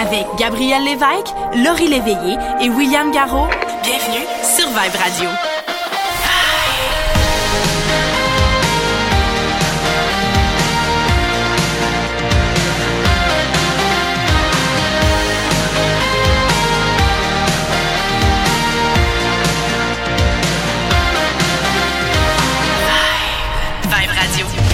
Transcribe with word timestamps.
Avec 0.00 0.26
Gabriel 0.38 0.84
Lévesque, 0.84 1.32
Laurie 1.64 1.88
Léveillé 1.88 2.36
et 2.60 2.68
William 2.68 3.10
Garraud, 3.10 3.48
bienvenue 3.82 4.26
sur 4.42 4.66
Vibe 4.68 4.94
Radio. 4.94 5.55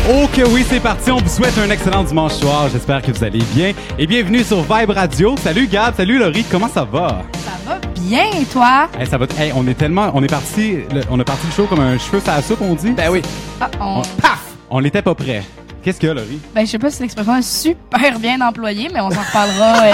Ok, 0.09 0.43
oui, 0.51 0.65
c'est 0.69 0.81
parti. 0.81 1.11
On 1.13 1.19
vous 1.19 1.29
souhaite 1.29 1.57
un 1.59 1.71
excellent 1.71 2.03
dimanche 2.03 2.33
soir. 2.33 2.69
J'espère 2.73 3.03
que 3.03 3.13
vous 3.13 3.23
allez 3.23 3.43
bien. 3.55 3.73
Et 3.99 4.07
bienvenue 4.07 4.43
sur 4.43 4.61
Vibe 4.63 4.91
Radio. 4.91 5.37
Salut 5.41 5.69
Gab, 5.69 5.95
salut 5.97 6.19
Laurie. 6.19 6.45
Comment 6.51 6.69
ça 6.69 6.83
va? 6.85 7.23
Ça 7.45 7.53
va 7.65 7.79
bien, 8.01 8.25
et 8.41 8.45
toi? 8.45 8.89
Hey, 8.99 9.07
ça 9.07 9.17
va. 9.17 9.27
Hey, 9.39 9.53
on 9.55 9.65
est 9.69 9.75
tellement. 9.75 10.11
On 10.15 10.23
est 10.23 10.27
parti. 10.31 10.79
le- 10.93 11.03
on 11.09 11.21
a 11.21 11.25
parti 11.25 11.47
le 11.47 11.53
show 11.53 11.67
comme 11.67 11.81
un 11.81 11.99
cheveu 11.99 12.19
sur 12.21 12.33
la 12.33 12.43
soupe, 12.43 12.61
on 12.63 12.75
dit. 12.75 12.91
Ben 12.91 13.11
oui. 13.13 13.23
Ah, 13.61 13.71
on- 13.81 13.99
On- 14.01 14.03
Paf! 14.21 14.41
On 14.71 14.81
n'était 14.81 15.03
pas 15.03 15.15
prêt. 15.15 15.45
Qu'est-ce 15.85 15.99
qu'il 15.99 16.09
y 16.09 16.13
a, 16.13 16.15
Laurie? 16.15 16.41
Ben, 16.55 16.65
je 16.67 16.71
sais 16.71 16.79
pas 16.79 16.91
si 16.91 17.03
l'expression 17.03 17.37
est 17.37 17.43
super 17.43 18.19
bien 18.19 18.41
employée, 18.41 18.89
mais 18.93 19.01
on 19.01 19.11
s'en 19.11 19.21
reparlera. 19.21 19.85
euh, 19.87 19.93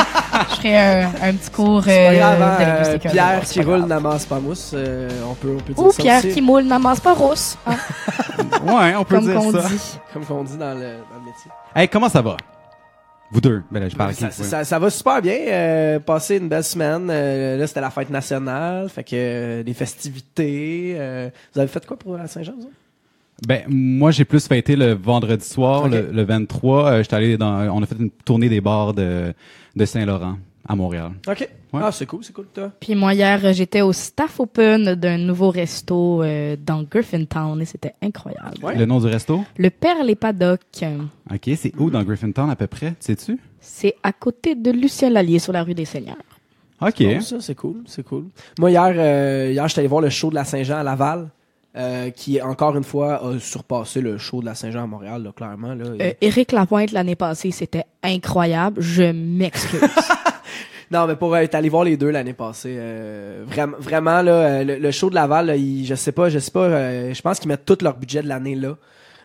je 0.50 0.54
ferai 0.56 0.76
un, 0.78 1.08
un 1.22 1.32
petit 1.34 1.50
cours 1.50 1.84
euh, 1.86 2.16
grave, 2.18 2.42
hein, 2.42 2.56
de 2.58 2.62
euh, 2.62 2.66
linguistique. 2.82 3.10
Pierre 3.12 3.40
qui 3.42 3.60
roule 3.62 3.84
n'amasse 3.86 4.26
pas 4.26 4.38
mousse. 4.40 4.72
euh, 4.74 5.08
on, 5.28 5.34
peut, 5.34 5.54
on 5.56 5.60
peut 5.62 5.72
dire 5.72 5.84
Ou 5.84 5.92
ça 5.92 6.02
Pierre 6.02 6.18
aussi, 6.18 6.32
qui 6.32 6.40
moule 6.42 6.64
n'amasse 6.64 7.00
pas 7.00 7.14
rousse, 7.14 7.56
hein, 7.66 7.76
Ouais, 8.66 8.94
on 8.96 9.04
peut 9.04 9.16
comme 9.16 9.24
dire 9.26 9.34
qu'on 9.36 9.52
ça. 9.52 9.68
dit. 9.68 9.98
Comme 10.12 10.24
qu'on 10.24 10.44
dit 10.44 10.56
dans 10.56 10.74
le, 10.74 10.80
dans 10.80 11.18
le 11.18 11.24
métier. 11.26 11.50
Hey, 11.74 11.88
comment 11.88 12.08
ça 12.08 12.22
va? 12.22 12.36
Vous 13.30 13.42
deux. 13.42 13.62
Ben 13.70 13.80
là, 13.80 13.88
je 13.90 13.94
parle? 13.96 14.14
Ça, 14.14 14.30
ça- 14.30 14.64
ça 14.64 14.78
va 14.78 14.88
super 14.88 15.20
bien. 15.20 15.36
Euh, 15.48 16.00
passé 16.00 16.36
une 16.38 16.48
belle 16.48 16.64
semaine. 16.64 17.08
Euh, 17.10 17.58
là, 17.58 17.66
c'était 17.66 17.82
la 17.82 17.90
fête 17.90 18.08
nationale. 18.08 18.88
Fait 18.88 19.04
que 19.04 19.10
euh, 19.14 19.62
des 19.62 19.74
festivités. 19.74 20.94
euh, 20.96 21.28
vous 21.52 21.60
avez 21.60 21.68
fait 21.68 21.84
quoi 21.86 21.98
pour 21.98 22.16
la 22.16 22.26
Saint-Jean, 22.26 22.52
vous 22.56 22.62
autres? 22.64 22.72
Ben, 23.46 23.62
moi, 23.68 24.10
j'ai 24.10 24.24
plus 24.24 24.46
fêté 24.46 24.74
le 24.74 24.92
vendredi 24.94 25.44
soir, 25.44 25.88
le, 25.88 26.10
le 26.12 26.24
23. 26.24 26.86
Euh, 26.90 27.02
j'étais 27.02 27.16
allé 27.16 27.36
dans, 27.36 27.68
on 27.74 27.82
a 27.82 27.86
fait 27.86 27.96
une 27.98 28.10
tournée 28.10 28.48
des 28.48 28.60
bars 28.60 28.94
de, 28.94 29.32
de 29.76 29.84
Saint-Laurent 29.84 30.36
à 30.68 30.74
Montréal. 30.76 31.12
OK. 31.26 31.48
Ouais. 31.72 31.80
Ah, 31.82 31.92
c'est 31.92 32.06
cool, 32.06 32.24
c'est 32.24 32.32
cool, 32.32 32.46
toi. 32.52 32.72
Puis 32.80 32.94
moi, 32.94 33.14
hier, 33.14 33.40
euh, 33.44 33.52
j'étais 33.52 33.80
au 33.82 33.92
staff 33.92 34.40
open 34.40 34.94
d'un 34.94 35.18
nouveau 35.18 35.50
resto 35.50 36.22
euh, 36.22 36.56
dans 36.58 36.82
Griffintown 36.82 37.60
et 37.60 37.64
c'était 37.64 37.94
incroyable. 38.02 38.56
Ouais. 38.62 38.76
Le 38.76 38.86
nom 38.86 38.98
du 38.98 39.06
resto? 39.06 39.44
Le 39.56 39.70
Père 39.70 40.02
Les 40.02 40.14
Paddock, 40.14 40.60
euh, 40.82 40.98
OK, 41.30 41.50
c'est 41.56 41.72
où 41.78 41.90
dans 41.90 42.02
Griffintown 42.02 42.50
à 42.50 42.56
peu 42.56 42.66
près? 42.66 42.94
Sais-tu? 43.00 43.38
c'est 43.60 43.96
à 44.02 44.12
côté 44.12 44.54
de 44.54 44.70
Lucien 44.70 45.10
Lallier 45.10 45.38
sur 45.38 45.52
la 45.52 45.62
rue 45.62 45.74
des 45.74 45.84
Seigneurs. 45.84 46.16
OK. 46.80 47.02
C'est 47.40 47.54
cool, 47.54 47.82
c'est 47.86 48.04
cool. 48.04 48.26
Moi, 48.58 48.70
hier, 48.70 48.92
euh, 48.96 49.50
hier 49.52 49.68
j'étais 49.68 49.80
allé 49.80 49.88
voir 49.88 50.00
le 50.00 50.10
show 50.10 50.30
de 50.30 50.36
la 50.36 50.44
Saint-Jean 50.44 50.78
à 50.78 50.82
Laval. 50.82 51.28
Euh, 51.78 52.10
qui, 52.10 52.42
encore 52.42 52.76
une 52.76 52.84
fois, 52.84 53.24
a 53.24 53.38
surpassé 53.38 54.00
le 54.00 54.18
show 54.18 54.40
de 54.40 54.46
la 54.46 54.54
Saint-Jean 54.54 54.82
à 54.84 54.86
Montréal, 54.86 55.22
là, 55.22 55.30
clairement. 55.32 55.74
Là. 55.74 55.84
Euh, 56.00 56.12
Éric 56.20 56.52
Lapointe 56.52 56.90
l'année 56.92 57.14
passée, 57.14 57.50
c'était 57.52 57.84
incroyable. 58.02 58.80
Je 58.82 59.12
m'excuse. 59.12 59.80
Non, 60.90 61.06
mais 61.06 61.16
pour 61.16 61.36
être 61.36 61.54
allé 61.54 61.68
voir 61.68 61.84
les 61.84 61.98
deux 61.98 62.08
l'année 62.08 62.32
passée, 62.32 62.74
euh, 62.78 63.44
vraiment, 63.46 63.76
vraiment 63.78 64.22
là, 64.22 64.32
euh, 64.32 64.64
le, 64.64 64.76
le 64.78 64.90
show 64.90 65.10
de 65.10 65.14
Laval, 65.14 65.44
là, 65.48 65.54
il- 65.54 65.84
je 65.84 65.94
sais 65.94 66.12
pas, 66.12 66.30
je 66.30 66.38
sais 66.38 66.50
pas, 66.50 66.70
je 67.12 67.20
pense 67.20 67.38
qu'ils 67.38 67.48
mettent 67.48 67.66
tout 67.66 67.76
leur 67.82 67.94
budget 67.98 68.22
de 68.22 68.26
l'année 68.28 68.54
là. 68.54 68.74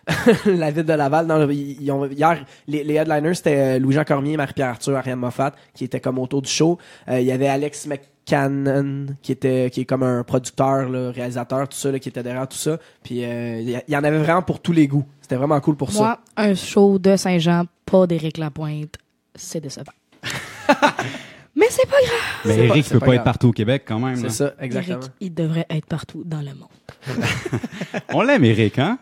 la 0.45 0.71
ville 0.71 0.83
de 0.83 0.93
Laval, 0.93 1.25
non, 1.27 1.49
ils, 1.49 1.81
ils 1.81 1.91
ont, 1.91 2.05
hier, 2.07 2.45
les, 2.67 2.83
les 2.83 2.95
headliners 2.95 3.35
c'était 3.35 3.75
euh, 3.75 3.79
Louis-Jean 3.79 4.03
Cormier, 4.03 4.35
Marie-Pierre 4.35 4.69
Arthur, 4.69 4.97
Ariane 4.97 5.19
Moffat, 5.19 5.53
qui 5.73 5.85
étaient 5.85 6.01
comme 6.01 6.19
autour 6.19 6.41
du 6.41 6.49
show. 6.49 6.77
Euh, 7.07 7.19
il 7.21 7.25
y 7.25 7.31
avait 7.31 7.47
Alex 7.47 7.87
McCannon, 7.87 9.05
qui 9.21 9.31
était, 9.31 9.69
qui 9.71 9.81
est 9.81 9.85
comme 9.85 10.03
un 10.03 10.23
producteur, 10.23 10.89
là, 10.89 11.11
réalisateur, 11.11 11.67
tout 11.69 11.77
ça, 11.77 11.91
là, 11.91 11.99
qui 11.99 12.09
était 12.09 12.23
derrière 12.23 12.47
tout 12.47 12.57
ça. 12.57 12.77
Puis 13.01 13.23
euh, 13.23 13.59
il 13.61 13.69
y, 13.69 13.81
il 13.87 13.93
y 13.93 13.97
en 13.97 14.03
avait 14.03 14.19
vraiment 14.19 14.42
pour 14.42 14.59
tous 14.61 14.73
les 14.73 14.87
goûts. 14.87 15.05
C'était 15.21 15.36
vraiment 15.37 15.59
cool 15.61 15.77
pour 15.77 15.92
ça. 15.92 15.99
Moi, 15.99 16.19
un 16.36 16.53
show 16.53 16.99
de 16.99 17.15
Saint-Jean, 17.15 17.63
pas 17.86 18.05
d'Éric 18.05 18.37
Lapointe, 18.37 18.95
c'est 19.36 19.61
décevant. 19.61 19.93
Mais 21.55 21.67
c'est 21.69 21.87
pas 21.87 21.97
grave. 22.03 22.42
Mais 22.45 22.58
pas- 22.58 22.63
Eric 22.63 22.89
peut 22.89 22.99
pas 22.99 23.05
pas, 23.05 23.15
être 23.15 23.23
partout 23.23 23.49
au 23.49 23.52
Québec 23.52 23.83
quand 23.86 23.99
même. 23.99 24.15
C'est 24.17 24.30
ça, 24.30 24.53
exactement. 24.59 24.97
Éric, 24.99 25.11
il 25.21 25.33
devrait 25.33 25.67
être 25.69 25.86
partout 25.86 26.23
dans 26.25 26.42
le 26.42 26.52
monde. 26.55 26.67
On 28.13 28.21
l'aime, 28.21 28.43
Eric, 28.43 28.80
hein? 28.80 28.97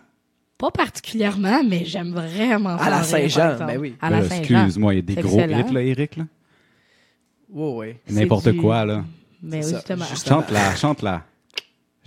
Pas 0.61 0.69
particulièrement, 0.69 1.63
mais 1.67 1.85
j'aime 1.85 2.11
vraiment 2.13 2.77
À 2.77 2.89
la 2.91 3.01
Saint-Jean, 3.01 3.57
ben 3.65 3.79
oui. 3.79 3.95
À 3.99 4.11
la 4.11 4.19
Là, 4.21 4.29
Saint-Jean. 4.29 4.59
Excuse-moi, 4.59 4.93
il 4.93 4.97
y 4.97 4.99
a 4.99 5.01
des 5.01 5.15
gros 5.15 5.39
excellent. 5.39 5.67
hits, 5.67 5.73
là, 5.73 5.81
Eric, 5.81 6.17
là? 6.17 6.23
Ouais, 7.51 7.73
ouais. 7.73 7.99
C'est 8.05 8.13
N'importe 8.13 8.47
du- 8.49 8.57
quoi, 8.61 8.85
là. 8.85 9.03
Mais 9.41 9.63
C'est 9.63 9.65
oui, 9.67 9.71
ça, 9.71 9.77
justement. 9.79 10.05
justement. 10.11 10.35
Chante-la, 10.41 10.75
chante-la. 10.75 11.21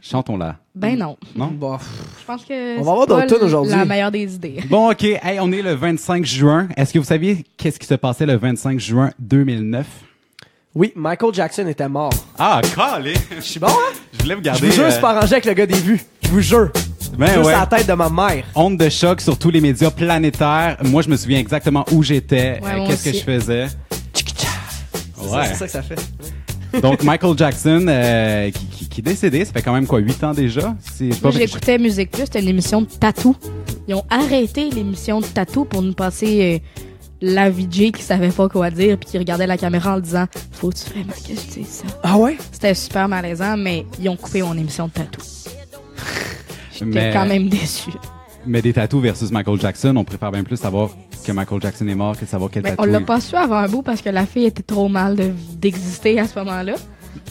Chantons-la. 0.01 0.59
Ben 0.75 0.97
non. 0.97 1.17
Non? 1.35 1.49
Bon, 1.49 1.79
Je 2.21 2.25
pense 2.25 2.45
que. 2.45 2.75
On 2.79 2.83
va 2.83 2.85
c'est 2.85 2.91
avoir 2.91 3.07
d'autres 3.27 3.45
aujourd'hui. 3.45 3.75
La 3.75 3.85
meilleure 3.87 4.13
des 4.13 4.35
idées. 4.35 4.61
Bon, 4.71 4.91
OK. 4.91 5.03
Hey, 5.03 5.41
on 5.41 5.51
est 5.51 5.63
le 5.63 5.73
25 5.75 6.25
juin. 6.25 6.69
Est-ce 6.77 6.93
que 6.95 6.99
vous 7.01 7.05
saviez 7.07 7.45
qu'est-ce 7.57 7.81
qui 7.81 7.87
se 7.87 7.95
passait 7.95 8.27
le 8.27 8.37
25 8.37 8.79
juin 8.79 9.11
2009? 9.19 9.87
Oui, 10.77 10.93
Michael 10.95 11.33
Jackson 11.35 11.67
était 11.67 11.89
mort. 11.89 12.13
Ah, 12.39 12.61
calé! 12.75 13.15
Je 13.37 13.41
suis 13.41 13.59
bon, 13.61 13.67
hein? 13.69 13.95
Je 14.13 14.23
voulais 14.23 14.35
Je 14.37 14.41
garder... 14.41 14.67
vous 14.67 14.73
jure, 14.73 14.85
euh, 14.85 14.91
c'est 14.91 15.01
pas 15.01 15.11
arrangé 15.17 15.33
avec 15.33 15.45
le 15.47 15.55
gars 15.55 15.67
des 15.67 15.75
vues. 15.79 16.01
Je 16.23 16.29
vous 16.29 16.41
jure. 16.41 16.71
Ben 17.17 17.27
Juste 17.27 17.45
ouais. 17.47 17.53
à 17.55 17.61
la 17.61 17.67
tête 17.67 17.87
de 17.89 17.93
ma 17.95 18.09
mère. 18.11 18.45
Onde 18.55 18.77
de 18.79 18.89
choc 18.89 19.21
sur 19.21 19.39
tous 19.39 19.51
les 19.51 19.61
médias 19.61 19.91
planétaires. 19.91 20.77
Moi, 20.85 21.03
je 21.03 21.09
me 21.09 21.17
souviens 21.17 21.39
exactement 21.39 21.85
où 21.93 22.03
j'étais, 22.03 22.61
Ouais, 22.63 22.71
euh, 22.81 22.87
qu'est-ce 22.87 23.05
que 23.05 23.13
je 23.17 23.23
faisais. 23.23 23.67
C'est 24.13 24.29
ça- 25.27 25.37
Ouais. 25.37 25.47
C'est 25.49 25.55
ça 25.55 25.67
que 25.67 25.73
ça 25.73 25.83
fait. 25.83 26.81
Donc, 26.81 27.03
Michael 27.05 27.39
Jackson, 27.39 27.87
euh, 27.89 28.51
qui, 28.51 28.67
qui, 28.67 28.89
qui 28.89 29.01
est 29.01 29.05
décédé, 29.05 29.45
ça 29.45 29.53
fait 29.53 29.63
quand 29.63 29.73
même 29.73 29.87
quoi, 29.87 30.01
8 30.01 30.25
ans 30.25 30.33
déjà? 30.35 30.75
Si, 30.95 31.11
Moi, 31.23 31.31
j'écoutais 31.31 31.79
Musique 31.79 32.11
Plus, 32.11 32.23
c'était 32.25 32.41
une 32.41 32.49
émission 32.49 32.83
de 32.83 32.87
tatou. 32.89 33.37
Ils 33.87 33.95
ont 33.95 34.05
arrêté 34.11 34.71
l'émission 34.71 35.21
de 35.21 35.27
tatou 35.27 35.65
pour 35.65 35.83
nous 35.83 35.93
passer 35.95 36.61
euh, 36.63 36.79
la 37.23 37.49
VJ 37.49 37.93
qui 37.93 38.03
savait 38.03 38.31
pas 38.31 38.49
quoi 38.49 38.71
dire 38.71 38.99
puis 38.99 39.09
qui 39.09 39.19
regardait 39.19 39.47
la 39.47 39.57
caméra 39.57 39.95
en 39.97 40.01
disant 40.01 40.27
Faut 40.53 40.71
que 40.71 40.77
tu 40.77 40.91
vraiment 40.91 41.13
que 41.13 41.29
je 41.29 41.61
dise 41.61 41.69
ça? 41.69 41.85
Ah 42.03 42.17
ouais? 42.19 42.37
C'était 42.51 42.75
super 42.75 43.09
malaisant, 43.09 43.57
mais 43.57 43.87
ils 44.01 44.09
ont 44.09 44.17
coupé 44.17 44.43
mon 44.43 44.57
émission 44.59 44.87
de 44.89 44.93
tatou. 44.93 45.21
J'étais 46.75 46.85
Mais- 46.87 47.13
quand 47.13 47.27
même 47.27 47.49
déçu. 47.49 47.91
Mais 48.47 48.61
des 48.61 48.75
tatous 48.75 49.01
versus 49.03 49.31
Michael 49.31 49.59
Jackson, 49.59 49.95
on 49.97 50.05
préfère 50.05 50.31
bien 50.31 50.45
plus 50.45 50.59
savoir 50.59 50.91
que 51.25 51.33
Michael 51.33 51.63
Jackson 51.63 51.89
est 51.89 51.95
mort 51.95 52.15
que 52.15 52.27
de 52.27 52.31
savoir 52.31 52.51
quel 52.51 52.63
tatou. 52.63 52.77
on 52.83 52.85
l'a 52.85 53.01
pas 53.01 53.19
su 53.21 53.35
avant 53.37 53.57
un 53.57 53.69
bout 53.69 53.81
parce 53.83 54.03
que 54.03 54.11
la 54.11 54.27
fille 54.27 54.45
était 54.45 54.63
trop 54.63 54.89
mal 54.89 55.17
de- 55.17 55.33
d'exister 55.57 56.21
à 56.21 56.29
ce 56.29 56.39
moment-là. 56.41 56.75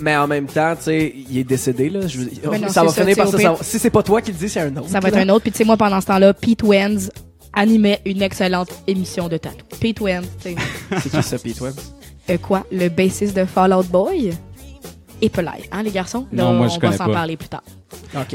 Mais 0.02 0.16
en 0.16 0.26
même 0.28 0.48
temps, 0.48 0.74
tu 0.76 0.84
sais, 0.86 1.14
il 1.30 1.38
est 1.38 1.44
décédé, 1.44 1.90
là. 1.90 2.08
Je 2.08 2.20
non, 2.22 2.68
ça 2.70 2.84
va 2.84 2.90
ça, 2.90 3.02
finir 3.02 3.16
par 3.16 3.28
sais, 3.28 3.44
ça. 3.44 3.56
Si 3.62 3.78
c'est 3.78 3.90
pas 3.92 4.02
toi 4.02 4.22
qui 4.22 4.32
le 4.32 4.38
dis, 4.38 4.50
c'est 4.50 4.62
un 4.62 4.76
autre. 4.78 4.90
Ça 4.90 5.00
va 5.00 5.10
être 5.10 5.16
là. 5.16 5.22
un 5.22 5.30
autre. 5.30 5.44
Puis 5.44 5.52
tu 5.52 5.58
sais, 5.60 5.66
moi, 5.66 5.78
pendant 5.78 6.02
ce 6.02 6.08
temps-là, 6.08 6.34
Pete 6.34 6.64
Wentz 6.64 7.12
animait 7.54 8.02
une 8.06 8.24
excellente 8.24 8.70
émission 8.88 9.28
de 9.28 9.38
tatou. 9.38 9.66
Pete 9.80 10.00
Wentz, 10.02 10.26
tu 10.42 10.50
sais. 10.50 10.56
C'est 11.00 11.10
qui 11.12 11.22
ça, 11.22 11.38
Pete 11.38 11.62
Wentz? 11.62 11.94
Euh, 12.32 12.38
quoi? 12.38 12.66
Le 12.72 12.88
bassiste 12.90 13.36
de 13.36 13.46
Fall 13.46 13.74
Out 13.74 13.88
Boy? 13.88 14.32
Et 15.26 15.30
Pelay, 15.30 15.70
hein, 15.72 15.82
les 15.84 15.92
garçons? 15.92 16.28
Là, 16.34 16.44
Non, 16.44 16.54
moi, 16.54 16.68
je 16.68 16.74
on 16.76 16.80
connais 16.80 16.92
va 16.92 16.98
s'en 16.98 17.06
pas. 17.06 17.14
parler 17.14 17.38
plus 17.38 17.48
tard. 17.48 17.64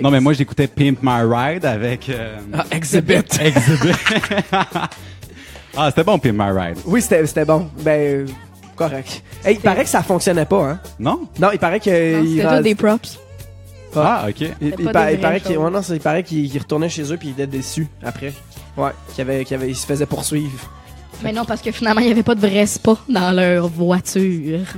Non, 0.03 0.11
mais 0.11 0.21
moi, 0.21 0.33
j'écoutais 0.33 0.67
Pimp 0.67 0.99
My 1.03 1.21
Ride 1.23 1.67
avec... 1.67 2.09
euh, 2.09 2.39
Ah, 2.55 2.65
Exhibit. 2.71 3.17
Exhibit. 3.41 3.93
ah, 5.77 5.91
c'était 5.91 6.05
bon, 6.05 6.19
Pimp 6.19 6.33
My 6.35 6.51
Ride. 6.51 6.79
Oui, 6.87 7.03
c'était 7.03 7.27
c'était 7.27 7.45
bon. 7.45 7.69
Ben, 7.81 8.01
euh, 8.01 8.27
correct. 8.75 9.23
Hey, 9.45 9.57
il 9.57 9.61
paraît 9.61 9.85
que 9.85 9.91
ça 9.91 10.03
fonctionnait 10.03 10.47
pas, 10.47 10.63
hein? 10.65 10.81
Non? 10.99 11.29
Non, 11.39 11.51
il 11.53 11.59
paraît 11.59 11.81
que. 11.81 12.17
Non, 12.17 12.25
il 12.25 12.37
C'était 12.41 12.57
tout 12.57 12.63
des 12.63 12.75
props. 12.75 13.19
Ah, 13.95 14.25
OK. 14.29 14.41
Il, 14.41 14.47
C'était 14.49 14.77
il 14.79 14.85
pas 14.87 14.93
pa- 14.93 15.07
des 15.09 15.15
il 15.15 15.21
paraît 15.21 15.41
qu'il 15.41 15.55
choses. 15.55 15.65
ouais, 15.65 15.71
non, 15.71 15.83
c'est- 15.83 15.95
il 15.97 16.01
paraît 16.01 16.23
qu'il 16.23 16.51
qu'il 16.51 16.61
retournait 16.61 16.89
chez 16.89 17.13
eux 17.13 17.17
puis 17.17 17.29
il 17.29 17.33
était 17.33 17.47
déçu 17.47 17.87
après. 18.03 18.33
Ouais, 18.77 18.91
qu'il 19.15 19.23
avait, 19.23 19.45
qu'il 19.45 19.57
avait, 19.57 19.69
il 19.71 19.77
se 19.77 19.87
faisait 19.87 20.07
poursuivre. 20.07 20.71
Mais 21.23 21.33
non, 21.33 21.45
parce 21.45 21.61
que 21.61 21.73
finalement, 21.73 22.01
il 22.01 22.07
n'y 22.07 22.13
avait 22.13 22.23
pas 22.23 22.35
de 22.35 22.41
vrai 22.41 22.65
spa 22.67 22.97
dans 23.09 23.31
leur 23.35 23.69
voiture. 23.69 24.61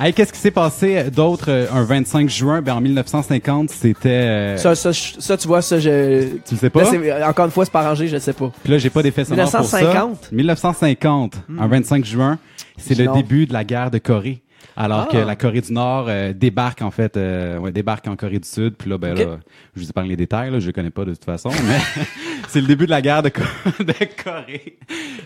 Hey, 0.00 0.12
qu'est-ce 0.14 0.32
qui 0.32 0.38
s'est 0.38 0.52
passé 0.52 1.10
d'autre 1.10 1.46
euh, 1.48 1.66
un 1.72 1.82
25 1.82 2.28
juin? 2.30 2.62
Ben, 2.62 2.74
en 2.74 2.80
1950, 2.80 3.68
c'était... 3.70 4.08
euh, 4.08 4.56
Ça, 4.56 4.76
ça, 4.76 4.92
ça, 4.92 5.36
tu 5.36 5.48
vois, 5.48 5.60
ça, 5.60 5.80
je. 5.80 6.36
tu 6.46 6.54
le 6.54 6.56
sais 6.56 6.70
pas? 6.70 6.84
Là, 6.92 7.28
encore 7.28 7.46
une 7.46 7.50
fois, 7.50 7.64
c'est 7.64 7.72
pas 7.72 7.82
rangé, 7.82 8.06
je 8.06 8.16
sais 8.18 8.32
pas. 8.32 8.52
Puis 8.62 8.70
là, 8.72 8.78
j'ai 8.78 8.90
pas 8.90 9.02
d'effet 9.02 9.24
sonore 9.24 9.50
pour 9.50 9.64
ça. 9.64 9.78
1950? 9.80 10.30
1950, 10.30 11.34
un 11.58 11.66
25 11.66 12.04
juin, 12.04 12.38
c'est 12.76 12.96
le 12.96 13.06
Non. 13.06 13.14
début 13.16 13.46
de 13.46 13.52
la 13.52 13.64
guerre 13.64 13.90
de 13.90 13.98
Corée. 13.98 14.40
Alors 14.80 15.06
Ah. 15.08 15.12
que 15.12 15.18
la 15.18 15.34
Corée 15.34 15.60
du 15.60 15.72
Nord 15.72 16.06
euh, 16.08 16.32
débarque 16.32 16.82
en 16.82 16.90
fait, 16.92 17.16
euh, 17.16 17.58
ouais, 17.58 17.72
débarque 17.72 18.06
en 18.06 18.14
Corée 18.14 18.38
du 18.38 18.48
Sud. 18.48 18.74
Puis 18.78 18.88
là, 18.88 18.96
ben 18.96 19.12
là, 19.14 19.38
je 19.74 19.82
vous 19.82 19.88
épargne 19.90 20.08
les 20.08 20.16
détails, 20.16 20.50
là, 20.52 20.60
je 20.60 20.66
les 20.68 20.72
connais 20.72 20.90
pas 20.90 21.04
de 21.04 21.12
toute 21.14 21.24
façon, 21.24 21.50
mais 21.66 22.04
c'est 22.48 22.60
le 22.60 22.66
début 22.68 22.86
de 22.86 22.90
la 22.90 23.02
guerre 23.02 23.22
de, 23.24 23.28
Co- 23.30 23.42
de 23.80 24.22
Corée. 24.22 24.78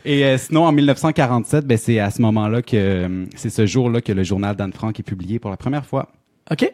Et 0.06 0.24
euh, 0.24 0.38
sinon, 0.38 0.64
en 0.64 0.72
1947, 0.72 1.66
ben 1.66 1.76
c'est 1.76 1.98
à 1.98 2.10
ce 2.10 2.22
moment-là 2.22 2.62
que 2.62 3.26
c'est 3.36 3.50
ce 3.50 3.66
jour-là 3.66 4.00
que 4.00 4.12
le 4.12 4.22
journal 4.22 4.56
d'Anne 4.56 4.72
Frank 4.72 4.98
est 4.98 5.02
publié 5.02 5.38
pour 5.38 5.50
la 5.50 5.56
première 5.58 5.84
fois. 5.84 6.08
OK? 6.50 6.72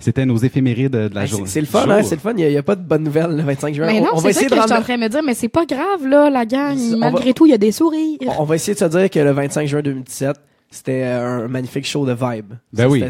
C'était 0.00 0.26
nos 0.26 0.36
éphémérides 0.36 0.92
de 0.92 1.10
la 1.14 1.22
Hey, 1.22 1.28
journée. 1.28 1.46
c'est 1.46 1.60
le 1.60 1.66
fun, 1.66 1.88
hein, 1.88 2.02
c'est 2.02 2.16
le 2.16 2.20
fun. 2.20 2.32
Il 2.36 2.46
n'y 2.48 2.56
a, 2.56 2.62
pas 2.64 2.74
de 2.74 2.82
bonnes 2.82 3.04
nouvelles 3.04 3.36
le 3.36 3.42
25 3.42 3.72
juin. 3.74 3.86
Mais 3.86 4.00
on, 4.00 4.04
non, 4.04 4.10
on 4.14 4.16
va 4.18 4.32
c'est 4.32 4.40
ça 4.40 4.46
que 4.46 4.50
de 4.50 4.60
je 4.60 4.62
suis 4.66 4.72
en 4.72 4.82
train 4.82 4.96
de 4.96 5.02
me 5.02 5.08
dire, 5.08 5.22
mais 5.24 5.34
c'est 5.34 5.48
pas 5.48 5.64
grave, 5.64 6.06
là, 6.06 6.28
la 6.28 6.44
gang. 6.44 6.76
Malgré 6.98 7.26
va- 7.26 7.32
tout, 7.34 7.46
il 7.46 7.50
y 7.50 7.54
a 7.54 7.58
des 7.58 7.70
sourires. 7.70 8.18
on 8.38 8.44
va 8.44 8.56
essayer 8.56 8.74
de 8.74 8.78
se 8.80 8.84
dire 8.86 9.08
que 9.10 9.18
le 9.20 9.30
25 9.30 9.66
juin 9.68 9.80
2017, 9.82 10.36
c'était 10.74 11.04
euh, 11.04 11.44
un 11.44 11.48
magnifique 11.48 11.86
show 11.86 12.04
de 12.04 12.12
vibe. 12.12 12.54
Ben 12.72 12.82
Ça, 12.84 12.88
oui. 12.88 13.04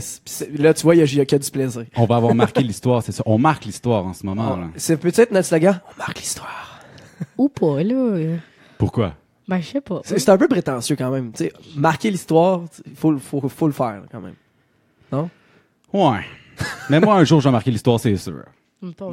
Là, 0.59 0.75
tu 0.75 0.83
vois, 0.83 0.95
il 0.95 0.99
y 0.99 1.03
a, 1.03 1.05
il 1.05 1.15
y 1.17 1.21
a 1.21 1.25
que 1.27 1.37
du 1.37 1.51
plaisir. 1.51 1.85
On 1.97 2.05
va 2.05 2.17
avoir 2.17 2.35
marqué 2.35 2.63
l'histoire, 2.65 3.03
c'est 3.03 3.13
ça. 3.13 3.23
On 3.27 3.39
marque 3.39 3.65
l'histoire 3.65 4.05
en 4.07 4.13
ce 4.13 4.25
moment. 4.27 4.57
là. 4.57 4.69
C'est 4.77 4.97
peut-être 4.99 5.31
notre 5.31 5.49
slogan. 5.49 5.81
On 5.95 5.99
marque 5.99 6.19
l'histoire. 6.19 6.81
Ou 7.39 7.49
pas, 7.49 7.83
là. 7.83 8.37
Pourquoi? 8.79 9.15
Ben, 9.49 9.61
je 9.61 9.67
sais 9.69 9.81
pas. 9.81 10.01
C'est 10.05 10.29
un 10.29 10.39
peu 10.39 10.49
prétentieux 10.49 10.97
quand 10.97 11.11
même. 11.11 11.31
Tu 11.33 11.45
sais, 11.45 11.53
marquer 11.77 12.11
l'histoire, 12.11 12.63
il 12.87 12.95
faut, 12.97 13.11
le- 13.11 13.19
faut, 13.19 13.47
faut 13.49 13.67
le 13.67 13.73
faire 13.73 14.03
quand 14.11 14.21
même. 14.21 14.35
Ouais. 15.93 16.21
Mais 16.91 17.01
moi, 17.01 17.15
un 17.17 17.25
jour, 17.25 17.41
je 17.41 17.49
vais 17.49 17.53
marquer 17.53 17.71
l'histoire, 17.71 18.01
c'est 18.01 18.17
sûr. 18.17 18.43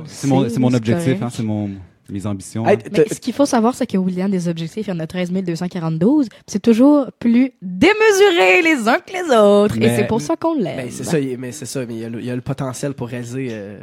C'est 0.06 0.28
mon, 0.28 0.46
mon 0.60 0.74
objectif, 0.74 1.22
hein, 1.22 1.30
c'est 1.32 1.44
mon, 1.44 1.70
mes 2.12 2.26
ambitions. 2.28 2.68
Hey, 2.68 2.76
hein. 2.78 2.90
Mais 2.92 3.06
ce 3.12 3.20
qu'il 3.20 3.34
faut 3.34 3.46
savoir, 3.46 3.74
c'est 3.74 3.88
que 3.88 3.98
William, 3.98 4.30
des 4.30 4.48
objectifs, 4.48 4.88
il 4.88 4.90
y 4.90 4.94
en 4.94 5.00
a 5.00 5.08
13 5.08 5.32
242. 5.32 6.08
puis 6.30 6.30
C'est 6.48 6.62
toujours 6.62 7.08
plus 7.20 7.52
démesuré 7.62 8.62
les 8.64 8.88
uns 8.88 8.98
que 9.00 9.14
les 9.14 9.36
autres. 9.36 9.76
Mais- 9.80 9.88
Et 9.88 9.96
c'est 9.98 10.08
pour 10.08 10.22
ça 10.22 10.36
qu'on 10.36 10.56
l'aime. 10.56 10.78
Ben, 10.78 10.88
c'est 10.92 11.04
ça, 11.04 11.20
il- 11.20 11.38
mais 11.38 11.52
c'est 11.52 11.66
ça, 11.66 11.86
mais 11.86 11.94
il 11.96 12.00
y, 12.02 12.06
a 12.06 12.10
le, 12.10 12.20
il 12.20 12.26
y 12.26 12.32
a 12.32 12.36
le 12.36 12.42
potentiel 12.42 12.94
pour 12.94 13.08
réaliser 13.08 13.48
euh, 13.52 13.80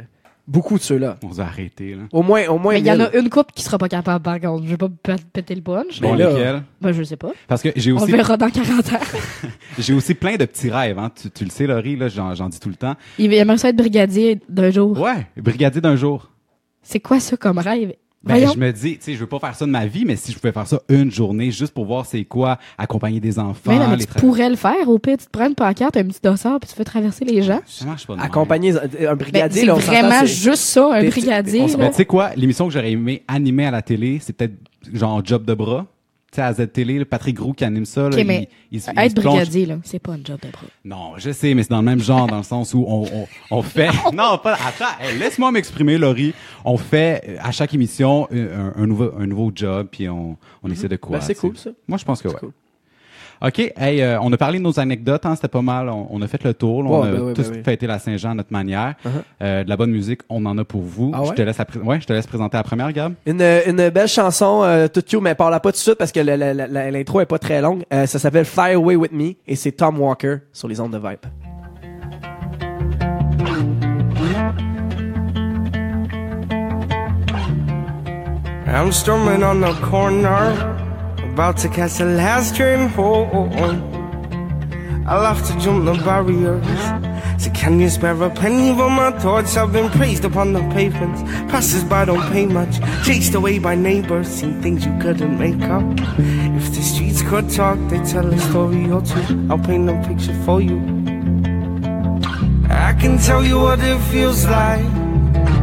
beaucoup 0.47 0.77
de 0.77 0.83
ceux-là. 0.83 1.17
On 1.23 1.27
va 1.27 1.43
arrêter, 1.45 1.95
là. 1.95 2.03
Au 2.11 2.23
moins, 2.23 2.47
au 2.47 2.57
moins. 2.57 2.73
Mais 2.73 2.79
il 2.79 2.85
y 2.85 2.91
en 2.91 2.99
a 2.99 3.11
une 3.15 3.29
couple 3.29 3.51
qui 3.55 3.63
sera 3.63 3.77
pas 3.77 3.87
capable, 3.89 4.23
par 4.23 4.39
contre. 4.39 4.63
Je 4.65 4.69
vais 4.71 4.77
pas 4.77 4.89
pé- 4.89 5.15
péter 5.33 5.55
le 5.55 5.61
punch. 5.61 6.01
Bon, 6.01 6.13
Mais 6.13 6.17
là- 6.23 6.29
lesquels? 6.31 6.63
Ben, 6.81 6.91
je 6.91 7.03
sais 7.03 7.17
pas. 7.17 7.31
Parce 7.47 7.61
que 7.61 7.69
j'ai 7.75 7.91
On 7.93 7.97
aussi, 7.97 8.11
verra 8.11 8.37
dans 8.37 8.49
40 8.49 8.93
ans. 8.93 8.99
j'ai 9.79 9.93
aussi 9.93 10.13
plein 10.13 10.35
de 10.37 10.45
petits 10.45 10.69
rêves, 10.69 10.97
hein. 10.99 11.11
Tu, 11.19 11.29
tu 11.31 11.43
le 11.45 11.49
sais, 11.51 11.67
Laurie, 11.67 11.95
là, 11.95 12.07
j'en, 12.09 12.33
j'en 12.35 12.49
dis 12.49 12.59
tout 12.59 12.69
le 12.69 12.75
temps. 12.75 12.95
Il 13.17 13.33
aimerait 13.33 13.57
ça 13.57 13.69
être 13.69 13.75
brigadier 13.75 14.39
d'un 14.49 14.71
jour. 14.71 14.99
Ouais, 14.99 15.27
brigadier 15.37 15.81
d'un 15.81 15.95
jour. 15.95 16.29
C'est 16.81 16.99
quoi 16.99 17.19
ça 17.19 17.37
comme 17.37 17.59
rêve? 17.59 17.93
Ben, 18.21 18.49
je 18.53 18.57
me 18.59 18.71
dis, 18.73 18.97
tu 18.97 19.03
sais, 19.05 19.13
je 19.13 19.19
veux 19.19 19.27
pas 19.27 19.39
faire 19.39 19.55
ça 19.55 19.65
de 19.65 19.71
ma 19.71 19.85
vie, 19.85 20.03
mais 20.03 20.17
si 20.17 20.33
je 20.33 20.37
pouvais 20.37 20.51
faire 20.51 20.67
ça 20.67 20.81
une 20.89 21.09
journée 21.09 21.51
juste 21.51 21.73
pour 21.73 21.85
voir 21.85 22.05
c'est 22.05 22.25
quoi, 22.25 22.57
accompagner 22.77 23.21
des 23.21 23.39
enfants, 23.39 23.71
Mais 23.71 23.79
mais 23.79 23.95
les 23.95 24.05
tu 24.05 24.13
pourrais 24.15 24.49
le 24.49 24.57
faire. 24.57 24.87
Au 24.89 24.99
pire, 24.99 25.17
tu 25.17 25.25
te 25.25 25.31
prends 25.31 25.47
une 25.47 25.55
pancarte, 25.55 25.95
un 25.95 26.03
petit 26.03 26.19
dossard, 26.21 26.59
puis 26.59 26.69
tu 26.69 26.75
fais 26.75 26.83
traverser 26.83 27.23
les 27.23 27.41
gens. 27.41 27.61
Ça 27.65 27.85
marche 27.85 28.05
pas. 28.05 28.17
Accompagner 28.19 28.71
un 28.71 28.81
Ben, 28.87 29.15
brigadier, 29.15 29.65
là, 29.65 29.75
on 29.75 29.79
vraiment 29.79 30.25
juste 30.25 30.63
ça, 30.63 30.95
un 30.95 31.05
brigadier. 31.05 31.65
Ben, 31.77 31.89
tu 31.89 31.95
sais 31.95 32.05
quoi, 32.05 32.31
l'émission 32.35 32.67
que 32.67 32.73
j'aurais 32.73 32.91
aimé 32.91 33.23
animer 33.27 33.67
à 33.67 33.71
la 33.71 33.81
télé, 33.81 34.19
c'est 34.21 34.33
peut-être 34.33 34.55
genre 34.93 35.21
Job 35.23 35.45
de 35.45 35.53
bras. 35.53 35.85
Tu 36.31 36.35
sais, 36.35 36.41
à 36.43 36.53
Z-Télé, 36.53 37.03
Patrick 37.05 37.35
Groux 37.35 37.53
qui 37.53 37.63
anime 37.63 37.85
ça. 37.85 38.03
là, 38.09 38.09
Ok, 38.17 38.23
mais 38.25 38.49
il- 38.71 38.79
il 38.79 38.99
Être 39.03 39.15
plonge- 39.19 39.35
brigadier, 39.37 39.65
là, 39.65 39.77
c'est 39.83 39.97
pas 39.97 40.11
un 40.13 40.19
job 40.23 40.39
de 40.43 40.49
bras. 40.51 40.61
Non, 40.85 41.13
je 41.17 41.31
sais, 41.31 41.53
mais 41.55 41.63
c'est 41.63 41.69
dans 41.71 41.79
le 41.79 41.85
même 41.85 41.99
genre, 42.01 42.27
dans 42.27 42.37
le 42.37 42.43
sens 42.43 42.73
où 42.75 42.85
on, 42.87 43.05
on, 43.11 43.27
on 43.49 43.61
fait... 43.63 43.89
non, 44.13 44.37
pas... 44.37 44.53
Attends, 44.53 44.85
hey, 45.01 45.17
laisse-moi 45.17 45.51
m'exprimer, 45.51 45.97
Laurie. 45.97 46.33
On 46.65 46.77
fait, 46.77 47.23
euh, 47.27 47.35
à 47.41 47.51
chaque 47.51 47.73
émission, 47.73 48.27
un, 48.31 48.73
un 48.75 48.85
nouveau, 48.85 49.11
un 49.17 49.25
nouveau 49.25 49.51
job, 49.55 49.87
puis 49.91 50.07
on, 50.07 50.37
on 50.61 50.69
essaie 50.69 50.87
de 50.87 50.97
quoi. 50.97 51.17
Ben, 51.17 51.23
c'est 51.25 51.33
cool, 51.35 51.57
ça. 51.57 51.71
Moi, 51.87 51.97
je 51.97 52.05
pense 52.05 52.21
que 52.21 52.27
ouais. 52.27 52.35
cool. 52.39 52.51
OK, 53.41 53.59
hey, 53.77 54.01
euh, 54.01 54.19
on 54.21 54.33
a 54.33 54.37
parlé 54.37 54.57
de 54.59 54.63
nos 54.63 54.77
anecdotes, 54.79 55.25
hein, 55.25 55.33
c'était 55.35 55.47
pas 55.47 55.61
mal. 55.61 55.87
On, 55.87 56.07
on 56.09 56.21
a 56.21 56.27
fait 56.27 56.43
le 56.43 56.53
tour, 56.53 56.83
là, 56.83 56.89
on 56.89 57.03
a 57.03 57.11
ben 57.11 57.21
oui, 57.21 57.33
tous 57.33 57.49
ben 57.49 57.55
oui. 57.57 57.63
fêté 57.63 57.87
la 57.87 57.97
Saint-Jean 57.97 58.31
à 58.31 58.33
notre 58.33 58.51
manière. 58.51 58.95
Uh-huh. 59.05 59.09
Euh, 59.41 59.63
de 59.63 59.69
la 59.69 59.77
bonne 59.77 59.91
musique, 59.91 60.21
on 60.29 60.45
en 60.45 60.57
a 60.57 60.65
pour 60.65 60.81
vous. 60.81 61.11
Ah 61.13 61.21
je 61.23 61.29
ouais? 61.29 61.35
te 61.35 61.41
laisse 61.43 61.57
la 61.57 61.65
pré- 61.65 61.79
ouais, 61.79 62.01
je 62.01 62.05
te 62.05 62.11
laisse 62.11 62.27
présenter 62.27 62.57
la 62.57 62.63
première, 62.63 62.91
Gab. 62.91 63.13
Une, 63.25 63.41
une 63.41 63.89
belle 63.89 64.09
chanson, 64.09 64.63
euh, 64.63 64.87
toute 64.89 65.05
cute, 65.05 65.21
mais 65.21 65.35
parle 65.35 65.53
pas 65.53 65.59
tout 65.61 65.71
de 65.71 65.75
suite 65.77 65.95
parce 65.95 66.11
que 66.11 66.19
l'intro 66.19 67.21
est 67.21 67.25
pas 67.25 67.39
très 67.39 67.61
longue. 67.61 67.83
Euh, 67.93 68.05
ça 68.05 68.19
s'appelle 68.19 68.45
Fly 68.45 68.73
Away 68.73 68.95
With 68.97 69.13
Me 69.13 69.31
et 69.47 69.55
c'est 69.55 69.71
Tom 69.71 69.99
Walker 70.01 70.37
sur 70.51 70.67
les 70.67 70.79
ondes 70.81 70.91
de 70.91 70.97
Vibe. 70.97 71.19
I'm 78.67 78.91
strumming 78.91 79.43
on 79.43 79.61
the 79.61 79.73
corner, 79.81 80.53
about 81.33 81.57
to 81.57 81.69
catch 81.69 81.97
the 81.97 82.05
last 82.05 82.55
train 82.55 82.89
home. 82.89 83.51
I'll 85.07 85.33
have 85.33 85.45
to 85.47 85.59
jump 85.59 85.85
the 85.85 85.93
barriers. 86.03 86.65
So 87.41 87.49
can 87.51 87.79
you 87.79 87.89
spare 87.89 88.21
a 88.21 88.29
penny 88.29 88.75
for 88.75 88.89
my 88.89 89.11
thoughts? 89.19 89.55
I've 89.55 89.71
been 89.71 89.89
praised 89.89 90.25
upon 90.25 90.53
the 90.53 90.59
pavements. 90.73 91.21
Passers 91.51 91.83
by 91.85 92.05
don't 92.05 92.21
pay 92.33 92.45
much. 92.45 92.79
Chased 93.05 93.33
away 93.33 93.59
by 93.59 93.75
neighbors, 93.75 94.27
seen 94.27 94.61
things 94.61 94.85
you 94.85 94.97
couldn't 94.99 95.39
make 95.39 95.61
up. 95.69 95.83
If 96.59 96.75
the 96.75 96.81
streets 96.81 97.21
could 97.21 97.49
talk, 97.49 97.77
they'd 97.89 98.05
tell 98.05 98.27
a 98.31 98.37
story 98.37 98.91
or 98.91 99.01
two. 99.01 99.47
I'll 99.49 99.57
paint 99.57 99.89
a 99.89 99.95
picture 100.07 100.35
for 100.43 100.61
you. 100.61 100.79
I 102.69 102.93
can 102.99 103.17
tell 103.17 103.43
you 103.43 103.59
what 103.59 103.79
it 103.79 103.99
feels 104.11 104.45
like 104.45 104.91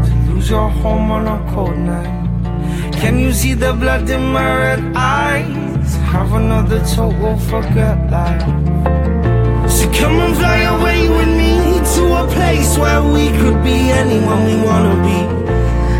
to 0.06 0.14
lose 0.28 0.48
your 0.48 0.68
home 0.68 1.10
on 1.10 1.26
a 1.26 1.52
cold 1.52 1.76
night. 1.76 2.25
Can 3.00 3.18
you 3.18 3.32
see 3.32 3.54
the 3.54 3.72
blood 3.72 4.08
in 4.08 4.32
my 4.32 4.48
red 4.62 4.82
eyes? 4.96 5.94
Have 6.12 6.32
another 6.32 6.80
total 6.94 7.36
forget 7.50 7.98
life. 8.10 8.42
So 9.70 9.84
come 9.92 10.16
and 10.24 10.34
fly 10.36 10.60
away 10.76 11.08
with 11.08 11.32
me 11.40 11.52
to 11.94 12.02
a 12.22 12.24
place 12.36 12.78
where 12.78 13.02
we 13.02 13.28
could 13.38 13.62
be 13.62 13.78
anyone 14.02 14.44
we 14.50 14.56
wanna 14.68 14.96
be. 15.08 15.20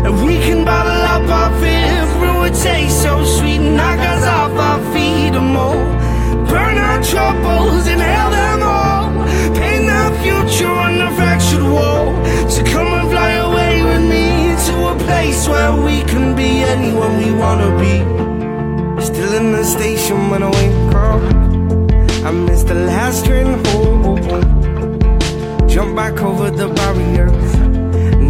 And 0.05 0.25
we 0.25 0.35
can 0.45 0.65
bottle 0.65 1.03
up 1.15 1.29
our 1.39 1.51
fear, 1.61 1.93
brew 2.17 2.43
a 2.43 2.49
taste 2.49 3.03
so 3.03 3.23
sweet, 3.23 3.59
knock 3.59 3.99
us 3.99 4.23
off 4.25 4.53
our 4.69 4.79
feet 4.93 5.33
and 5.39 5.51
more. 5.57 5.83
Burn 6.49 6.77
our 6.77 6.99
troubles, 7.03 7.85
inhale 7.87 8.31
them 8.31 8.63
all. 8.63 9.07
Paint 9.55 9.89
our 9.89 10.11
future 10.23 10.75
on 10.85 11.01
a 11.07 11.09
fractured 11.15 11.67
wall. 11.75 12.05
So 12.49 12.63
come 12.63 12.87
and 12.87 13.09
fly 13.11 13.31
away 13.31 13.46
place 15.07 15.47
where 15.47 15.73
we 15.87 16.03
can 16.11 16.35
be 16.35 16.49
anyone 16.75 17.13
we 17.23 17.31
wanna 17.43 17.71
be. 17.83 17.95
Still 19.09 19.33
in 19.39 19.51
the 19.53 19.63
station 19.63 20.29
when 20.29 20.43
I 20.43 20.49
wake 20.59 20.95
up. 21.07 21.23
I 22.27 22.31
miss 22.31 22.63
the 22.63 22.75
last 22.91 23.25
train 23.25 23.49
home. 23.67 23.97
Jump 25.73 25.95
back 25.95 26.21
over 26.29 26.49
the 26.49 26.67
barriers. 26.79 27.49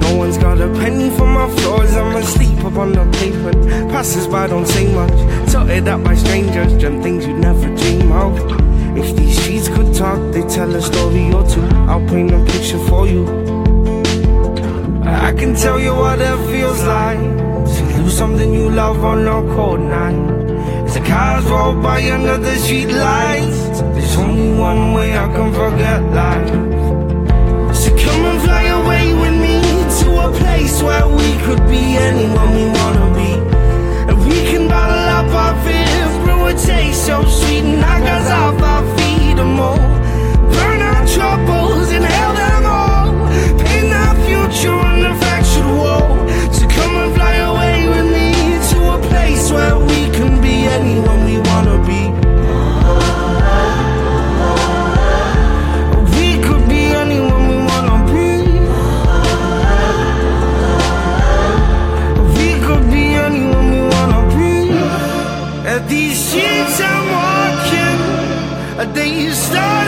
No 0.03 0.09
one's 0.21 0.37
got 0.37 0.59
a 0.67 0.69
penny 0.81 1.09
for 1.17 1.27
my 1.39 1.47
floors. 1.57 1.95
I'm 1.95 2.15
asleep 2.15 2.59
upon 2.69 2.91
the 2.91 3.05
pavement. 3.17 3.59
Passers 3.91 4.27
by 4.27 4.47
don't 4.47 4.67
say 4.67 4.85
much. 4.93 5.17
Sorted 5.49 5.87
up 5.87 6.03
by 6.03 6.15
strangers. 6.15 6.71
Dream 6.79 7.01
things 7.01 7.25
you'd 7.25 7.39
never 7.39 7.67
dream 7.81 8.11
of. 8.11 8.33
If 9.01 9.15
these 9.15 9.35
streets 9.41 9.67
could 9.69 9.93
talk, 9.95 10.19
they'd 10.33 10.49
tell 10.49 10.75
a 10.75 10.81
story 10.81 11.31
or 11.31 11.43
two. 11.47 11.65
I'll 11.89 12.05
paint 12.07 12.31
a 12.31 12.39
picture 12.51 12.81
for 12.89 13.07
you. 13.07 13.46
I 15.07 15.33
can 15.33 15.55
tell 15.55 15.79
you 15.79 15.93
what 15.95 16.19
it 16.19 16.37
feels 16.51 16.83
like 16.83 17.19
to 17.73 17.81
lose 17.97 18.17
something 18.17 18.53
you 18.53 18.69
love 18.69 19.03
on 19.03 19.27
a 19.27 19.55
cold 19.55 19.79
night. 19.79 20.19
As 20.85 20.93
the 20.95 21.01
cars 21.01 21.45
roll 21.45 21.81
by 21.81 21.99
under 22.11 22.37
the 22.37 22.55
street 22.57 22.91
lights, 22.91 23.79
there's 23.95 24.17
only 24.17 24.59
one 24.59 24.93
way 24.93 25.17
I 25.17 25.27
can 25.35 25.53
forget 25.53 26.01
life. 26.23 26.49
So 27.75 27.89
come 28.03 28.23
and 28.31 28.41
fly 28.41 28.63
away 28.79 29.13
with 29.13 29.35
me 29.45 29.57
to 30.01 30.07
a 30.27 30.29
place 30.41 30.81
where 30.83 31.07
we 31.07 31.29
could 31.45 31.63
be 31.67 31.83
anyone 32.09 32.49
we 32.59 32.65
wanna 32.79 33.07
be. 33.21 33.31
And 34.09 34.17
we 34.27 34.37
can 34.49 34.67
bottle 34.67 35.07
up 35.19 35.29
our 35.43 35.55
fears, 35.65 36.13
brew 36.23 36.47
a 36.47 36.53
taste 36.53 37.05
so 37.05 37.23
sweet, 37.23 37.63
and 37.63 37.79
knock 37.81 38.03
us 38.17 38.29
off 38.29 38.61
our 38.61 38.83
feet 38.97 39.37
and 39.43 39.53
more. 39.61 39.87
Burn 40.53 40.81
our 40.81 41.05
troubles, 41.07 41.91
inhale 41.91 42.33
them 42.33 42.46
these 65.87 66.17
streets 66.19 66.81
I'm 66.81 67.05
walking, 67.15 68.93
they 68.93 69.31
started 69.31 69.86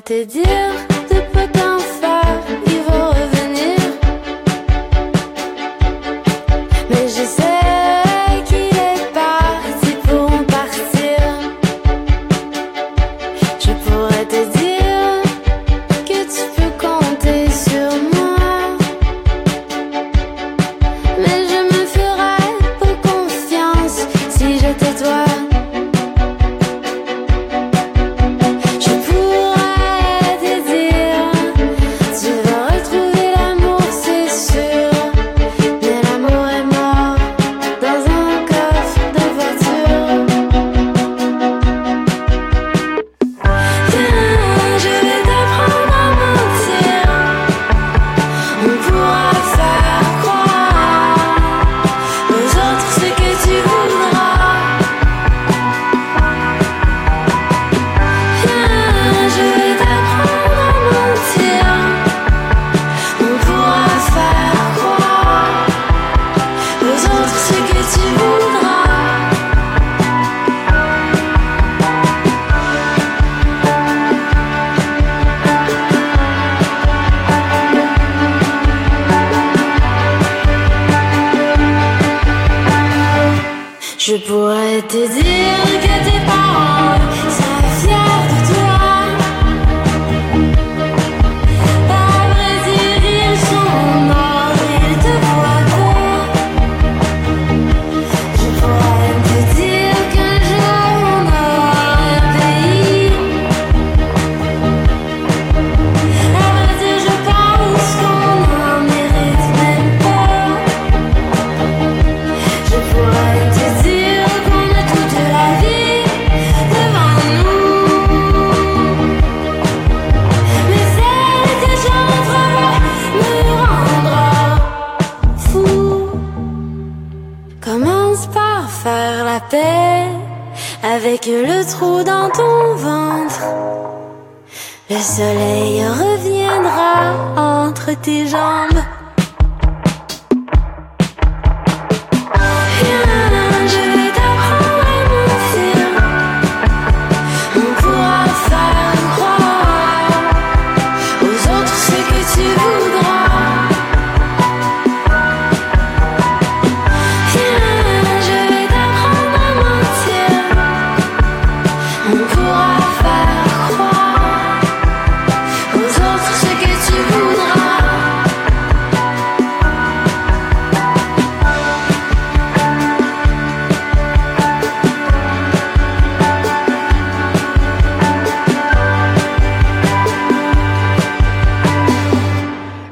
pourrais 0.00 0.24
te 0.24 0.24
dire 0.24 0.89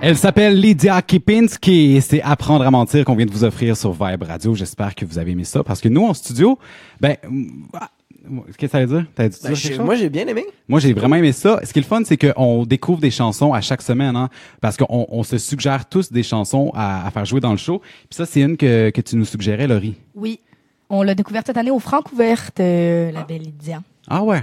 Elle 0.09 0.17
s'appelle 0.17 0.59
Lydia 0.59 1.03
Kipinski 1.03 1.97
et 1.97 2.01
c'est 2.01 2.23
Apprendre 2.23 2.67
à 2.67 2.71
mentir 2.71 3.05
qu'on 3.05 3.15
vient 3.15 3.27
de 3.27 3.31
vous 3.31 3.45
offrir 3.45 3.77
sur 3.77 3.93
Vibe 3.93 4.23
Radio. 4.23 4.55
J'espère 4.55 4.95
que 4.95 5.05
vous 5.05 5.19
avez 5.19 5.33
aimé 5.33 5.45
ça 5.45 5.63
parce 5.63 5.83
que 5.83 5.91
nous, 5.91 6.03
en 6.03 6.15
studio, 6.15 6.59
ben, 6.99 7.17
ah, 7.75 7.91
qu'est-ce 8.47 8.57
que 8.57 8.69
ça 8.69 8.81
veut 8.81 8.87
dire? 8.87 9.07
T'as 9.15 9.29
dit 9.29 9.37
Ben, 9.45 9.55
chose? 9.55 9.79
moi, 9.81 9.97
j'ai 9.97 10.09
bien 10.09 10.27
aimé. 10.27 10.47
Moi, 10.67 10.81
j'ai 10.81 10.95
vraiment 10.95 11.17
aimé 11.17 11.33
ça. 11.33 11.61
Ce 11.63 11.75
qui 11.75 11.81
est 11.81 11.83
le 11.83 11.87
fun, 11.87 12.01
c'est 12.07 12.17
qu'on 12.17 12.65
découvre 12.65 13.01
des 13.01 13.11
chansons 13.11 13.53
à 13.53 13.61
chaque 13.61 13.83
semaine, 13.83 14.17
hein, 14.17 14.31
parce 14.63 14.79
qu'on 14.79 15.07
on 15.11 15.23
se 15.25 15.37
suggère 15.37 15.87
tous 15.87 16.11
des 16.11 16.23
chansons 16.23 16.73
à, 16.75 17.07
à 17.07 17.11
faire 17.11 17.27
jouer 17.27 17.41
dans 17.41 17.51
le 17.51 17.59
show. 17.59 17.81
Puis 17.81 18.17
ça, 18.17 18.25
c'est 18.25 18.41
une 18.41 18.57
que, 18.57 18.89
que 18.89 19.03
tu 19.03 19.15
nous 19.15 19.27
suggérais, 19.27 19.67
Laurie. 19.67 19.97
Oui. 20.15 20.41
On 20.89 21.03
l'a 21.03 21.15
découverte 21.15 21.49
cette 21.49 21.59
année 21.59 21.71
au 21.71 21.81
Francouverte, 21.81 22.61
euh, 22.61 23.13
la 23.13 23.25
belle 23.25 23.43
Lydia. 23.43 23.83
Ah 24.11 24.23
ouais? 24.23 24.43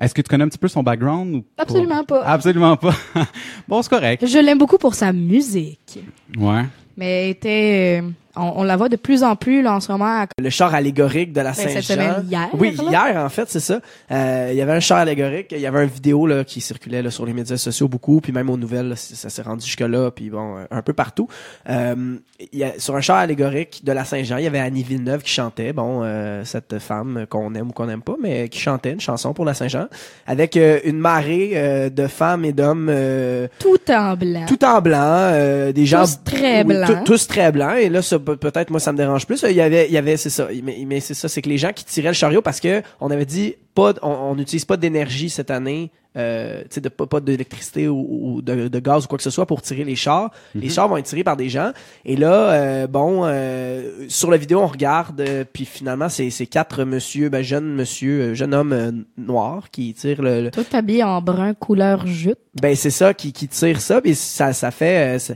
Est-ce 0.00 0.14
que 0.14 0.20
tu 0.22 0.28
connais 0.28 0.44
un 0.44 0.48
petit 0.48 0.58
peu 0.58 0.68
son 0.68 0.82
background? 0.82 1.34
Ou 1.36 1.40
pas? 1.56 1.62
Absolument 1.62 2.04
pas. 2.04 2.22
Absolument 2.24 2.76
pas. 2.76 2.94
bon, 3.68 3.82
c'est 3.82 3.88
correct. 3.90 4.26
Je 4.26 4.38
l'aime 4.38 4.58
beaucoup 4.58 4.78
pour 4.78 4.94
sa 4.94 5.12
musique. 5.12 5.98
Ouais. 6.36 6.64
Mais 6.96 7.24
elle 7.24 7.30
était, 7.30 8.00
euh, 8.02 8.10
on, 8.38 8.60
on 8.60 8.62
la 8.64 8.76
voit 8.76 8.88
de 8.88 8.96
plus 8.96 9.22
en 9.22 9.36
plus 9.36 9.62
là, 9.62 9.74
en 9.74 9.80
ce 9.80 9.90
moment. 9.92 10.22
à- 10.22 10.26
Le 10.40 10.50
char 10.50 10.74
allégorique 10.74 11.32
de 11.32 11.40
la 11.40 11.50
Ben, 11.50 11.54
cette 11.54 11.70
Saint-Jean. 11.70 11.94
semaine, 11.94 12.26
hier, 12.28 12.48
Oui, 12.54 12.76
là. 12.76 13.08
hier, 13.10 13.24
en 13.24 13.28
fait, 13.28 13.48
c'est 13.48 13.60
ça. 13.60 13.80
Euh, 14.10 14.48
il 14.52 14.56
y 14.56 14.62
avait 14.62 14.72
un 14.72 14.80
char 14.80 14.98
allégorique, 14.98 15.48
il 15.52 15.60
y 15.60 15.66
avait 15.66 15.82
une 15.84 15.90
vidéo 15.90 16.26
là, 16.26 16.44
qui 16.44 16.60
circulait 16.60 17.02
là, 17.02 17.10
sur 17.10 17.26
les 17.26 17.32
médias 17.32 17.56
sociaux 17.56 17.88
beaucoup, 17.88 18.20
puis 18.20 18.32
même 18.32 18.48
aux 18.50 18.56
nouvelles, 18.56 18.88
là, 18.90 18.96
ça 18.96 19.28
s'est 19.30 19.42
rendu 19.42 19.64
jusque-là, 19.64 20.10
puis 20.10 20.30
bon, 20.30 20.56
euh, 20.58 20.64
un 20.70 20.82
peu 20.82 20.92
partout. 20.92 21.28
Euh, 21.68 22.16
y 22.52 22.62
a, 22.64 22.72
sur 22.78 22.94
un 22.96 23.00
char 23.00 23.16
allégorique 23.18 23.82
de 23.84 23.92
la 23.92 24.04
Saint-Jean, 24.04 24.36
il 24.38 24.44
y 24.44 24.46
avait 24.46 24.58
Annie 24.60 24.82
Villeneuve 24.82 25.22
qui 25.22 25.32
chantait, 25.32 25.72
bon, 25.72 26.02
euh, 26.04 26.42
cette 26.44 26.78
femme 26.78 27.26
qu'on 27.28 27.54
aime 27.54 27.68
ou 27.68 27.72
qu'on 27.72 27.86
n'aime 27.86 28.02
pas, 28.02 28.16
mais 28.22 28.48
qui 28.48 28.60
chantait 28.60 28.92
une 28.92 29.00
chanson 29.00 29.32
pour 29.34 29.44
la 29.44 29.54
Saint-Jean, 29.54 29.86
avec 30.26 30.56
euh, 30.56 30.78
une 30.84 30.98
marée 30.98 31.52
euh, 31.54 31.90
de 31.90 32.06
femmes 32.06 32.44
et 32.44 32.52
d'hommes 32.52 32.88
euh, 32.90 33.48
Tout 33.58 33.78
en 33.90 34.14
blanc. 34.16 34.44
tout 34.46 34.64
en 34.64 34.80
blanc, 34.80 34.98
euh, 35.02 35.72
des 35.72 35.86
gens 35.86 36.04
Tous 36.04 36.18
très 36.24 36.64
blancs. 36.64 37.04
tous 37.04 37.26
très 37.26 37.52
blancs. 37.52 37.76
Et 37.78 37.88
là, 37.88 38.00
pe- 38.18 38.27
peut-être 38.36 38.70
moi 38.70 38.80
ça 38.80 38.92
me 38.92 38.96
dérange 38.98 39.26
plus. 39.26 39.44
Il 39.48 39.56
y 39.56 39.60
avait, 39.60 39.86
il 39.86 39.92
y 39.92 39.98
avait, 39.98 40.16
c'est 40.16 40.30
ça. 40.30 40.48
Mais, 40.62 40.78
mais 40.86 41.00
c'est 41.00 41.14
ça, 41.14 41.28
c'est 41.28 41.42
que 41.42 41.48
les 41.48 41.58
gens 41.58 41.72
qui 41.72 41.84
tiraient 41.84 42.08
le 42.08 42.14
chariot 42.14 42.42
parce 42.42 42.60
que 42.60 42.82
on 43.00 43.10
avait 43.10 43.26
dit 43.26 43.54
pas, 43.74 43.94
on 44.02 44.34
n'utilise 44.34 44.64
pas 44.64 44.76
d'énergie 44.76 45.30
cette 45.30 45.50
année. 45.50 45.90
Euh, 46.16 46.62
tu 46.62 46.66
sais, 46.70 46.80
de 46.80 46.88
pas, 46.88 47.06
pas 47.06 47.20
d'électricité 47.20 47.86
ou, 47.86 48.08
ou 48.10 48.42
de, 48.42 48.66
de 48.66 48.78
gaz 48.80 49.04
ou 49.04 49.08
quoi 49.08 49.18
que 49.18 49.22
ce 49.22 49.30
soit 49.30 49.46
pour 49.46 49.62
tirer 49.62 49.84
les 49.84 49.94
chars. 49.94 50.32
Les 50.54 50.68
chars 50.68 50.88
vont 50.88 50.96
être 50.96 51.04
tirés 51.04 51.22
par 51.22 51.36
des 51.36 51.48
gens. 51.48 51.70
Et 52.04 52.16
là, 52.16 52.50
euh, 52.52 52.86
bon, 52.88 53.20
euh, 53.24 54.06
sur 54.08 54.28
la 54.30 54.36
vidéo, 54.36 54.58
on 54.60 54.66
regarde, 54.66 55.20
euh, 55.20 55.44
puis 55.52 55.64
finalement, 55.64 56.08
c'est 56.08 56.30
quatre 56.46 56.82
monsieur, 56.84 57.28
ben, 57.28 57.42
jeunes 57.42 57.72
monsieur, 57.72 58.20
euh, 58.20 58.34
jeune 58.34 58.52
homme 58.52 58.72
euh, 58.72 58.90
noir 59.16 59.70
qui 59.70 59.94
tirent 59.94 60.22
le, 60.22 60.42
le- 60.42 60.50
Tout 60.50 60.64
habillé 60.72 61.04
en 61.04 61.20
brun 61.22 61.54
couleur 61.54 62.04
jute. 62.06 62.38
ben 62.60 62.74
c'est 62.74 62.90
ça 62.90 63.14
qui, 63.14 63.32
qui 63.32 63.46
tire 63.46 63.80
ça 63.80 64.00
puis 64.00 64.16
ça 64.16 64.52
ça 64.52 64.72
fait 64.72 65.16
euh, 65.18 65.34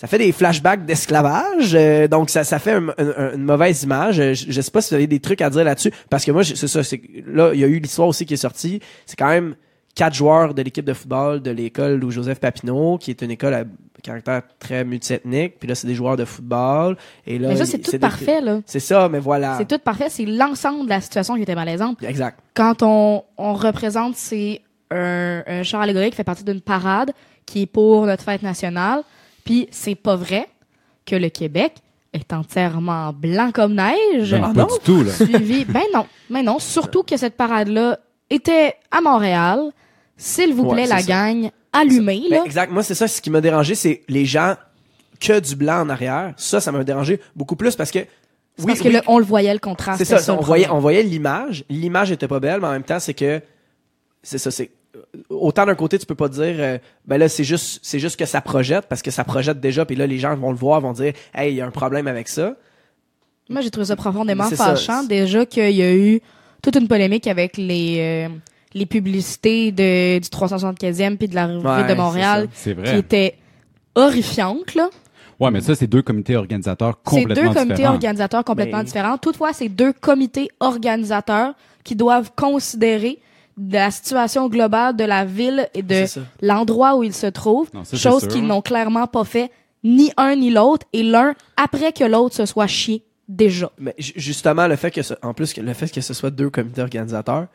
ça, 0.00 0.06
fait 0.06 0.18
des 0.18 0.32
flashbacks 0.32 0.84
d'esclavage 0.86 1.74
euh, 1.74 2.06
donc 2.08 2.30
ça 2.30 2.44
ça 2.44 2.58
fait 2.58 2.72
un- 2.72 2.88
un- 2.98 3.34
une 3.34 3.42
mauvaise 3.44 3.82
image 3.82 4.20
Euh, 4.20 4.34
je, 4.34 4.46
je 4.50 4.60
sais 4.60 4.70
pas 4.70 4.80
si 4.80 4.90
vous 4.90 4.94
avez 4.96 5.06
des 5.06 5.20
trucs 5.20 5.40
à 5.42 5.50
dire 5.50 5.64
là-dessus 5.64 5.92
parce 6.10 6.24
que 6.24 6.30
moi 6.32 6.44
c'est 6.44 6.56
ça 6.68 6.82
c'est 6.84 7.00
là 7.26 7.50
il 7.54 7.60
y 7.60 7.64
a 7.64 7.66
eu 7.66 7.78
l'histoire 7.78 8.08
aussi 8.08 8.24
qui 8.26 8.34
est 8.34 8.38
sortie 8.48 8.80
c'est 9.06 9.16
quand 9.18 9.28
même 9.28 9.54
quatre 9.94 10.14
joueurs 10.14 10.54
de 10.54 10.62
l'équipe 10.62 10.84
de 10.84 10.92
football 10.92 11.40
de 11.42 11.50
l'école 11.50 11.96
Louis 11.98 12.12
Joseph 12.12 12.38
Papineau 12.38 12.98
qui 12.98 13.10
est 13.10 13.20
une 13.22 13.32
école 13.32 13.54
à 13.54 13.64
caractère 14.02 14.42
très 14.60 14.84
multiethnique 14.84 15.58
puis 15.58 15.68
là 15.68 15.74
c'est 15.74 15.88
des 15.88 15.94
joueurs 15.96 16.16
de 16.16 16.24
football 16.24 16.96
et 17.26 17.38
là 17.40 17.48
Mais 17.48 17.56
ça, 17.56 17.66
c'est 17.66 17.78
tout 17.78 17.90
des- 17.90 17.98
parfait, 17.98 18.40
là. 18.40 18.60
c'est 18.66 18.78
ça 18.80 19.08
mais 19.08 19.18
voilà 19.18 19.56
C'est 19.58 19.66
tout 19.66 19.78
parfait. 19.82 20.06
C'est 20.08 20.24
l'ensemble 20.26 20.84
de 20.84 20.90
la 20.90 21.00
situation 21.00 21.34
qui 21.34 21.42
était 21.42 21.56
malaisante. 21.56 22.00
exact 22.04 22.38
Quand 22.54 22.82
on, 22.82 23.24
on 23.36 23.54
représente 23.54 24.14
ces 24.16 24.60
un, 24.92 25.42
un 25.46 25.62
char 25.64 25.80
allégorique 25.80 26.14
fait 26.14 26.24
partie 26.24 26.44
d'une 26.44 26.60
parade 26.60 27.10
qui 27.44 27.62
est 27.62 27.66
pour 27.66 28.06
notre 28.06 28.22
fête 28.22 28.42
nationale. 28.42 29.02
Puis 29.48 29.66
c'est 29.70 29.94
pas 29.94 30.14
vrai 30.14 30.46
que 31.06 31.16
le 31.16 31.30
Québec 31.30 31.72
est 32.12 32.34
entièrement 32.34 33.14
blanc 33.14 33.50
comme 33.50 33.74
neige. 33.74 34.30
Ben, 34.32 34.42
Ah 34.44 34.52
pas 34.54 34.60
non? 34.60 34.66
du 34.66 34.78
tout, 34.84 35.02
là. 35.02 35.10
Suivi. 35.12 35.64
Ben 35.64 35.80
non, 35.94 36.04
mais 36.28 36.42
non. 36.42 36.58
Surtout 36.58 37.02
que 37.02 37.16
cette 37.16 37.34
parade-là 37.34 37.98
était 38.28 38.74
à 38.90 39.00
Montréal. 39.00 39.70
S'il 40.18 40.52
vous 40.52 40.68
plaît, 40.68 40.84
la 40.86 40.98
ça. 40.98 41.06
gang, 41.06 41.50
allumée, 41.72 42.24
Ben, 42.28 42.36
là. 42.40 42.44
exact. 42.44 42.70
Moi, 42.70 42.82
c'est 42.82 42.94
ça, 42.94 43.08
ce 43.08 43.22
qui 43.22 43.30
m'a 43.30 43.40
dérangé, 43.40 43.74
c'est 43.74 44.02
les 44.08 44.26
gens 44.26 44.54
que 45.18 45.40
du 45.40 45.56
blanc 45.56 45.80
en 45.80 45.88
arrière. 45.88 46.34
Ça, 46.36 46.60
ça 46.60 46.70
m'a 46.70 46.84
dérangé 46.84 47.18
beaucoup 47.34 47.56
plus 47.56 47.74
parce 47.74 47.90
que. 47.90 48.00
Parce 48.66 48.80
que 48.80 48.88
le- 48.88 49.00
on 49.06 49.18
le 49.18 49.24
voyait, 49.24 49.54
le 49.54 49.60
contraste. 49.60 49.96
C'est 49.96 50.04
ça, 50.04 50.18
c'était 50.18 50.32
on 50.32 50.42
voyait, 50.42 50.68
on 50.68 50.78
voyait 50.80 51.02
l'image. 51.02 51.64
L'image 51.70 52.10
était 52.12 52.28
pas 52.28 52.38
belle, 52.40 52.60
mais 52.60 52.66
en 52.66 52.72
même 52.72 52.82
temps, 52.82 53.00
c'est 53.00 53.14
que 53.14 53.40
c'est 54.22 54.36
ça, 54.38 54.50
c'est 54.50 54.70
autant 55.28 55.66
d'un 55.66 55.74
côté, 55.74 55.98
tu 55.98 56.06
peux 56.06 56.14
pas 56.14 56.28
dire, 56.28 56.54
euh, 56.58 56.78
ben 57.06 57.18
là, 57.18 57.28
c'est 57.28 57.44
juste, 57.44 57.80
c'est 57.82 57.98
juste 57.98 58.18
que 58.18 58.24
ça 58.26 58.40
projette 58.40 58.86
parce 58.88 59.02
que 59.02 59.10
ça 59.10 59.24
projette 59.24 59.60
déjà, 59.60 59.84
puis 59.84 59.96
là, 59.96 60.06
les 60.06 60.18
gens 60.18 60.34
vont 60.36 60.50
le 60.50 60.56
voir, 60.56 60.80
vont 60.80 60.92
dire, 60.92 61.12
hey, 61.34 61.52
il 61.52 61.56
y 61.56 61.60
a 61.60 61.66
un 61.66 61.70
problème 61.70 62.06
avec 62.06 62.28
ça. 62.28 62.54
Moi, 63.50 63.60
j'ai 63.62 63.70
trouvé 63.70 63.86
ça 63.86 63.96
profondément 63.96 64.44
C'est 64.48 64.56
ça. 64.56 64.66
fâchant. 64.76 65.04
Déjà 65.04 65.46
qu'il 65.46 65.70
y 65.70 65.82
a 65.82 65.94
eu 65.94 66.20
toute 66.62 66.76
une 66.76 66.88
polémique 66.88 67.26
avec 67.26 67.56
les, 67.56 67.96
euh, 68.00 68.28
les 68.74 68.86
publicités 68.86 69.72
de, 69.72 70.18
du 70.18 70.28
375e 70.28 71.16
puis 71.16 71.28
de 71.28 71.34
la 71.34 71.46
rue 71.46 71.56
Ouais, 71.58 71.86
de 71.88 71.94
Montréal 71.94 72.48
C'est 72.52 72.74
qui 72.82 72.94
étaient 72.96 73.36
horrifiantes, 73.94 74.74
là. 74.74 74.88
Ouais, 75.40 75.50
mais 75.52 75.60
ça, 75.60 75.74
c'est 75.76 75.86
deux 75.86 76.02
comités 76.02 76.34
organisateurs 76.36 76.98
C'est 77.06 77.20
complètement 77.22 77.34
deux 77.52 77.54
comités 77.54 77.74
différents. 77.74 77.92
organisateurs 77.94 78.44
complètement 78.44 78.78
Mais- 78.78 78.84
différents. 78.84 79.18
Toutefois, 79.18 79.52
c'est 79.52 79.68
deux 79.68 79.92
comités 79.92 80.48
organisateurs 80.58 81.54
qui 81.84 81.94
doivent 81.94 82.32
considérer 82.36 83.18
la 83.58 83.90
situation 83.90 84.48
globale 84.48 84.96
de 84.96 85.04
la 85.04 85.24
ville 85.24 85.68
et 85.74 85.82
de 85.82 86.06
ça. 86.06 86.20
l'endroit 86.42 86.96
où 86.96 87.02
ils 87.02 87.14
se 87.14 87.26
trouvent, 87.26 87.68
Non, 87.74 87.84
ça, 87.84 87.96
chose 87.96 88.28
qu'ils 88.28 88.46
n'ont 88.46 88.62
clairement 88.62 89.06
pas 89.06 89.24
fait 89.24 89.50
ni 89.84 90.10
un 90.16 90.34
ni 90.36 90.50
l'autre, 90.50 90.86
et 90.92 91.02
l'un 91.02 91.34
après 91.56 91.92
que 91.92 92.04
l'autre 92.04 92.34
se 92.34 92.46
soit 92.46 92.66
chié 92.66 93.04
déjà. 93.28 93.70
Mais 93.78 93.94
ju- 93.98 94.12
justement, 94.16 94.66
le 94.66 94.76
fait 94.76 94.90
que 94.90 95.02
ce, 95.02 95.14
en 95.22 95.34
plus 95.34 95.52
que 95.52 95.60
le 95.60 95.72
fait 95.72 95.90
que 95.90 96.00
ce 96.00 96.14
soit 96.14 96.30
deux 96.30 96.50
comités 96.50 96.82
organisateurs, 96.82 97.46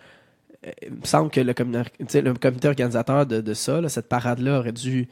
euh, 0.65 0.71
il 0.83 0.91
me 0.91 1.05
semble 1.05 1.29
que 1.29 1.41
le, 1.41 1.53
comité- 1.53 2.21
le 2.21 2.33
organisateur 2.67 3.25
de, 3.25 3.41
de 3.41 3.53
ça, 3.53 3.81
là, 3.81 3.89
cette 3.89 4.07
parade-là, 4.07 4.59
aurait 4.59 4.71
dû, 4.71 5.09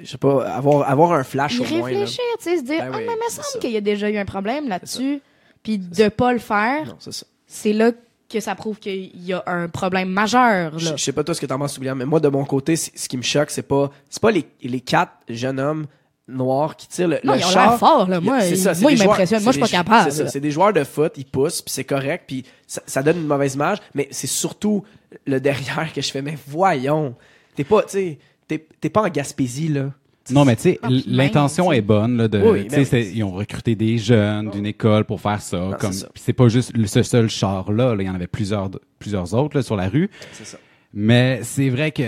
je 0.00 0.06
sais 0.06 0.18
pas, 0.18 0.46
avoir, 0.48 0.88
avoir 0.88 1.12
un 1.12 1.24
flash 1.24 1.56
Y 1.56 1.60
au 1.60 1.64
moins. 1.64 1.90
là. 1.90 1.98
réfléchir, 1.98 2.22
tu 2.38 2.44
sais, 2.50 2.58
se 2.58 2.62
dire, 2.62 2.78
Ben 2.78 2.90
ah, 2.92 2.96
oui, 2.98 3.04
mais 3.06 3.12
il 3.12 3.24
me 3.24 3.30
semble 3.30 3.44
ça. 3.52 3.58
qu'il 3.58 3.70
y 3.72 3.76
a 3.76 3.80
déjà 3.80 4.08
eu 4.10 4.16
un 4.16 4.24
problème 4.24 4.68
là-dessus, 4.68 5.20
puis 5.64 5.78
de 5.78 6.08
pas 6.08 6.32
le 6.32 6.38
faire, 6.38 6.86
Non, 6.86 6.96
c'est 7.00 7.12
ça. 7.12 7.26
c'est 7.48 7.72
là 7.72 7.90
que 8.34 8.40
ça 8.40 8.54
prouve 8.56 8.78
qu'il 8.78 9.24
y 9.24 9.32
a 9.32 9.42
un 9.46 9.68
problème 9.68 10.08
majeur, 10.08 10.76
Je 10.78 10.90
là. 10.90 10.96
je 10.96 11.02
sais 11.04 11.12
pas 11.12 11.22
toi 11.22 11.34
ce 11.34 11.40
que 11.40 11.46
t'en 11.46 11.58
penses, 11.58 11.78
William, 11.78 11.96
mais 11.96 12.04
moi, 12.04 12.18
de 12.20 12.28
mon 12.28 12.44
côté, 12.44 12.74
ce 12.76 13.08
qui 13.08 13.16
me 13.16 13.22
choque, 13.22 13.50
c'est 13.50 13.62
pas, 13.62 13.90
c'est 14.10 14.20
pas 14.20 14.32
les, 14.32 14.44
les 14.62 14.80
quatre 14.80 15.12
jeunes 15.28 15.60
hommes 15.60 15.86
noirs 16.26 16.74
qui 16.76 16.88
tirent 16.88 17.08
le, 17.08 17.20
Non, 17.22 17.34
le 17.34 17.38
ils 17.38 17.44
ont 17.44 17.50
l'air 17.50 17.78
forts, 17.78 18.08
là. 18.08 18.20
Moi, 18.20 18.40
ça, 18.56 18.72
moi, 18.80 18.92
ils 18.92 18.98
m'impressionnent. 18.98 19.42
Moi, 19.42 19.52
je 19.52 19.58
suis 19.58 19.72
pas 19.72 19.78
capable. 19.84 20.10
C'est 20.10 20.40
des 20.40 20.50
joueurs 20.50 20.72
de 20.72 20.82
foot, 20.82 21.12
ils 21.16 21.24
poussent, 21.24 21.62
puis 21.62 21.72
c'est 21.72 21.84
correct, 21.84 22.24
puis 22.26 22.44
ça, 22.66 22.82
ça 22.86 23.02
donne 23.02 23.18
une 23.18 23.26
mauvaise 23.26 23.54
image, 23.54 23.78
mais 23.94 24.08
c'est 24.10 24.26
surtout 24.26 24.84
le 25.26 25.38
derrière 25.38 25.92
que 25.92 26.02
je 26.02 26.10
fais, 26.10 26.22
mais 26.22 26.36
voyons, 26.48 27.14
t'es 27.54 27.64
pas, 27.64 27.82
tu 27.82 27.90
sais, 27.90 28.18
t'es 28.48 28.66
t'es 28.80 28.90
pas 28.90 29.02
en 29.02 29.08
Gaspésie, 29.08 29.68
là. 29.68 29.90
Non, 30.30 30.44
mais 30.44 30.56
tu 30.56 30.62
sais, 30.62 30.78
Ah, 30.82 30.88
l'intention 31.06 31.70
est 31.72 31.80
bonne. 31.82 32.16
Là, 32.16 32.28
de, 32.28 32.38
Oui, 32.40 32.64
tu 32.64 32.68
ben 32.70 32.70
sais, 32.70 32.78
oui. 32.80 32.86
c'est- 33.04 33.12
ils 33.14 33.22
ont 33.24 33.32
recruté 33.32 33.74
des 33.74 33.98
jeunes 33.98 34.50
d'une 34.50 34.66
école 34.66 35.04
pour 35.04 35.20
faire 35.20 35.40
ça. 35.42 35.58
Non, 35.58 35.72
comme, 35.78 35.92
c'est 36.14 36.32
pas 36.32 36.48
juste 36.48 36.76
le- 36.76 36.86
ce 36.86 37.02
seul 37.02 37.28
char-là. 37.28 37.94
là, 37.94 38.02
il 38.02 38.06
y 38.06 38.10
en 38.10 38.14
avait 38.14 38.26
plusieurs, 38.26 38.70
plusieurs 38.98 39.34
autres 39.34 39.56
là, 39.56 39.62
sur 39.62 39.76
la 39.76 39.88
rue. 39.88 40.08
C'est 40.32 40.46
ça. 40.46 40.56
Mais 40.96 41.40
c'est 41.42 41.68
vrai 41.70 41.90
que, 41.90 42.02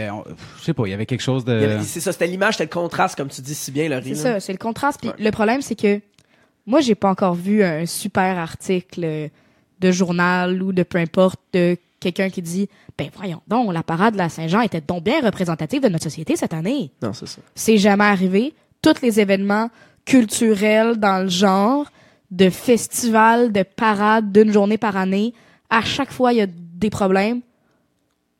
je 0.59 0.65
sais 0.65 0.73
pas, 0.73 0.87
il 0.87 0.91
y 0.91 0.95
avait 0.95 1.07
quelque 1.07 1.21
chose 1.23 1.45
de... 1.45 1.79
C'est 1.83 2.01
ça, 2.01 2.13
c'était 2.13 2.29
l'image, 2.29 2.55
c'était 2.57 2.73
le 2.73 2.81
contraste, 2.81 3.17
comme 3.17 3.29
tu 3.29 3.41
dis 3.43 3.55
si 3.55 3.73
bien, 3.73 3.89
Laurie. 3.89 4.15
C'est 4.15 4.15
ça, 4.15 4.41
c'est 4.41 4.53
le 4.53 4.59
contraste. 4.59 5.01
Puis 5.01 5.09
Ouais. 5.11 5.17
le 5.19 5.31
problème, 5.33 5.61
c'est 5.61 5.75
que 5.75 6.01
moi, 6.67 6.81
j'ai 6.81 6.95
pas 6.95 7.11
encore 7.11 7.35
vu 7.35 7.63
un 7.65 7.85
super 7.85 8.39
article 8.39 9.29
de 9.81 9.91
journal 9.93 10.63
ou 10.63 10.73
de 10.73 10.85
peu 10.85 10.99
importe 10.99 11.41
de 11.53 11.77
quelqu'un 12.01 12.31
qui 12.31 12.43
dit 12.43 12.69
ben 12.97 13.09
voyons 13.15 13.43
donc 13.47 13.73
la 13.73 13.83
parade 13.83 14.15
de 14.15 14.19
la 14.19 14.29
Saint-Jean 14.29 14.61
était 14.61 14.81
donc 14.81 15.05
bien 15.05 15.21
représentative 15.21 15.83
de 15.83 15.89
notre 15.89 16.05
société 16.05 16.37
cette 16.37 16.55
année. 16.55 16.91
Non, 17.03 17.13
c'est 17.13 17.27
ça. 17.27 17.41
C'est 17.55 17.79
jamais 17.79 18.05
arrivé. 18.05 18.55
Tous 18.83 19.01
les 19.03 19.21
événements 19.21 19.71
culturels 20.05 20.97
dans 20.97 21.23
le 21.23 21.29
genre 21.29 21.91
de 22.31 22.51
festivals, 22.51 23.53
de 23.53 23.63
parades 23.63 24.33
d'une 24.33 24.53
journée 24.53 24.79
par 24.79 24.97
année, 24.97 25.33
à 25.71 25.83
chaque 25.83 26.13
fois 26.13 26.33
il 26.33 26.39
y 26.39 26.43
a 26.43 26.47
des 26.49 26.91
problèmes. 26.91 27.41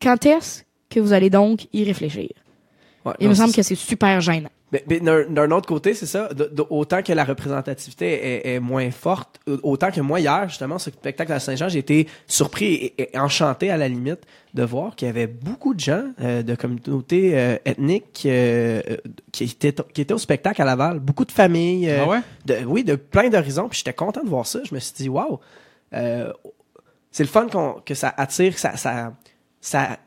Quand 0.01 0.27
est-ce 0.27 0.63
que 0.91 1.01
vous 1.01 1.13
allez 1.13 1.31
donc 1.31 1.67
y 1.73 1.85
réfléchir? 1.85 2.31
Ouais, 3.07 3.13
Il 3.21 3.25
non, 3.27 3.31
me 3.31 3.35
semble 3.37 3.53
que 3.55 3.63
c'est 3.63 3.75
super 3.77 4.21
gênant. 4.21 4.51
Mais, 4.73 4.85
mais 4.89 4.99
d'un 5.01 5.51
autre 5.53 5.69
côté, 5.69 5.95
c'est 5.95 6.07
ça. 6.07 6.29
de- 6.35 6.51
de- 6.53 6.67
autant 6.71 7.01
que 7.01 7.13
la 7.13 7.25
représentativité 7.25 8.07
est, 8.49 8.55
est 8.55 8.61
moins 8.61 8.91
forte, 8.91 9.39
autant 9.63 9.93
que 9.93 10.01
moi 10.01 10.19
hier, 10.19 10.49
justement, 10.49 10.79
ce 10.81 10.91
spectacle 10.91 11.33
à 11.33 11.39
Saint-Jean, 11.39 11.69
j'ai 11.69 11.79
été 11.79 12.09
surpris 12.27 12.75
et, 12.75 13.13
et 13.15 13.17
enchanté 13.19 13.71
à 13.71 13.77
la 13.77 13.87
limite 13.89 14.21
de 14.55 14.65
voir 14.65 14.97
qu'il 14.97 15.07
y 15.07 15.09
avait 15.09 15.29
beaucoup 15.29 15.73
de 15.73 15.79
gens 15.79 16.03
euh, 16.21 16.43
de 16.43 16.55
communautés 16.57 17.39
euh, 17.39 17.57
ethniques 17.65 18.25
euh, 18.27 18.83
qui 19.31 19.45
étaient 19.45 19.75
qui 19.95 20.01
étaient 20.01 20.15
au 20.15 20.19
spectacle 20.19 20.61
à 20.61 20.65
Laval, 20.65 20.99
beaucoup 20.99 21.25
de 21.25 21.33
familles, 21.33 21.89
euh, 21.89 22.03
Ah 22.03 22.09
ouais? 22.09 22.21
de, 22.45 22.65
oui, 22.67 22.83
de 22.83 22.97
plein 22.97 23.29
d'horizons. 23.29 23.69
Puis 23.69 23.79
j'étais 23.79 23.93
content 23.93 24.25
de 24.25 24.29
voir 24.29 24.47
ça. 24.49 24.59
Je 24.69 24.75
me 24.75 24.81
suis 24.81 24.95
dit, 24.95 25.09
waouh, 25.09 25.39
c'est 25.93 27.23
le 27.23 27.29
fun 27.29 27.47
qu'on- 27.47 27.81
que 27.85 27.95
ça 27.95 28.13
attire, 28.17 28.53
que 28.55 28.61
ça, 28.61 28.77
ça, 28.77 29.13
ça 29.61 29.99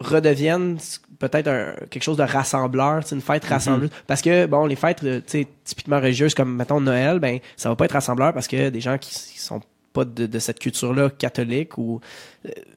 redevienne 0.00 0.78
peut-être 1.20 1.46
un- 1.46 1.74
quelque 1.88 2.02
chose 2.02 2.16
de 2.16 2.24
rassembleur, 2.24 3.02
une 3.12 3.20
fête 3.20 3.44
rassembleuse. 3.44 3.90
Parce 4.08 4.20
que, 4.22 4.46
bon, 4.46 4.66
les 4.66 4.74
fêtes, 4.74 5.04
euh, 5.04 5.20
typiquement 5.64 6.00
religieuses 6.00 6.34
comme, 6.34 6.56
mettons, 6.56 6.80
Noël, 6.80 7.20
ben, 7.20 7.38
ça 7.56 7.68
va 7.68 7.76
pas 7.76 7.84
être 7.84 7.92
rassembleur 7.92 8.32
parce 8.32 8.48
que 8.48 8.70
des 8.70 8.80
gens 8.80 8.98
qui, 8.98 9.10
qui 9.14 9.38
sont 9.38 9.60
pas 9.92 10.04
de, 10.04 10.26
de 10.26 10.38
cette 10.38 10.58
culture-là 10.58 11.10
catholique 11.10 11.76
ou 11.78 12.00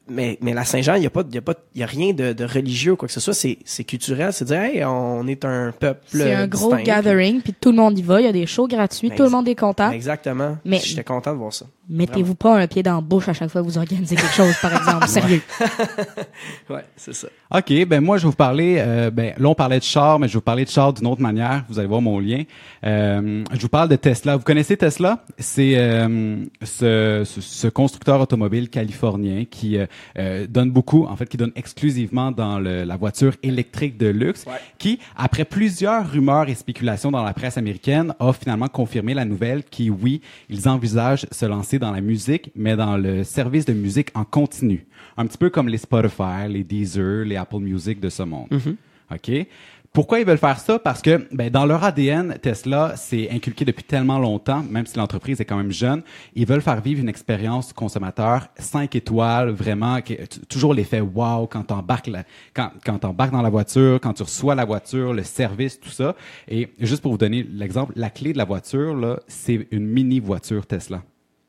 mais 0.09 0.37
mais 0.41 0.53
la 0.53 0.65
Saint-Jean 0.65 0.95
il 0.95 1.03
y 1.03 1.05
a 1.05 1.09
pas 1.09 1.23
il 1.27 1.33
y 1.33 1.37
a 1.37 1.41
pas 1.41 1.53
il 1.73 1.79
y 1.79 1.83
a 1.83 1.87
rien 1.87 2.11
de, 2.13 2.33
de 2.33 2.43
religieux 2.43 2.91
ou 2.91 2.95
quoi 2.97 3.07
que 3.07 3.13
ce 3.13 3.21
soit 3.21 3.33
c'est 3.33 3.59
c'est 3.63 3.85
culturel 3.85 4.33
c'est 4.33 4.43
dire 4.43 4.59
hey 4.61 4.83
on 4.83 5.25
est 5.27 5.45
un 5.45 5.71
peuple 5.71 6.01
C'est 6.07 6.33
un 6.33 6.47
gros 6.47 6.75
distinct, 6.75 6.83
gathering, 6.83 7.41
puis 7.41 7.53
tout 7.53 7.71
le 7.71 7.77
monde 7.77 7.97
y 7.97 8.01
va. 8.01 8.19
Il 8.19 8.25
y 8.25 8.27
a 8.27 8.33
des 8.33 8.45
shows 8.45 8.67
gratuits, 8.67 9.07
Ben, 9.09 9.15
tout 9.15 9.23
le 9.23 9.29
monde 9.29 9.47
est 9.47 9.55
content. 9.55 9.91
exactement 9.91 10.57
Mais- 10.65 10.79
j'étais 10.83 11.03
content 11.05 11.31
de 11.31 11.37
voir 11.37 11.53
ça 11.53 11.65
Mettez-vous 11.89 12.35
pas 12.35 12.57
un 12.59 12.65
pied 12.67 12.81
dans 12.81 12.95
la 12.95 13.01
bouche 13.01 13.27
à 13.27 13.33
chaque 13.33 13.49
fois 13.49 13.59
que 13.61 13.65
vous 13.67 13.77
organisez 13.77 14.15
quelque 14.15 14.33
chose, 14.33 14.55
par 14.61 14.73
exemple. 14.73 15.05
Sérieux. 15.09 15.41
ouais 16.69 16.83
c'est 16.95 17.13
ça 17.13 17.27
OK, 17.53 17.85
ben 17.85 18.01
moi 18.01 18.17
je 18.17 18.23
vais 18.23 18.29
vous 18.29 18.35
parler, 18.35 18.77
euh, 18.79 19.11
ben 19.11 19.33
là 19.37 19.49
on 19.49 19.53
parlait 19.55 19.79
de 19.79 19.83
char, 19.83 20.17
mais 20.17 20.27
je 20.27 20.33
vais 20.33 20.37
vous 20.37 20.41
parler 20.41 20.65
de 20.65 20.69
char 20.69 20.91
d'une 20.93 21.05
autre 21.07 21.21
manière. 21.21 21.63
Vous 21.69 21.77
allez 21.79 21.87
voir 21.87 22.01
mon 22.01 22.19
lien. 22.19 22.43
Euh, 22.85 23.43
je 23.53 23.59
vous 23.61 23.69
parle 23.69 23.89
de 23.89 23.95
Tesla. 23.95 24.37
Vous 24.37 24.43
connaissez 24.43 24.75
Tesla? 24.77 25.23
C'est 25.37 25.73
euh, 25.77 26.43
ce, 26.63 27.23
ce, 27.25 27.41
ce 27.41 27.67
constructeur 27.67 28.19
automobile 28.21 28.69
californien 28.69 29.43
qui 29.57 29.77
euh, 29.77 29.85
euh, 30.17 30.47
donne 30.47 30.71
beaucoup, 30.71 31.03
en 31.05 31.15
fait, 31.15 31.27
qui 31.29 31.37
donne 31.37 31.51
exclusivement 31.55 32.31
dans 32.31 32.59
le- 32.59 32.83
la 32.83 32.97
voiture 32.97 33.33
électrique 33.43 33.97
de 33.97 34.07
luxe, 34.07 34.45
Ouais. 34.47 34.53
qui 34.77 34.99
après 35.15 35.45
plusieurs 35.45 36.09
rumeurs 36.11 36.49
et 36.49 36.55
spéculations 36.55 37.11
dans 37.11 37.23
la 37.23 37.33
presse 37.33 37.57
américaine 37.57 38.13
a 38.19 38.33
finalement 38.33 38.67
confirmé 38.67 39.13
la 39.13 39.25
nouvelle 39.25 39.63
qui, 39.63 39.89
oui, 39.89 40.21
ils 40.49 40.67
envisagent 40.67 41.27
se 41.31 41.45
lancer 41.45 41.77
dans 41.79 41.91
la 41.91 42.01
musique, 42.01 42.51
mais 42.55 42.75
dans 42.75 42.97
le 42.97 43.23
service 43.23 43.65
de 43.65 43.73
musique 43.73 44.09
en 44.15 44.23
continu, 44.23 44.85
un 45.17 45.25
petit 45.27 45.37
peu 45.37 45.49
comme 45.49 45.67
les 45.69 45.77
Spotify, 45.77 46.47
les 46.49 46.63
Deezer, 46.63 47.25
les 47.25 47.35
Apple 47.35 47.59
Music 47.59 47.99
de 47.99 48.09
ce 48.09 48.23
monde. 48.23 48.47
OK? 49.11 49.31
Pourquoi 49.93 50.19
ils 50.19 50.25
veulent 50.25 50.39
faire 50.39 50.59
ça? 50.59 50.79
Parce 50.79 51.03
que 51.03 51.27
ben, 51.31 51.51
dans 51.51 51.67
leur 51.67 51.83
ADN, 51.83 52.39
Tesla, 52.41 52.93
c'est 52.95 53.29
inculqué 53.29 53.63
depuis 53.63 53.83
tellement 53.83 54.17
longtemps, 54.17 54.63
même 54.67 54.87
si 54.87 54.97
l'entreprise 54.97 55.39
est 55.39 55.45
quand 55.45 55.55
même 55.55 55.71
jeune, 55.71 56.01
ils 56.33 56.47
veulent 56.47 56.63
faire 56.63 56.81
vivre 56.81 56.99
une 56.99 57.09
expérience 57.09 57.73
consommateur 57.73 58.47
5 58.57 58.95
étoiles, 58.95 59.51
vraiment, 59.51 59.99
toujours 60.49 60.73
l'effet 60.73 60.99
wow 60.99 61.45
quand 61.45 61.65
t'embarques 61.65 62.09
quand, 62.55 62.71
quand 62.83 63.05
dans 63.05 63.41
la 63.43 63.49
voiture, 63.51 63.99
quand 64.01 64.13
tu 64.13 64.23
reçois 64.23 64.55
la 64.55 64.65
voiture, 64.65 65.13
le 65.13 65.21
service, 65.21 65.79
tout 65.79 65.91
ça. 65.91 66.15
Et 66.47 66.69
juste 66.79 67.03
pour 67.03 67.11
vous 67.11 67.19
donner 67.19 67.43
l'exemple, 67.43 67.93
la 67.95 68.09
clé 68.09 68.33
de 68.33 68.39
la 68.39 68.45
voiture, 68.45 68.95
là, 68.95 69.19
c'est 69.27 69.67
une 69.69 69.85
mini 69.85 70.19
voiture 70.19 70.65
Tesla. 70.65 71.03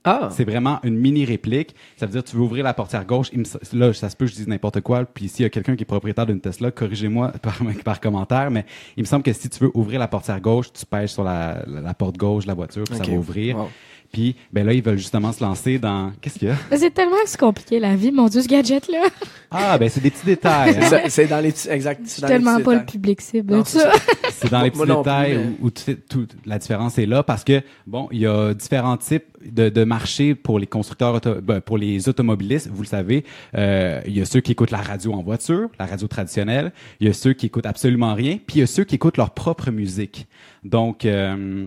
Ah 0.04 0.28
C'est 0.30 0.44
vraiment 0.44 0.80
une 0.82 0.96
mini 0.96 1.24
réplique. 1.24 1.74
Ça 1.96 2.06
veut 2.06 2.12
dire 2.12 2.22
tu 2.24 2.36
veux 2.36 2.42
ouvrir 2.42 2.64
la 2.64 2.74
portière 2.74 3.04
gauche. 3.06 3.28
Il 3.32 3.40
me 3.40 3.44
là, 3.78 3.92
ça 3.92 4.10
se 4.10 4.16
peut 4.16 4.26
que 4.26 4.30
je 4.30 4.36
dise 4.36 4.48
n'importe 4.48 4.80
quoi. 4.82 5.04
Puis 5.04 5.28
s'il 5.28 5.42
y 5.44 5.46
a 5.46 5.50
quelqu'un 5.50 5.76
qui 5.76 5.82
est 5.82 5.86
propriétaire 5.86 6.26
d'une 6.26 6.40
Tesla, 6.40 6.70
corrigez-moi 6.70 7.32
par, 7.42 7.58
par 7.84 8.00
commentaire. 8.00 8.50
Mais 8.50 8.64
il 8.96 9.02
me 9.02 9.06
semble 9.06 9.22
que 9.22 9.32
si 9.32 9.48
tu 9.48 9.64
veux 9.64 9.70
ouvrir 9.74 9.98
la 9.98 10.08
portière 10.08 10.40
gauche, 10.40 10.72
tu 10.72 10.84
pèses 10.86 11.10
sur 11.10 11.24
la, 11.24 11.64
la, 11.66 11.80
la 11.80 11.94
porte 11.94 12.16
gauche 12.16 12.44
de 12.44 12.48
la 12.48 12.54
voiture, 12.54 12.84
puis 12.84 12.96
Ok. 12.98 13.04
ça 13.04 13.10
va 13.10 13.16
ouvrir. 13.18 13.56
Wow. 13.56 13.68
Puis 14.14 14.36
ben 14.52 14.64
là, 14.64 14.72
ils 14.72 14.82
veulent 14.82 14.96
justement 14.96 15.32
se 15.32 15.42
lancer 15.42 15.78
dans... 15.80 16.12
Qu'est-ce 16.20 16.38
qu'il 16.38 16.46
y 16.48 16.50
a? 16.52 16.54
C'est 16.76 16.94
tellement 16.94 17.16
compliqué 17.36 17.80
la 17.80 17.96
vie, 17.96 18.12
mon 18.12 18.28
dieu, 18.28 18.40
ce 18.42 18.46
gadget-là. 18.48 19.08
Ah, 19.50 19.76
ben 19.76 19.88
c'est 19.90 20.00
des 20.00 20.10
petits 20.12 20.24
détails. 20.24 20.76
hein. 20.80 21.00
C'est- 21.08 21.26
dans 21.26 21.40
les 21.40 21.50
petits, 21.50 21.68
exact. 21.68 22.00
Je 22.04 22.10
suis 22.10 22.22
tellement 22.22 22.60
pas 22.60 22.74
le 22.74 22.78
détails. 22.80 22.92
public 22.92 23.20
cible 23.20 23.58
de 23.58 23.62
c'est 23.66 23.80
ça. 23.80 23.92
C'est 24.30 24.50
dans 24.50 24.62
les 24.62 24.70
petits 24.70 24.78
Moi 24.78 24.86
non 24.86 25.02
plus, 25.02 25.10
détails 25.10 25.36
mais- 25.36 25.44
où, 25.60 25.66
où 25.66 25.70
tout- 25.70 25.96
tout- 26.08 26.26
la 26.46 26.58
différence 26.58 26.96
est 26.98 27.06
là 27.06 27.22
parce 27.24 27.42
que 27.44 27.60
bon, 27.86 28.08
il 28.12 28.18
y 28.20 28.26
a 28.26 28.54
différents 28.54 28.96
types 28.96 29.24
de, 29.44 29.68
de 29.68 29.84
marchés 29.84 30.34
pour 30.36 30.58
les 30.60 30.66
constructeurs, 30.66 31.14
auto- 31.14 31.40
ben, 31.42 31.60
pour 31.60 31.76
les 31.76 32.08
automobilistes. 32.08 32.68
Vous 32.72 32.82
le 32.82 32.88
savez, 32.88 33.24
euh, 33.56 34.00
il 34.06 34.16
y 34.16 34.20
a 34.20 34.24
ceux 34.26 34.40
qui 34.40 34.52
écoutent 34.52 34.70
la 34.70 34.80
radio 34.82 35.12
en 35.12 35.22
voiture, 35.22 35.68
la 35.78 35.86
radio 35.86 36.06
traditionnelle. 36.08 36.72
Il 37.00 37.06
y 37.06 37.10
a 37.10 37.12
ceux 37.12 37.32
qui 37.32 37.46
écoutent 37.46 37.66
absolument 37.66 38.14
rien, 38.14 38.38
puis 38.46 38.56
il 38.56 38.60
y 38.60 38.62
a 38.62 38.66
ceux 38.66 38.84
qui 38.84 38.94
écoutent 38.94 39.16
leur 39.16 39.30
propre 39.30 39.70
musique. 39.70 40.26
Donc, 40.64 41.04
euh, 41.04 41.66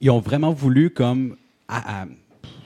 ils 0.00 0.10
ont 0.10 0.20
vraiment 0.20 0.52
voulu 0.52 0.90
comme 0.90 1.36
à- 1.68 2.02
à 2.02 2.06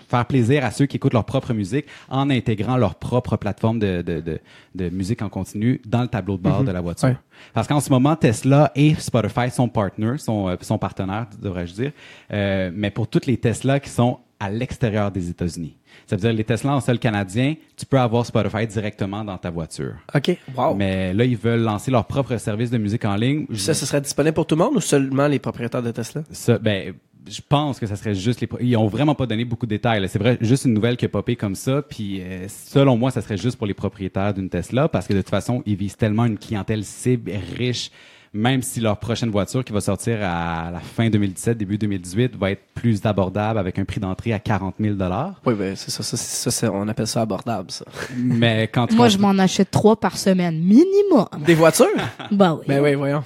faire 0.08 0.24
plaisir 0.26 0.64
à 0.64 0.70
ceux 0.70 0.86
qui 0.86 0.96
écoutent 0.98 1.14
leur 1.14 1.24
propre 1.24 1.52
musique 1.52 1.86
en 2.08 2.30
intégrant 2.30 2.76
leur 2.76 2.94
propre 2.94 3.36
plateforme 3.36 3.80
de, 3.80 4.02
de, 4.02 4.20
de, 4.20 4.38
de 4.76 4.88
musique 4.90 5.20
en 5.20 5.28
continu 5.28 5.80
dans 5.84 6.02
le 6.02 6.06
tableau 6.06 6.36
de 6.36 6.42
bord 6.42 6.62
de 6.62 6.70
la 6.70 6.80
voiture. 6.80 7.08
Ouais. 7.08 7.16
Parce 7.52 7.66
qu'en 7.66 7.80
ce 7.80 7.90
moment, 7.90 8.14
Tesla 8.14 8.70
et 8.76 8.94
Spotify 8.94 9.50
sont 9.50 9.68
partners, 9.68 10.18
sont, 10.18 10.48
euh, 10.48 10.54
sont 10.60 10.78
partenaires, 10.78 11.26
devrais-je 11.42 11.74
dire, 11.74 11.92
euh, 12.32 12.70
mais 12.72 12.92
pour 12.92 13.08
toutes 13.08 13.26
les 13.26 13.36
Tesla 13.36 13.80
qui 13.80 13.90
sont 13.90 14.20
à 14.38 14.48
l'extérieur 14.50 15.10
des 15.10 15.28
États-Unis. 15.30 15.76
Ça 16.06 16.14
veut 16.14 16.20
dire 16.20 16.32
les 16.32 16.44
Tesla 16.44 16.74
en 16.74 16.80
sol 16.80 16.98
canadien, 16.98 17.54
tu 17.76 17.84
peux 17.86 17.98
avoir 17.98 18.24
Spotify 18.26 18.66
directement 18.66 19.24
dans 19.24 19.38
ta 19.38 19.50
voiture. 19.50 19.94
OK. 20.14 20.38
Wow. 20.54 20.74
Mais 20.74 21.14
là, 21.14 21.24
ils 21.24 21.38
veulent 21.38 21.62
lancer 21.62 21.90
leur 21.90 22.04
propre 22.04 22.36
service 22.36 22.70
de 22.70 22.76
musique 22.78 23.04
en 23.06 23.16
ligne. 23.16 23.46
Ça, 23.54 23.72
ce 23.74 23.86
serait 23.86 24.02
disponible 24.02 24.34
pour 24.34 24.46
tout 24.46 24.54
le 24.54 24.62
monde 24.62 24.76
ou 24.76 24.80
seulement 24.80 25.26
les 25.26 25.38
propriétaires 25.38 25.82
de 25.82 25.90
Tesla? 25.90 26.22
Ça, 26.30 26.58
ben, 26.58 26.92
je 27.28 27.40
pense 27.48 27.78
que 27.80 27.86
ça 27.86 27.96
serait 27.96 28.14
juste 28.14 28.40
les. 28.40 28.46
pro- 28.46 28.58
Ils 28.60 28.76
ont 28.76 28.86
vraiment 28.88 29.14
pas 29.14 29.26
donné 29.26 29.44
beaucoup 29.44 29.66
de 29.66 29.70
détails. 29.70 30.00
là. 30.00 30.08
C'est 30.08 30.18
vrai, 30.18 30.38
juste 30.40 30.64
une 30.64 30.74
nouvelle 30.74 30.96
qui 30.96 31.04
a 31.04 31.08
popé 31.08 31.36
comme 31.36 31.54
ça. 31.54 31.82
Puis, 31.82 32.20
euh, 32.22 32.46
selon 32.48 32.96
moi, 32.96 33.10
ça 33.10 33.20
serait 33.22 33.36
juste 33.36 33.56
pour 33.58 33.66
les 33.66 33.74
propriétaires 33.74 34.32
d'une 34.34 34.48
Tesla 34.48 34.88
parce 34.88 35.06
que 35.06 35.12
de 35.14 35.20
toute 35.20 35.30
façon, 35.30 35.62
ils 35.66 35.76
visent 35.76 35.96
tellement 35.96 36.24
une 36.24 36.38
clientèle 36.38 36.84
cible 36.84 37.32
riche. 37.56 37.90
Même 38.34 38.60
si 38.60 38.80
leur 38.80 38.98
prochaine 38.98 39.30
voiture 39.30 39.64
qui 39.64 39.72
va 39.72 39.80
sortir 39.80 40.18
à 40.20 40.70
la 40.70 40.80
fin 40.80 41.08
2017, 41.08 41.56
début 41.56 41.78
2018, 41.78 42.36
va 42.36 42.50
être 42.50 42.60
plus 42.74 43.00
abordable 43.06 43.58
avec 43.58 43.78
un 43.78 43.86
prix 43.86 43.98
d'entrée 43.98 44.34
à 44.34 44.38
40 44.38 44.74
000 44.78 44.94
dollars. 44.94 45.40
Oui, 45.46 45.54
ben, 45.54 45.74
c'est 45.74 45.90
ça, 45.90 46.02
ça, 46.02 46.18
c'est- 46.18 46.42
ça, 46.44 46.50
c'est- 46.50 46.68
on 46.68 46.86
appelle 46.86 47.06
ça 47.06 47.22
abordable, 47.22 47.70
ça. 47.70 47.86
Mais 48.18 48.68
quand 48.70 48.88
tu 48.88 48.94
Moi, 48.96 49.08
je 49.08 49.16
m'en 49.16 49.38
achète 49.38 49.70
trois 49.70 49.96
par 49.98 50.18
semaine, 50.18 50.58
minimum. 50.60 51.26
Des 51.46 51.54
voitures? 51.54 51.86
Bah 52.30 52.54
oui. 52.58 52.64
ben 52.68 52.82
oui, 52.82 52.94
voyons. 52.94 53.24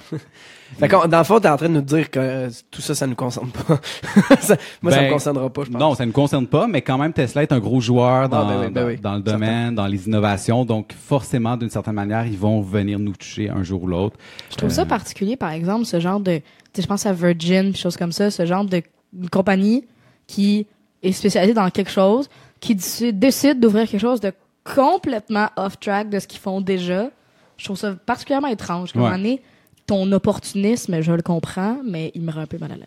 Fait 0.79 0.87
dans 0.87 1.17
le 1.17 1.23
fond, 1.23 1.39
t'es 1.39 1.49
en 1.49 1.57
train 1.57 1.69
de 1.69 1.73
nous 1.73 1.81
dire 1.81 2.09
que 2.09 2.19
euh, 2.19 2.49
tout 2.71 2.81
ça, 2.81 2.95
ça 2.95 3.05
nous 3.05 3.15
concerne 3.15 3.49
pas. 3.51 3.79
Ça- 4.41 4.55
moi, 4.81 4.91
ça 4.91 4.99
Ben, 4.99 5.07
me 5.07 5.11
concernera 5.13 5.49
pas, 5.49 5.63
je 5.65 5.69
pense. 5.71 5.79
Non, 5.81 5.93
ça 5.95 6.05
ne 6.05 6.11
concerne 6.11 6.47
pas, 6.47 6.65
mais 6.67 6.81
quand 6.81 6.97
même, 6.97 7.13
Tesla 7.13 7.43
est 7.43 7.51
un 7.51 7.59
gros 7.59 7.81
joueur 7.81 8.29
dans, 8.29 8.47
ben 8.47 8.59
oui, 8.61 8.67
ben 8.69 8.81
dans- 8.81 8.87
oui. 8.87 8.97
dans 8.97 9.15
le 9.15 9.21
domaine, 9.21 9.75
dans 9.75 9.85
les 9.87 10.07
innovations. 10.07 10.65
Donc, 10.65 10.93
forcément, 10.93 11.57
d'une 11.57 11.69
certaine 11.69 11.93
manière, 11.95 12.25
ils 12.25 12.37
vont 12.37 12.61
venir 12.61 12.97
nous 12.99 13.13
toucher 13.13 13.49
un 13.49 13.63
jour 13.63 13.83
ou 13.83 13.87
l'autre. 13.87 14.17
Je 14.49 14.55
trouve 14.55 14.69
ça 14.69 14.85
particulier, 14.85 15.35
par 15.35 15.51
exemple, 15.51 15.85
ce 15.85 15.99
genre 15.99 16.19
de, 16.19 16.37
tu 16.37 16.43
sais, 16.73 16.81
je 16.81 16.87
pense 16.87 17.05
à 17.05 17.13
Virgin, 17.13 17.71
puis 17.71 17.79
choses 17.81 17.97
comme 17.97 18.11
ça, 18.13 18.31
ce 18.31 18.45
genre 18.45 18.65
de 18.65 18.81
une 19.19 19.29
compagnie 19.29 19.85
qui 20.25 20.65
est 21.03 21.11
spécialisée 21.11 21.53
dans 21.53 21.69
quelque 21.69 21.91
chose, 21.91 22.29
qui 22.61 22.75
décide, 22.75 23.19
décide 23.19 23.59
d'ouvrir 23.59 23.87
quelque 23.89 23.99
chose 24.01 24.21
de 24.21 24.31
complètement 24.63 25.47
off-track 25.57 26.09
de 26.09 26.19
ce 26.19 26.27
qu'ils 26.27 26.39
font 26.39 26.61
déjà. 26.61 27.09
Je 27.57 27.65
trouve 27.65 27.77
ça 27.77 27.93
particulièrement 28.05 28.47
étrange. 28.47 28.93
Comme 28.93 29.03
Ouais. 29.03 29.11
donné, 29.11 29.41
ton 29.87 30.11
opportunisme, 30.11 31.01
je 31.01 31.11
le 31.11 31.21
comprends, 31.21 31.77
mais 31.85 32.11
il 32.15 32.21
me 32.21 32.31
rend 32.31 32.41
un 32.41 32.45
peu 32.47 32.57
mal 32.57 32.71
à 32.71 32.75
l'aise. 32.75 32.85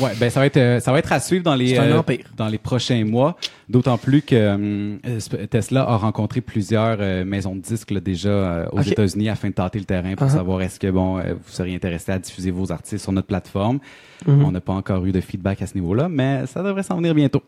Ouais, 0.00 0.10
ben 0.20 0.28
ça 0.30 0.40
va 0.40 0.46
être 0.46 0.58
euh, 0.58 0.78
ça 0.78 0.92
va 0.92 0.98
être 0.98 1.10
à 1.10 1.18
suivre 1.20 1.42
dans 1.42 1.54
les 1.54 1.76
euh, 1.78 2.00
dans 2.36 2.48
les 2.48 2.58
prochains 2.58 3.02
mois. 3.04 3.36
D'autant 3.68 3.96
plus 3.96 4.20
que 4.22 4.36
euh, 4.36 5.46
Tesla 5.50 5.82
a 5.88 5.96
rencontré 5.96 6.42
plusieurs 6.42 6.98
euh, 7.00 7.24
maisons 7.24 7.56
de 7.56 7.60
disques 7.60 7.90
là, 7.90 7.98
déjà 7.98 8.28
euh, 8.28 8.66
aux. 8.72 8.82
États-Unis 8.82 9.30
afin 9.30 9.48
de 9.48 9.54
tâter 9.54 9.78
le 9.78 9.86
terrain 9.86 10.14
pour 10.14 10.26
Uh-huh. 10.28 10.32
savoir 10.32 10.60
est-ce 10.60 10.78
que 10.78 10.90
bon 10.90 11.18
euh, 11.18 11.32
vous 11.32 11.50
seriez 11.50 11.74
intéressé 11.74 12.12
à 12.12 12.18
diffuser 12.18 12.50
vos 12.50 12.70
artistes 12.70 13.02
sur 13.02 13.12
notre 13.12 13.26
plateforme. 13.26 13.78
Mhm. 14.26 14.44
On 14.44 14.52
n'a 14.52 14.60
pas 14.60 14.74
encore 14.74 15.04
eu 15.06 15.12
de 15.12 15.20
feedback 15.20 15.62
à 15.62 15.66
ce 15.66 15.74
niveau-là, 15.74 16.08
mais 16.10 16.46
ça 16.46 16.62
devrait 16.62 16.82
s'en 16.82 16.96
venir 16.98 17.14
bientôt. 17.14 17.42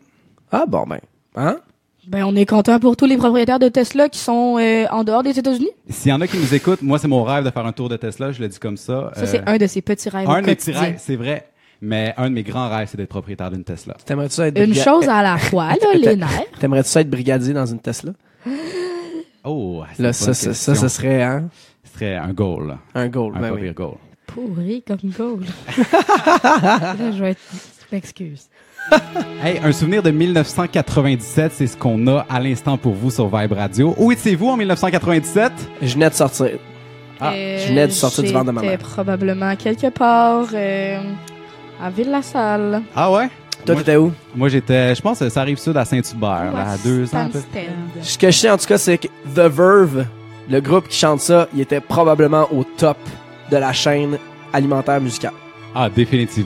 Ah, 0.51 0.65
bon, 0.67 0.83
ben. 0.87 0.99
Hein? 1.35 1.59
Ben, 2.07 2.23
on 2.25 2.35
est 2.35 2.45
content 2.47 2.79
pour 2.79 2.97
tous 2.97 3.05
les 3.05 3.17
propriétaires 3.17 3.59
de 3.59 3.67
Tesla 3.67 4.09
qui 4.09 4.17
sont 4.19 4.57
euh, 4.59 4.85
en 4.91 5.03
dehors 5.03 5.21
des 5.23 5.37
États-Unis. 5.37 5.69
S'il 5.89 6.09
y 6.09 6.13
en 6.13 6.19
a 6.21 6.27
qui 6.27 6.37
nous 6.37 6.53
écoutent, 6.55 6.81
moi 6.81 6.97
c'est 6.97 7.07
mon 7.07 7.23
rêve 7.23 7.43
de 7.45 7.51
faire 7.51 7.65
un 7.65 7.71
tour 7.71 7.89
de 7.89 7.97
Tesla, 7.97 8.31
je 8.31 8.41
le 8.41 8.47
dis 8.47 8.57
comme 8.59 8.77
ça. 8.77 9.11
Ça, 9.15 9.21
Euh, 9.21 9.25
c'est 9.27 9.47
un 9.47 9.57
de 9.57 9.67
ces 9.67 9.81
petits 9.81 10.09
rêves 10.09 10.27
un 10.29 10.41
de 10.41 10.47
mes 10.47 10.55
petits 10.55 10.71
rêves, 10.71 10.95
c'est 10.97 11.15
vrai, 11.15 11.47
mais 11.79 12.13
un 12.17 12.29
de 12.29 12.33
mes 12.35 12.41
grands 12.43 12.69
rêves 12.69 12.87
c'est 12.89 12.97
d'être 12.97 13.09
propriétaire 13.09 13.51
d'une 13.51 13.63
Tesla. 13.63 13.95
T'aimerais-tu 14.03 14.33
ça 14.35 14.47
être 14.47 14.59
Une 14.59 14.73
chose 14.73 15.07
à 15.07 15.21
la 15.21 15.37
fois, 15.37 15.69
là, 15.69 15.93
les 15.93 16.15
nerfs. 16.15 16.29
T'aimerais-tu 16.59 16.89
ça 16.89 17.01
être 17.01 17.09
brigadier 17.09 17.53
dans 17.53 17.67
une 17.67 17.79
Tesla? 17.79 18.13
Oh, 19.43 19.83
c'est 19.95 20.01
Là, 20.03 20.13
ça, 20.13 20.33
ça, 20.33 20.53
ça, 20.55 20.75
ce 20.75 20.87
serait, 20.87 21.21
hein? 21.21 21.49
Ce 21.83 21.93
serait 21.93 22.15
un 22.15 22.33
goal, 22.33 22.67
là. 22.67 22.77
Un 22.95 23.09
goal, 23.09 23.33
un 23.35 23.41
ben 23.41 23.51
oui. 23.53 23.71
goal. 23.73 23.95
Pourri 24.25 24.83
comme 24.87 24.97
goal. 25.15 25.41
là, 26.43 26.95
je 27.11 27.21
vais 27.21 27.31
être... 27.31 27.41
Je 27.53 27.95
m'excuse. 27.95 28.47
Hey, 29.43 29.59
un 29.63 29.71
souvenir 29.71 30.03
de 30.03 30.11
1997, 30.11 31.51
c'est 31.55 31.65
ce 31.67 31.75
qu'on 31.75 32.05
a 32.07 32.25
à 32.29 32.39
l'instant 32.39 32.77
pour 32.77 32.93
vous 32.93 33.09
sur 33.09 33.25
Vibe 33.35 33.53
Radio. 33.53 33.95
Où 33.97 34.11
étiez-vous 34.11 34.47
en 34.49 34.57
1997? 34.57 35.51
Je 35.81 35.93
venais 35.93 36.09
de 36.09 36.13
sortir. 36.15 36.59
Ah, 37.19 37.31
Euh, 37.33 37.59
je 37.59 37.67
venais 37.69 37.87
de 37.87 37.91
sortir 37.91 38.23
du 38.23 38.31
ventre 38.31 38.45
de 38.45 38.51
ma 38.51 38.61
mère. 38.61 38.77
probablement 38.77 39.55
quelque 39.55 39.89
part 39.89 40.45
euh, 40.53 40.99
à 41.81 41.89
Ville-la-Salle. 41.89 42.81
Ah 42.95 43.11
ouais? 43.11 43.29
Toi, 43.65 43.75
t'étais 43.75 43.95
où? 43.95 44.11
Moi, 44.35 44.49
j'étais, 44.49 44.93
je 44.95 45.01
pense 45.01 45.19
que 45.19 45.29
ça 45.29 45.41
arrive 45.41 45.57
sud 45.59 45.75
à 45.77 45.85
Saint-Hubert, 45.85 46.51
à 46.55 46.77
deux 46.83 47.13
ans. 47.15 47.29
Ce 48.01 48.17
que 48.17 48.27
je 48.31 48.37
sais, 48.37 48.49
en 48.49 48.57
tout 48.57 48.65
cas, 48.67 48.77
c'est 48.77 48.97
que 48.99 49.07
The 49.35 49.39
Verve, 49.51 50.05
le 50.49 50.61
groupe 50.61 50.87
qui 50.87 50.97
chante 50.97 51.19
ça, 51.21 51.47
il 51.53 51.61
était 51.61 51.79
probablement 51.81 52.47
au 52.51 52.63
top 52.63 52.97
de 53.51 53.57
la 53.57 53.71
chaîne 53.73 54.17
alimentaire 54.53 54.99
musicale. 55.01 55.33
Ah, 55.75 55.89
définitivement. 55.89 56.45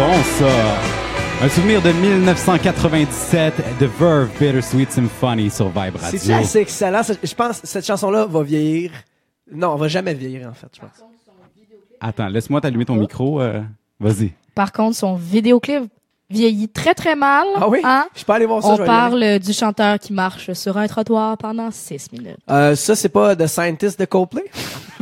Bon, 0.00 0.22
ça! 0.38 0.80
Un 1.42 1.48
souvenir 1.48 1.80
de 1.82 1.90
1997 1.92 3.54
de 3.80 3.86
Verve 3.86 4.28
Bittersweet 4.38 4.90
Symphony 4.92 5.50
sur 5.50 5.68
Vibe 5.68 5.96
Radio. 5.96 6.18
C'est 6.18 6.32
assez 6.34 6.58
excellent. 6.60 7.00
Je 7.22 7.34
pense 7.34 7.60
que 7.60 7.66
cette 7.66 7.86
chanson-là 7.86 8.26
va 8.26 8.42
vieillir. 8.42 8.90
Non, 9.52 9.74
elle 9.74 9.80
va 9.80 9.88
jamais 9.88 10.14
vieillir, 10.14 10.48
en 10.48 10.52
fait, 10.54 10.68
je 10.74 10.80
pense. 10.80 10.90
Attends, 12.00 12.28
laisse-moi 12.28 12.60
t'allumer 12.60 12.84
ton 12.84 12.96
micro. 12.96 13.40
euh, 13.40 13.60
Vas-y. 13.98 14.32
Par 14.54 14.72
contre, 14.72 14.96
son 14.96 15.14
vidéoclip 15.16 15.84
vieillit 16.30 16.68
très 16.68 16.94
très 16.94 17.16
mal. 17.16 17.46
Ah 17.56 17.68
oui? 17.68 17.80
hein? 17.84 18.06
Je 18.14 18.24
peux 18.24 18.32
aller 18.32 18.46
voir 18.46 18.62
ça. 18.62 18.68
On 18.68 18.76
je 18.76 18.82
vais 18.82 18.86
y 18.86 18.90
aller. 18.90 18.98
parle 19.10 19.38
du 19.40 19.52
chanteur 19.52 19.98
qui 19.98 20.12
marche 20.12 20.52
sur 20.52 20.76
un 20.78 20.86
trottoir 20.86 21.36
pendant 21.36 21.70
six 21.70 22.10
minutes. 22.12 22.36
Euh, 22.50 22.74
ça, 22.76 22.94
c'est 22.94 23.08
pas 23.08 23.34
The 23.36 23.46
Scientist 23.46 23.98
de 23.98 24.04
Coldplay? 24.04 24.44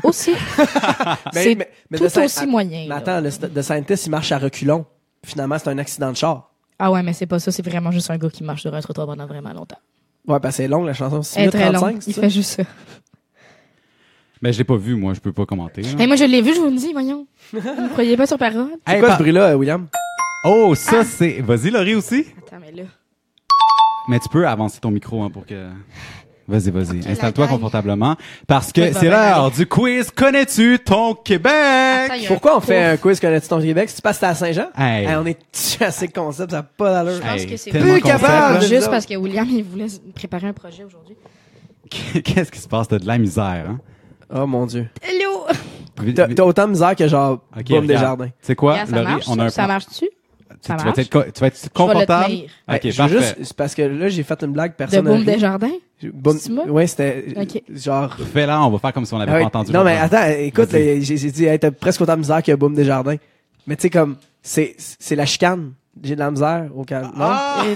Aussi, 0.03 0.33
Mais- 1.35 1.43
c'est 1.45 1.55
mais- 1.55 1.71
mais 1.91 1.99
tout 1.99 2.19
aussi 2.19 2.47
moyen. 2.47 2.87
Mais 2.89 2.95
attends, 2.95 3.21
le 3.21 3.31
The 3.31 3.63
Scientist, 3.63 4.07
il 4.07 4.11
marche 4.11 4.33
à 4.33 4.39
reculons. 4.39 4.87
Finalement, 5.25 5.57
c'est 5.59 5.69
un 5.69 5.79
accident 5.79 6.11
de 6.13 6.17
char. 6.17 6.51
Ah 6.79 6.91
ouais, 6.93 7.03
mais 7.03 7.13
c'est 7.13 7.27
pas 7.27 7.39
ça. 7.41 7.51
C'est 7.51 7.65
vraiment 7.65 7.91
juste 7.91 8.11
un 8.11 8.17
gars 8.17 8.31
qui 8.31 8.45
marche 8.45 8.63
sur 8.63 8.73
un 8.75 8.81
trottoir 8.81 9.07
pendant 9.07 9.27
vraiment 9.27 9.53
longtemps. 9.53 9.79
Ouais, 10.27 10.39
ben 10.39 10.51
c'est 10.51 10.69
long, 10.69 10.85
la 10.85 10.93
chanson. 10.95 11.23
6 11.23 11.37
Elle 11.37 11.43
est 11.43 11.47
minutes 11.47 11.61
très 11.61 11.73
35, 11.73 11.93
long. 11.95 12.01
c'est 12.01 12.11
Il 12.11 12.15
ça? 12.15 12.21
fait 12.21 12.31
juste 12.31 12.51
ça. 12.57 12.63
Mais 14.41 14.53
je 14.53 14.59
l'ai 14.59 14.65
pas 14.65 14.77
vu, 14.77 14.95
moi, 14.95 15.15
je 15.15 15.21
peux 15.21 15.33
pas 15.33 15.47
commenter. 15.47 15.83
Mais 15.97 16.07
moi, 16.07 16.15
je 16.15 16.25
l'ai 16.25 16.41
vu, 16.43 16.55
je 16.55 16.61
vous 16.61 16.67
le 16.71 16.77
dis, 16.77 16.93
voyons. 16.93 17.27
Vous 17.53 17.59
ne 17.61 17.89
croyez 17.89 18.17
pas 18.17 18.27
sur 18.27 18.39
parole? 18.39 18.69
C'est 18.87 18.93
Hey, 18.95 19.01
quoi 19.01 19.09
par- 19.09 19.19
ce 19.19 19.23
bruit-là, 19.23 19.49
euh, 19.49 19.55
William? 19.55 19.89
Oh, 20.45 20.75
ça 20.75 21.05
c'est. 21.05 21.41
Vas-y, 21.41 21.71
Laurie 21.71 21.95
aussi. 21.95 22.27
Attends, 22.47 22.57
mais 22.61 22.73
là. 22.73 22.85
Mais 24.09 24.19
tu 24.21 24.29
peux 24.29 24.47
avancer 24.47 24.81
ton 24.81 24.91
micro 24.91 25.23
hein, 25.23 25.31
pour 25.31 25.45
que. 25.45 25.69
Vas-y, 26.47 26.71
vas-y. 26.71 27.07
Installe-toi 27.07 27.47
confortablement. 27.47 28.17
Parce 28.47 28.73
que 28.73 28.91
c'est 28.95 29.11
l'heure 29.11 29.51
du 29.51 29.67
quiz 29.67 30.11
Connais-tu 30.11 30.79
ton 30.79 31.15
Québec? 31.15 31.53
Attends, 32.11 32.15
Pourquoi 32.27 32.57
on 32.57 32.61
fait 32.61 32.83
un 32.83 32.97
quiz 32.97 33.21
Connais-tu 33.21 33.49
ton 33.49 33.61
Québec? 33.61 33.91
C'est 33.91 34.01
parce 34.03 34.19
que 34.19 34.27
c'était 34.27 34.31
à 34.31 34.35
Saint-Jean? 34.35 34.69
Hey. 34.75 35.05
Hey, 35.07 35.17
on 35.17 35.27
est 35.27 35.39
assez 35.83 36.09
concept, 36.09 36.53
ça 36.53 36.59
n'a 36.59 36.63
pas 36.63 36.91
d'allure. 36.91 37.21
Je 37.23 37.29
pense 37.29 37.41
Hey, 37.43 37.47
que 37.47 37.57
c'est 37.59 37.71
plus 37.71 38.01
capable. 38.01 38.63
Juste 38.65 38.89
parce 38.91 39.05
que 39.05 39.15
William, 39.17 39.47
il 39.51 39.63
voulait 39.63 39.89
préparer 40.15 40.47
un 40.47 40.55
projet 40.55 40.85
aujourd'hui. 40.85 41.17
Qu'est-ce 42.25 42.51
qui 42.51 42.61
se 42.61 42.69
passe? 42.69 42.89
T'as 42.89 42.99
de 42.99 43.07
la 43.07 43.19
misère, 43.19 43.67
hein? 43.69 43.79
Oh 44.35 44.47
mon 44.47 44.65
dieu. 44.65 44.89
Hello! 45.03 45.47
T'as 46.15 46.45
autant 46.45 46.65
de 46.67 46.71
misère 46.71 46.95
que 46.97 47.09
genre 47.09 47.41
Ok, 47.57 47.65
Boum 47.65 47.81
regarde. 47.81 47.87
Desjardins. 47.87 48.29
C'est 48.41 48.55
quoi, 48.55 48.85
Laurie? 48.91 49.05
marche, 49.05 49.25
on 49.29 49.39
a 49.39 49.45
un 49.47 49.51
ça 49.51 49.67
marche-tu? 49.67 50.09
Tu, 50.63 50.73
vas 50.73 50.91
être, 50.97 51.33
tu 51.33 51.41
vas 51.41 51.47
être 51.47 51.57
Je 51.57 51.61
vais 51.63 51.69
le 51.69 51.71
confortable? 51.73 52.25
tenir. 52.27 52.51
Ok, 52.69 52.81
veux 52.85 52.93
parfait. 52.97 53.19
juste, 53.19 53.37
c'est 53.43 53.57
parce 53.57 53.75
que 53.75 53.83
là, 53.83 54.09
j'ai 54.09 54.23
fait 54.23 54.43
une 54.43 54.53
blague, 54.53 54.73
De 54.73 54.77
personne 54.77 55.05
n'a 55.05 55.11
Boom. 55.13 55.25
Desjardins? 55.25 55.71
Boum- 56.03 56.39
C'est 56.39 56.51
moi? 56.53 56.65
Ouais, 56.67 56.87
c'était 56.87 57.25
Ok. 57.37 57.63
genre... 57.75 58.17
Fais-la, 58.33 58.63
on 58.63 58.71
va 58.71 58.79
faire 58.79 58.93
comme 58.93 59.05
si 59.05 59.15
on 59.15 59.19
n'avait 59.19 59.31
Ah 59.33 59.35
ouais, 59.35 59.41
pas 59.43 59.47
entendu. 59.47 59.73
non, 59.73 59.85
mais 59.85 59.97
attends, 59.97 60.27
écoute, 60.39 60.71
j'ai 60.71 60.99
dit, 61.31 61.45
hey, 61.47 61.59
t'as 61.59 61.71
presque 61.71 62.01
autant 62.01 62.15
de 62.15 62.19
misère 62.21 62.43
que 62.43 62.53
Boom 62.55 62.75
Desjardins. 62.75 63.17
Mais 63.67 63.77
tu 63.77 63.83
sais, 63.83 63.91
comme, 63.91 64.17
c'est 64.43 64.75
c'est 64.79 65.17
la 65.17 65.27
chicane. 65.27 65.73
J'ai 66.03 66.15
de 66.15 66.21
la 66.21 66.31
misère 66.31 66.67
au 66.75 66.85
calme. 66.85 67.11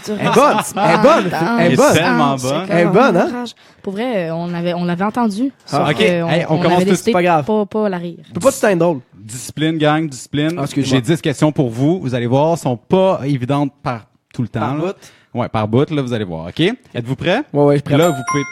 Tu 0.05 0.13
Elle 0.13 0.27
est 0.27 0.35
bonne, 0.35 0.57
elle 0.77 0.95
est 0.95 1.03
bonne, 1.03 1.33
elle 1.59 1.73
est 1.73 1.77
bonne. 1.77 1.95
tellement 1.95 2.37
bonne. 2.37 2.67
Elle 2.69 2.79
est 2.79 2.91
bonne, 2.91 3.17
hein? 3.17 3.45
Pour 3.83 3.93
vrai, 3.93 4.31
on 4.31 4.47
l'avait, 4.47 4.75
on 4.75 4.85
l'avait 4.85 5.05
entendu. 5.05 5.53
Ah, 5.73 5.91
ok. 5.91 6.01
Hey, 6.01 6.47
on 6.49 6.55
on, 6.55 6.63
commence 6.63 6.85
tout, 6.85 6.95
c'est 6.95 7.13
pas 7.13 7.23
grave. 7.23 7.45
Pas, 7.45 7.67
pas 7.67 7.89
la 7.89 7.99
rire. 7.99 8.19
Tu 8.27 8.33
peux 8.33 8.41
pas 8.41 8.53
tout 8.53 8.67
être 8.67 8.79
drôle. 8.79 9.01
Discipline, 9.15 9.79
gang, 9.79 10.09
discipline. 10.09 10.59
Ah. 10.59 10.65
J'ai 10.77 11.01
10 11.01 11.21
questions 11.21 11.53
pour 11.53 11.71
vous. 11.71 12.01
Vous 12.01 12.15
allez 12.15 12.27
voir, 12.27 12.57
sont 12.59 12.77
pas 12.77 13.21
évidentes 13.25 13.73
par 13.83 14.07
tout 14.33 14.43
le 14.43 14.49
temps. 14.49 14.61
Par 14.61 14.77
bout? 14.77 14.95
Ouais, 15.35 15.49
par 15.49 15.67
bout, 15.67 15.91
là, 15.91 16.03
vous 16.03 16.13
allez 16.13 16.25
voir. 16.25 16.49
OK? 16.49 16.61
Êtes-vous 16.61 17.17
prêts? 17.17 17.43
Ouais, 17.53 17.65
ouais, 17.65 17.77
je 17.79 17.83
prends. 17.83 17.97
Là, 17.97 18.11
vous 18.11 18.23
pouvez... 18.31 18.45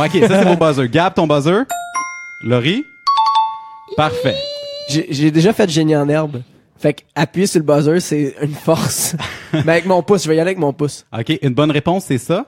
Ouais, 0.00 0.06
OK, 0.06 0.28
ça, 0.28 0.42
c'est 0.42 0.48
vos 0.48 0.56
buzzers. 0.56 0.88
Gab, 0.88 1.14
ton 1.14 1.26
buzzer. 1.26 1.64
Laurie? 2.44 2.84
Parfait. 3.96 4.36
J'ai 4.88 5.06
j'ai 5.10 5.30
déjà 5.30 5.52
fait 5.52 5.68
génie 5.70 5.94
en 5.94 6.08
herbe. 6.08 6.42
Fait 6.82 6.94
que 6.94 7.02
appuyer 7.14 7.46
sur 7.46 7.60
le 7.60 7.64
buzzer, 7.64 8.00
c'est 8.00 8.34
une 8.42 8.54
force. 8.54 9.14
Mais 9.52 9.60
avec 9.72 9.86
mon 9.86 10.02
pouce, 10.02 10.24
je 10.24 10.28
vais 10.28 10.34
y 10.34 10.40
aller 10.40 10.48
avec 10.50 10.58
mon 10.58 10.72
pouce. 10.72 11.06
OK, 11.16 11.38
une 11.40 11.54
bonne 11.54 11.70
réponse, 11.70 12.06
c'est 12.08 12.18
ça. 12.18 12.44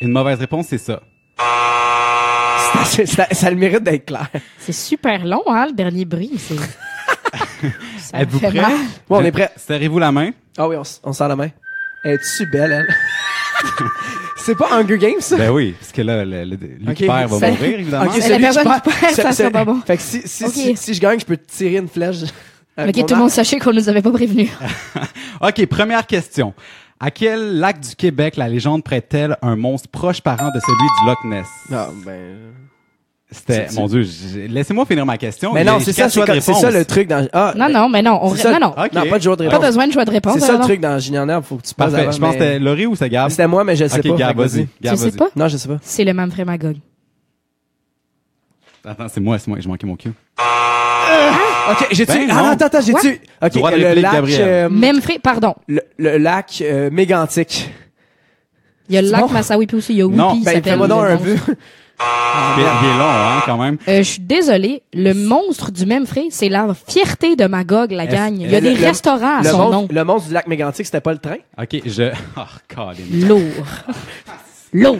Une 0.00 0.12
mauvaise 0.12 0.38
réponse, 0.38 0.66
c'est 0.70 0.78
ça. 0.78 1.02
C'est- 2.84 3.04
ça 3.06 3.26
a 3.46 3.50
le 3.50 3.56
mérite 3.56 3.82
d'être 3.82 4.06
clair. 4.06 4.28
C'est 4.58 4.72
super 4.72 5.24
long, 5.26 5.42
hein, 5.48 5.66
le 5.66 5.72
dernier 5.74 6.04
bruit. 6.06 6.32
C'est... 6.38 6.54
Ça 7.98 8.16
me 8.16 8.22
Êtes-vous 8.22 8.38
fait 8.38 8.48
prêts? 8.48 8.60
mal. 8.62 8.72
Ouais, 8.72 9.18
on 9.18 9.24
est 9.24 9.30
prêt. 9.32 9.50
Serrez-vous 9.56 9.98
la 9.98 10.10
main? 10.10 10.30
Ah 10.56 10.66
oui, 10.66 10.76
on, 10.76 10.82
s- 10.82 11.00
on 11.04 11.12
la 11.28 11.36
main. 11.36 11.50
Elle 12.02 12.14
est-tu 12.14 12.46
belle, 12.46 12.72
elle? 12.72 12.94
c'est 14.38 14.56
pas 14.56 14.68
Hunger 14.72 14.96
Games, 14.98 15.20
ça? 15.20 15.36
Ben 15.36 15.50
oui, 15.50 15.74
parce 15.78 15.92
que 15.92 16.00
là, 16.02 16.24
le, 16.24 16.44
le, 16.44 16.56
Ok, 16.90 16.98
perd 16.98 17.30
va 17.30 17.38
c'est- 17.38 17.50
mourir, 17.50 17.80
évidemment. 17.80 18.06
Ok, 18.10 18.14
personne 18.14 18.64
perd- 18.64 18.82
qui 18.82 18.90
perd, 19.00 19.14
ça 19.14 19.22
c'est- 19.32 19.42
sera 19.42 19.50
pas 19.50 19.64
bon. 19.66 19.80
Fait 19.86 19.96
que 19.98 20.02
si, 20.02 20.22
si, 20.26 20.44
Ok. 20.44 20.52
si, 20.54 20.76
si 20.76 20.94
je 20.94 21.00
gagne, 21.00 21.20
je 21.20 21.26
peux 21.26 21.36
tirer 21.36 21.76
une 21.76 21.88
flèche. 21.88 22.16
Avec 22.80 22.96
Ok, 22.98 23.06
tout 23.06 23.14
le 23.14 23.20
monde 23.20 23.30
sachez 23.30 23.58
qu'on 23.58 23.72
nous 23.72 23.88
avait 23.88 24.02
pas 24.02 24.10
prévenu. 24.12 24.48
OK, 25.40 25.66
première 25.66 26.06
question. 26.06 26.54
À 26.98 27.10
quel 27.10 27.58
lac 27.58 27.80
du 27.80 27.94
Québec 27.96 28.36
la 28.36 28.48
légende 28.48 28.84
prête-t-elle 28.84 29.36
un 29.42 29.56
monstre 29.56 29.88
proche 29.88 30.20
parent 30.20 30.50
de 30.54 30.60
celui 30.60 30.88
du 31.00 31.06
Loch 31.06 31.24
Ness? 31.24 31.46
Ah, 31.72 31.88
ben... 32.04 32.36
C'était, 33.32 33.68
mon 33.76 33.86
Dieu, 33.86 34.04
laissez-moi 34.48 34.84
finir 34.86 35.06
ma 35.06 35.16
question. 35.16 35.52
Mais 35.52 35.62
non, 35.62 35.78
c'est 35.78 35.92
ça, 35.92 36.08
c'est 36.10 36.20
le 36.26 36.84
truc 36.84 37.06
dans... 37.06 37.28
Ah, 37.32 37.54
Non, 37.56 37.68
non, 37.70 37.88
mais 37.88 38.02
non, 38.02 38.18
on... 38.20 38.34
c'est 38.34 38.42
ça- 38.42 38.50
non, 38.58 38.58
non. 38.58 38.74
Non, 38.92 39.08
pas 39.08 39.18
de 39.18 39.22
jour 39.22 39.36
de 39.36 39.44
Pas 39.44 39.50
réponse. 39.52 39.66
besoin 39.66 39.86
de 39.86 39.92
choix 39.92 40.04
de 40.04 40.10
réponse. 40.10 40.34
C'est 40.34 40.40
ça 40.46 40.54
le 40.54 40.58
truc 40.58 40.80
dans 40.80 40.98
herbe, 41.28 41.44
faut 41.44 41.56
que 41.56 41.62
tu 41.62 41.72
passes 41.74 41.92
Parfait. 41.92 42.02
avant. 42.08 42.10
Je 42.12 42.18
pense 42.20 42.34
que 42.34 42.38
mais- 42.40 42.44
c'était 42.46 42.58
Laurie 42.58 42.86
ou 42.86 42.96
c'est 42.96 43.08
Gab? 43.08 43.30
C'était 43.30 43.46
moi, 43.46 43.62
mais 43.62 43.76
je 43.76 43.86
sais 43.86 44.00
OK, 44.00 44.08
pas. 44.08 44.16
Gab, 44.16 44.36
vas-y. 44.36 44.66
Gab, 44.82 44.96
Tu 44.96 45.00
sais 45.00 45.12
pas? 45.12 45.28
Non, 45.36 45.46
je 45.46 45.56
sais 45.58 45.68
pas. 45.68 45.78
C'est 45.80 46.02
le 46.04 46.12
Manfred 46.12 46.44
Magog. 46.44 46.76
Attends, 48.84 49.06
c'est 49.08 49.20
moi, 49.20 49.38
c'est 49.38 49.48
moi, 49.48 49.58
j'ai 49.60 49.68
manqué 49.68 49.86
mon 49.86 49.94
cue. 49.96 50.12
Ok, 51.72 51.86
j'ai 51.92 52.04
Ben 52.06 52.26
non. 52.28 52.34
Ah, 52.36 52.50
attends, 52.50 52.66
attends, 52.66 52.80
j'ai 52.80 52.92
Quoi? 52.92 53.00
tu 53.02 53.20
Ok, 53.42 53.52
Droit 53.52 53.70
de 53.72 53.76
le 53.76 53.84
réplique, 53.86 54.02
lac... 54.02 54.12
Gabriel. 54.12 54.42
euh, 54.48 54.68
Memphis, 54.70 55.18
pardon. 55.18 55.54
le, 55.68 55.80
le 55.98 56.18
lac 56.18 56.62
euh, 56.62 56.90
mégantique. 56.90 57.70
Il 58.88 58.94
y 58.94 58.98
a 58.98 59.02
le 59.02 59.10
lac 59.10 59.20
bon? 59.22 59.28
Massawipi 59.30 59.74
aussi. 59.76 59.92
Il 59.92 59.98
y 59.98 60.02
a 60.02 60.06
Non. 60.06 60.28
Whoopi, 60.30 60.38
il 60.40 60.44
Ben, 60.44 60.54
s'appelle 60.54 60.72
fais-moi 60.72 60.88
donc 60.88 61.02
le 61.04 61.08
un 61.08 61.14
monstre. 61.14 61.26
vu. 61.26 61.38
Il 62.02 62.62
est, 62.62 62.66
il 62.82 62.88
est 62.88 62.98
long, 62.98 63.04
hein, 63.10 63.42
quand 63.44 63.58
même. 63.58 63.76
Euh, 63.86 63.98
je 63.98 64.02
suis 64.04 64.20
désolée, 64.22 64.82
le 64.94 65.12
monstre 65.12 65.70
du 65.70 65.84
Memphis, 65.84 66.28
c'est 66.30 66.48
la 66.48 66.68
fierté 66.88 67.36
de 67.36 67.44
Magog, 67.46 67.90
la 67.92 68.06
gagne. 68.06 68.40
Il 68.40 68.50
y 68.50 68.54
a 68.54 68.58
Euh, 68.58 68.60
des 68.62 68.74
le- 68.74 68.86
restaurants 68.86 69.38
à 69.40 69.42
le, 69.42 69.48
son 69.50 69.58
monstre, 69.58 69.72
nom. 69.72 69.88
le 69.90 70.04
monstre 70.04 70.28
du 70.28 70.34
lac 70.34 70.46
mégantique, 70.46 70.86
c'était 70.86 71.02
pas 71.02 71.12
le 71.12 71.18
train? 71.18 71.36
OK, 71.60 71.82
je... 71.84 72.10
Oh, 72.38 72.40
Colin. 72.74 72.94
Lourd. 73.28 73.40
Lourd. 74.72 74.98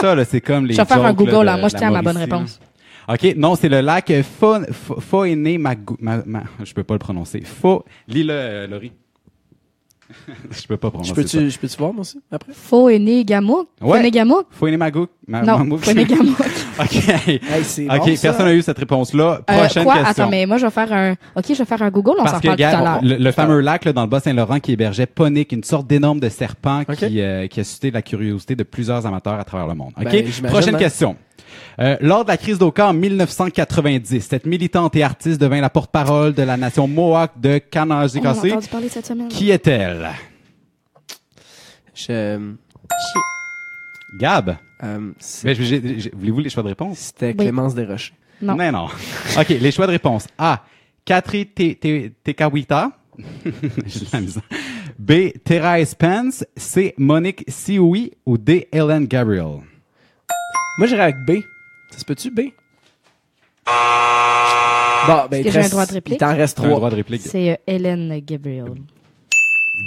Ça, 0.00 0.14
là, 0.14 0.24
c'est 0.26 0.40
comme 0.42 0.66
les 0.66 0.74
Je 0.74 0.80
vais 0.80 0.84
faire 0.86 0.98
un 0.98 1.08
jokes, 1.08 1.20
là, 1.20 1.24
Google, 1.24 1.38
de- 1.38 1.44
là. 1.46 1.56
Moi, 1.56 1.68
je 1.70 1.76
tiens 1.76 1.88
à 1.88 1.90
ma 1.90 1.96
la 1.96 2.02
bonne 2.02 2.14
Mauricie, 2.18 2.32
réponse. 2.32 2.60
OK, 3.08 3.34
non, 3.36 3.54
c'est 3.54 3.68
le 3.68 3.80
lac 3.80 4.08
Fo- 4.10 4.66
Fo- 4.70 5.00
Foéné 5.00 5.58
Magou... 5.58 5.96
Ma, 6.00 6.22
ma- 6.26 6.44
je 6.64 6.72
peux 6.74 6.82
pas 6.84 6.94
le 6.94 6.98
prononcer. 6.98 7.40
Fo... 7.40 7.84
Lis-le, 8.08 8.32
euh, 8.32 8.66
Laurie. 8.66 8.92
je 10.52 10.66
peux 10.68 10.76
pas 10.76 10.86
Je 10.88 10.90
prononcer 10.90 11.08
ça. 11.10 11.14
peux-tu, 11.38 11.50
je 11.50 11.58
peux-tu 11.58 11.76
voir, 11.78 11.92
moi 11.92 12.02
aussi, 12.02 12.20
après? 12.30 12.52
Faux 12.52 12.88
aîné 12.88 13.24
Gamouk. 13.24 13.66
Ouais. 13.80 14.02
Faux 14.04 14.10
Gamouk. 14.10 14.46
Foéné 14.50 14.76
Magou... 14.76 15.06
Ma, 15.26 15.42
Non. 15.42 15.76
Faux 15.78 15.92
Gamouk. 15.94 16.36
OK. 16.78 17.08
Hey, 17.26 17.40
OK, 17.88 17.98
bon, 17.98 18.16
personne 18.22 18.46
n'a 18.46 18.54
eu 18.54 18.62
cette 18.62 18.78
réponse-là. 18.78 19.40
Euh, 19.50 19.58
Prochaine 19.58 19.84
quoi? 19.84 19.94
question. 19.94 20.10
Attends, 20.24 20.30
mais 20.30 20.46
moi, 20.46 20.58
je 20.58 20.66
vais 20.66 20.70
faire 20.70 20.92
un, 20.92 21.12
ok, 21.34 21.44
je 21.48 21.54
vais 21.54 21.64
faire 21.64 21.82
un 21.82 21.90
Google, 21.90 22.12
on 22.20 22.26
s'en 22.26 22.36
reparle 22.36 22.56
tout 22.56 22.62
à 22.64 22.82
l'heure. 22.82 23.00
le, 23.02 23.16
le 23.16 23.32
fameux 23.32 23.60
lac 23.60 23.84
là, 23.84 23.92
dans 23.92 24.02
le 24.02 24.08
Bas-Saint-Laurent 24.08 24.60
qui 24.60 24.72
hébergeait 24.72 25.06
Ponic, 25.06 25.50
une 25.52 25.64
sorte 25.64 25.86
d'énorme 25.88 26.20
de 26.20 26.28
serpent 26.28 26.84
qui, 26.84 27.20
euh, 27.20 27.46
qui 27.48 27.60
a 27.60 27.64
suscité 27.64 27.90
la 27.90 28.02
curiosité 28.02 28.54
de 28.54 28.62
plusieurs 28.62 29.06
amateurs 29.06 29.40
à 29.40 29.44
travers 29.44 29.66
le 29.66 29.74
monde. 29.74 29.92
OK? 29.98 30.04
Ben, 30.04 30.50
Prochaine 30.50 30.74
hein. 30.74 30.78
question. 30.78 31.16
Euh, 31.78 31.96
lors 32.00 32.24
de 32.24 32.28
la 32.30 32.36
crise 32.36 32.58
d'Oka 32.58 32.88
en 32.88 32.92
1990, 32.94 34.20
cette 34.20 34.46
militante 34.46 34.96
et 34.96 35.02
artiste 35.02 35.40
devint 35.40 35.60
la 35.60 35.70
porte-parole 35.70 36.32
de 36.34 36.42
la 36.42 36.56
nation 36.56 36.86
Mohawk 36.88 37.32
de 37.40 37.48
On 37.48 37.52
en 37.52 37.56
a 37.56 37.60
Kanajikasi. 37.60 38.52
entendu 38.52 38.68
parler 38.68 38.88
cette 38.88 39.06
semaine. 39.06 39.28
Qui 39.28 39.50
est-elle? 39.50 40.08
Je, 41.94 42.06
euh, 42.10 42.38
Chier. 42.90 43.20
Gab? 44.18 44.56
euh, 44.82 45.10
c'est- 45.18 45.46
Ben, 45.54 46.10
Voulez-vous 46.14 46.40
les 46.40 46.50
choix 46.50 46.62
de 46.62 46.68
réponse? 46.68 46.98
c'était 46.98 47.28
Oui. 47.28 47.36
Clémence 47.36 47.74
Desroches. 47.74 48.12
Non. 48.42 48.54
Non, 48.56 48.70
non. 48.72 48.84
OK, 49.38 49.48
les 49.48 49.70
choix 49.72 49.86
de 49.86 49.92
réponse. 49.92 50.26
A. 50.38 50.62
Te- 51.04 52.08
Tekawita. 52.24 52.90
B. 54.98 55.12
Thérèse 55.44 55.94
Pence. 55.94 56.44
C. 56.56 56.94
Monique 56.98 57.44
Sioui. 57.48 58.12
Ou 58.26 58.36
D. 58.36 58.68
Ellen 58.72 59.06
Gabriel? 59.06 59.60
Moi, 60.78 60.86
j'irais 60.86 61.02
avec 61.04 61.24
B. 61.24 61.40
Ça 61.90 61.98
se 61.98 62.04
peut-tu, 62.04 62.30
B? 62.30 62.40
Bon, 65.06 65.22
ben, 65.30 65.38
il 65.38 65.44
que 65.44 65.48
te 65.48 65.52
j'ai 65.52 65.58
un 65.58 65.62
reste- 65.62 65.70
droit 65.72 65.86
de 65.86 65.92
réplique? 65.92 66.16
Il 66.16 66.18
t'en 66.18 66.34
reste 66.36 66.56
T'as 66.56 66.62
un 66.62 66.66
trois. 66.66 66.76
droit 66.78 66.90
de 66.90 66.96
réplique. 66.96 67.22
C'est 67.22 67.50
euh, 67.52 67.56
Hélène 67.66 68.20
Gabriel. 68.26 68.72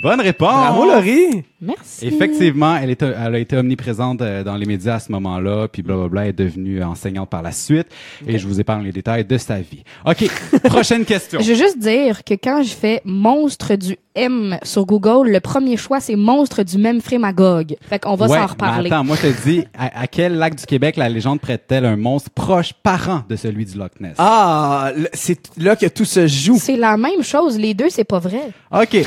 Bonne 0.04 0.22
réponse! 0.22 0.50
Bravo, 0.50 0.86
Laurie! 0.86 1.44
Merci. 1.60 2.08
Effectivement, 2.08 2.78
elle, 2.78 2.92
est, 2.92 3.02
elle 3.02 3.36
a 3.36 3.40
été 3.40 3.58
omniprésente 3.58 4.22
euh, 4.22 4.44
dans 4.44 4.56
les 4.56 4.66
médias 4.68 4.96
à 4.96 5.00
ce 5.00 5.12
moment-là, 5.12 5.68
puis 5.68 5.82
blablabla, 5.82 6.28
est 6.28 6.34
devenue 6.34 6.82
enseignante 6.84 7.30
par 7.30 7.42
la 7.42 7.52
suite, 7.52 7.88
et 8.28 8.38
je 8.38 8.48
vous 8.48 8.60
épargne 8.62 8.84
les 8.86 8.92
détails 8.92 9.26
de 9.26 9.38
sa 9.38 9.60
vie. 9.60 9.84
OK, 10.06 10.30
prochaine 10.66 11.04
question. 11.06 11.40
Je 11.42 11.50
veux 11.50 11.56
juste 11.58 11.80
dire 11.80 12.24
que 12.24 12.36
quand 12.36 12.62
je 12.64 12.70
fais 12.74 13.02
monstre 13.04 13.76
du 13.76 13.98
M 14.20 14.58
sur 14.64 14.86
Google, 14.86 15.30
le 15.30 15.40
premier 15.40 15.78
choix, 15.78 16.00
c'est 16.00 16.16
Monstre 16.16 16.64
du 16.64 16.78
même 16.78 17.00
Magog. 17.20 17.76
Fait 17.82 18.00
qu'on 18.00 18.16
va 18.16 18.28
Ouais, 18.28 18.36
s'en 18.38 18.40
mais 18.44 18.46
reparler. 18.52 18.92
attends, 18.92 19.04
moi 19.04 19.16
je 19.22 19.30
te 19.30 19.48
dis, 19.48 19.64
à, 19.78 20.02
à 20.02 20.08
quel 20.08 20.36
lac 20.38 20.56
du 20.56 20.66
Québec 20.66 20.96
la 20.98 21.10
légende 21.10 21.40
prête-t-elle 21.40 21.86
un 21.86 21.96
monstre 21.98 22.30
proche 22.30 22.74
parent 22.74 23.24
de 23.30 23.36
celui 23.36 23.66
du 23.66 23.78
Loch 23.78 23.92
Ness? 24.00 24.16
Ah, 24.18 24.92
c'est 25.14 25.40
là 25.58 25.76
que 25.76 25.86
tout 25.88 26.06
se 26.06 26.28
joue. 26.28 26.58
C'est 26.60 26.78
la 26.78 26.98
même 26.98 27.24
chose. 27.24 27.58
Les 27.58 27.74
deux, 27.74 27.90
c'est 27.90 28.04
pas 28.04 28.20
vrai. 28.20 28.52
OK. 28.72 28.98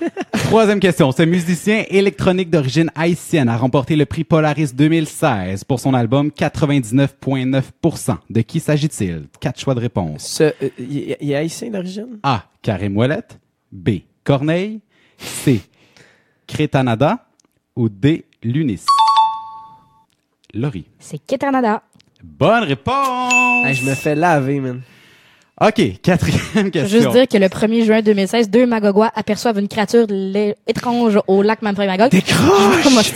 Troisième 0.32 0.80
question. 0.80 1.10
Ce 1.12 1.22
musicien 1.22 1.84
électronique 1.88 2.50
d'origine 2.50 2.90
haïtienne 2.94 3.48
a 3.48 3.56
remporté 3.56 3.96
le 3.96 4.06
prix 4.06 4.24
Polaris 4.24 4.72
2016 4.74 5.64
pour 5.64 5.80
son 5.80 5.94
album 5.94 6.28
99.9%. 6.28 8.16
De 8.30 8.40
qui 8.40 8.60
s'agit-il? 8.60 9.24
Quatre 9.40 9.58
choix 9.60 9.74
de 9.74 9.80
réponse. 9.80 10.22
Ce, 10.26 10.44
euh, 10.44 10.52
il 10.78 11.16
il 11.20 11.30
est 11.32 11.36
haïtien 11.36 11.70
d'origine? 11.70 12.18
A. 12.22 12.44
Karim 12.62 12.96
Ouellette. 12.96 13.38
B. 13.70 13.90
Corneille. 14.28 14.82
C. 15.16 15.62
Crétanada. 16.46 17.24
Ou 17.74 17.88
D. 17.88 18.26
Lunis? 18.42 18.84
Laurie. 20.52 20.84
C'est 20.98 21.16
Ketanada. 21.16 21.80
Bonne 22.22 22.64
réponse! 22.64 23.64
Hey, 23.64 23.72
je 23.74 23.88
me 23.88 23.94
fais 23.94 24.14
laver, 24.14 24.60
man. 24.60 24.82
OK. 25.62 26.02
Quatrième 26.02 26.42
Je 26.52 26.60
veux 26.60 26.70
question. 26.70 27.00
juste 27.00 27.12
dire 27.12 27.26
que 27.26 27.38
le 27.38 27.46
1er 27.46 27.86
juin 27.86 28.02
2016, 28.02 28.50
deux 28.50 28.66
Magogois 28.66 29.10
aperçoivent 29.14 29.60
une 29.60 29.68
créature 29.68 30.06
étrange 30.66 31.18
au 31.26 31.40
lac 31.40 31.62
Magog. 31.62 32.10
Décroche! 32.10 32.84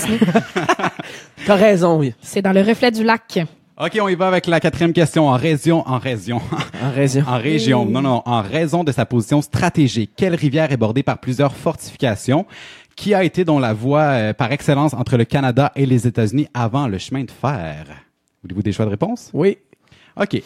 T'as 1.46 1.57
raison, 1.57 1.98
oui. 1.98 2.14
C'est 2.22 2.40
dans 2.40 2.53
le 2.55 2.62
reflet 2.62 2.90
du 2.90 3.05
lac. 3.05 3.38
OK, 3.81 3.99
on 4.01 4.09
y 4.09 4.15
va 4.15 4.29
avec 4.29 4.47
la 4.47 4.61
quatrième 4.61 4.93
question. 4.93 5.29
En 5.29 5.37
région, 5.37 5.87
en 5.89 5.99
région, 5.99 6.41
En 6.83 6.91
raison. 6.93 7.23
en 7.27 7.39
région, 7.39 7.87
non, 7.87 8.03
non, 8.03 8.23
en 8.27 8.43
raison 8.43 8.85
de 8.85 8.93
sa 8.93 9.07
position 9.07 9.41
stratégique, 9.43 10.13
quelle 10.17 10.35
rivière 10.35 10.71
est 10.73 10.77
bordée 10.77 11.03
par 11.03 11.19
plusieurs 11.19 11.55
fortifications? 11.57 12.47
Qui 12.95 13.15
a 13.15 13.25
été 13.25 13.45
dans 13.45 13.59
la 13.59 13.73
voie 13.73 14.03
euh, 14.03 14.33
par 14.35 14.53
excellence 14.53 14.93
entre 14.93 15.17
le 15.17 15.25
Canada 15.25 15.73
et 15.75 15.87
les 15.87 16.07
États-Unis 16.07 16.47
avant 16.53 16.87
le 16.87 16.99
chemin 16.99 17.25
de 17.25 17.31
fer? 17.31 17.87
Voulez-vous 18.43 18.63
des 18.63 18.73
choix 18.73 18.85
de 18.85 18.91
réponse? 18.91 19.31
Oui. 19.33 19.57
OK. 20.21 20.43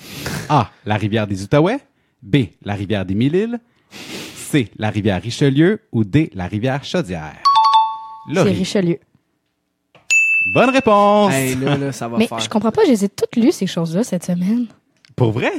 A. 0.49 0.71
La 0.85 0.95
rivière 0.95 1.27
des 1.27 1.43
Outaouais. 1.43 1.79
B. 2.23 2.37
La 2.65 2.75
rivière 2.75 3.05
des 3.05 3.17
Mille-Îles. 3.17 3.59
C. 3.91 4.71
La 4.79 4.91
rivière 4.91 5.21
Richelieu. 5.21 5.81
Ou 5.91 6.05
D. 6.05 6.31
La 6.35 6.47
rivière 6.47 6.85
Chaudière. 6.85 7.35
C'est. 8.33 8.43
Richelieu. 8.43 8.99
Bonne 10.55 10.71
réponse! 10.71 11.33
Hey, 11.33 11.55
là, 11.57 11.77
là, 11.77 11.93
ça 11.93 12.09
va 12.09 12.19
Mais 12.19 12.27
faire. 12.27 12.39
je 12.39 12.49
comprends 12.49 12.71
pas, 12.71 12.83
je 12.87 12.91
les 12.91 13.05
ai 13.05 13.09
toutes 13.09 13.37
lues, 13.37 13.53
ces 13.53 13.67
choses-là, 13.67 14.05
cette 14.05 14.25
semaine. 14.25 14.67
Pour 15.15 15.33
vrai? 15.33 15.53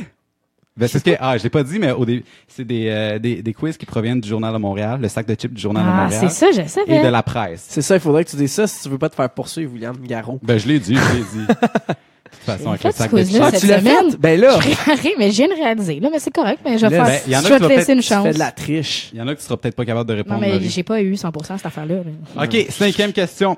Ben, 0.75 0.87
c'est 0.87 0.99
ce 0.99 1.03
que, 1.03 1.11
ah, 1.19 1.37
je 1.37 1.43
l'ai 1.43 1.49
pas 1.49 1.63
dit, 1.63 1.79
mais 1.79 1.91
au 1.91 2.05
début, 2.05 2.23
c'est 2.47 2.63
des, 2.63 2.87
euh, 2.89 3.17
des, 3.19 3.41
des 3.41 3.53
quiz 3.53 3.77
qui 3.77 3.85
proviennent 3.87 4.21
du 4.21 4.29
Journal 4.29 4.53
de 4.53 4.59
Montréal, 4.59 4.99
le 5.01 5.07
sac 5.07 5.25
de 5.25 5.33
chips 5.33 5.53
du 5.53 5.59
Journal 5.61 5.83
de 5.83 5.89
Ah, 5.89 6.03
Montréal. 6.03 6.21
c'est 6.29 6.29
ça, 6.29 6.51
je 6.55 6.61
Et 6.61 6.67
savais. 6.67 7.01
de 7.03 7.07
la 7.07 7.23
presse. 7.23 7.65
C'est 7.67 7.81
ça, 7.81 7.95
il 7.95 7.99
faudrait 7.99 8.23
que 8.25 8.29
tu 8.29 8.35
dises 8.35 8.51
ça 8.51 8.67
si 8.67 8.83
tu 8.83 8.89
veux 8.89 8.99
pas 8.99 9.09
te 9.09 9.15
faire 9.15 9.29
poursuivre, 9.31 9.73
William 9.73 9.95
Garon. 10.05 10.39
Ben, 10.43 10.59
je 10.59 10.67
l'ai 10.67 10.79
dit, 10.79 10.95
je 10.95 11.13
l'ai 11.15 11.23
dit. 11.23 11.47
De 12.27 12.35
toute 12.35 12.43
façon, 12.57 12.69
avec 12.69 12.81
fait 12.81 12.87
le 12.89 12.91
ce 12.91 12.97
sac 12.99 13.09
de 13.11 13.15
quiz-là, 13.15 13.45
chips. 13.45 13.51
cette 13.51 13.61
tu 13.61 13.67
l'as 13.67 13.79
semaine? 13.79 14.11
fait? 14.11 14.17
Ben 14.17 14.39
là, 14.39 14.59
Je 14.59 14.67
préparais, 14.67 15.13
mais 15.17 15.31
je 15.31 15.37
viens 15.37 15.47
de 15.47 15.53
réaliser. 15.53 15.99
Là, 16.01 16.09
mais 16.11 16.19
c'est 16.19 16.29
correct, 16.31 16.59
mais 16.63 16.77
je 16.77 16.85
vais 16.85 16.95
faire. 16.95 17.05
ben, 17.05 17.19
il 17.25 17.31
y 17.31 17.35
en 17.35 17.39
a 17.39 17.41
je 17.41 17.47
qui 17.47 17.53
vais 17.53 17.59
te 17.59 17.65
laisser 17.73 17.93
une 17.93 18.01
tu 18.01 18.07
fais 18.07 18.15
chance. 18.15 18.33
de 18.35 18.39
la 18.39 18.51
triche. 18.51 19.09
Il 19.13 19.19
y 19.19 19.21
en 19.21 19.27
a 19.29 19.33
que 19.33 19.39
tu 19.39 19.45
seras 19.45 19.57
peut-être 19.57 19.75
pas 19.75 19.85
capable 19.85 20.07
de 20.09 20.13
Non, 20.13 20.17
répondre. 20.17 20.41
mais 20.41 20.51
Laurie. 20.51 20.69
j'ai 20.69 20.83
pas 20.83 21.01
eu 21.01 21.13
100% 21.15 21.55
cette 21.57 21.65
affaire-là. 21.65 21.95
là. 22.35 22.43
OK, 22.43 22.65
cinquième 22.69 23.13
question. 23.13 23.57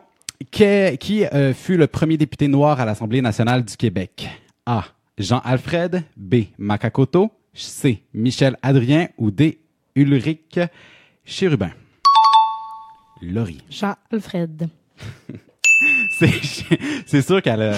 Que- 0.52 0.96
qui 0.96 1.26
euh, 1.26 1.54
fut 1.54 1.78
le 1.78 1.88
premier 1.88 2.18
député 2.18 2.48
noir 2.48 2.80
à 2.80 2.86
l'Assemblée 2.86 3.22
nationale 3.22 3.64
du 3.64 3.76
Québec? 3.76 4.30
A. 4.66 4.86
Jean-Alfred. 5.18 6.04
B. 6.16 6.36
Makakoto. 6.58 7.32
C. 7.54 8.04
Michel 8.14 8.58
Adrien. 8.62 9.10
Ou 9.18 9.32
D. 9.32 9.60
Ulrich 9.96 10.60
Chérubin? 11.26 11.72
Laurie. 13.22 13.62
Jean-Alfred. 13.70 14.70
C'est, 16.10 16.30
c'est 17.06 17.22
sûr 17.22 17.42
qu'elle 17.42 17.62
a. 17.62 17.74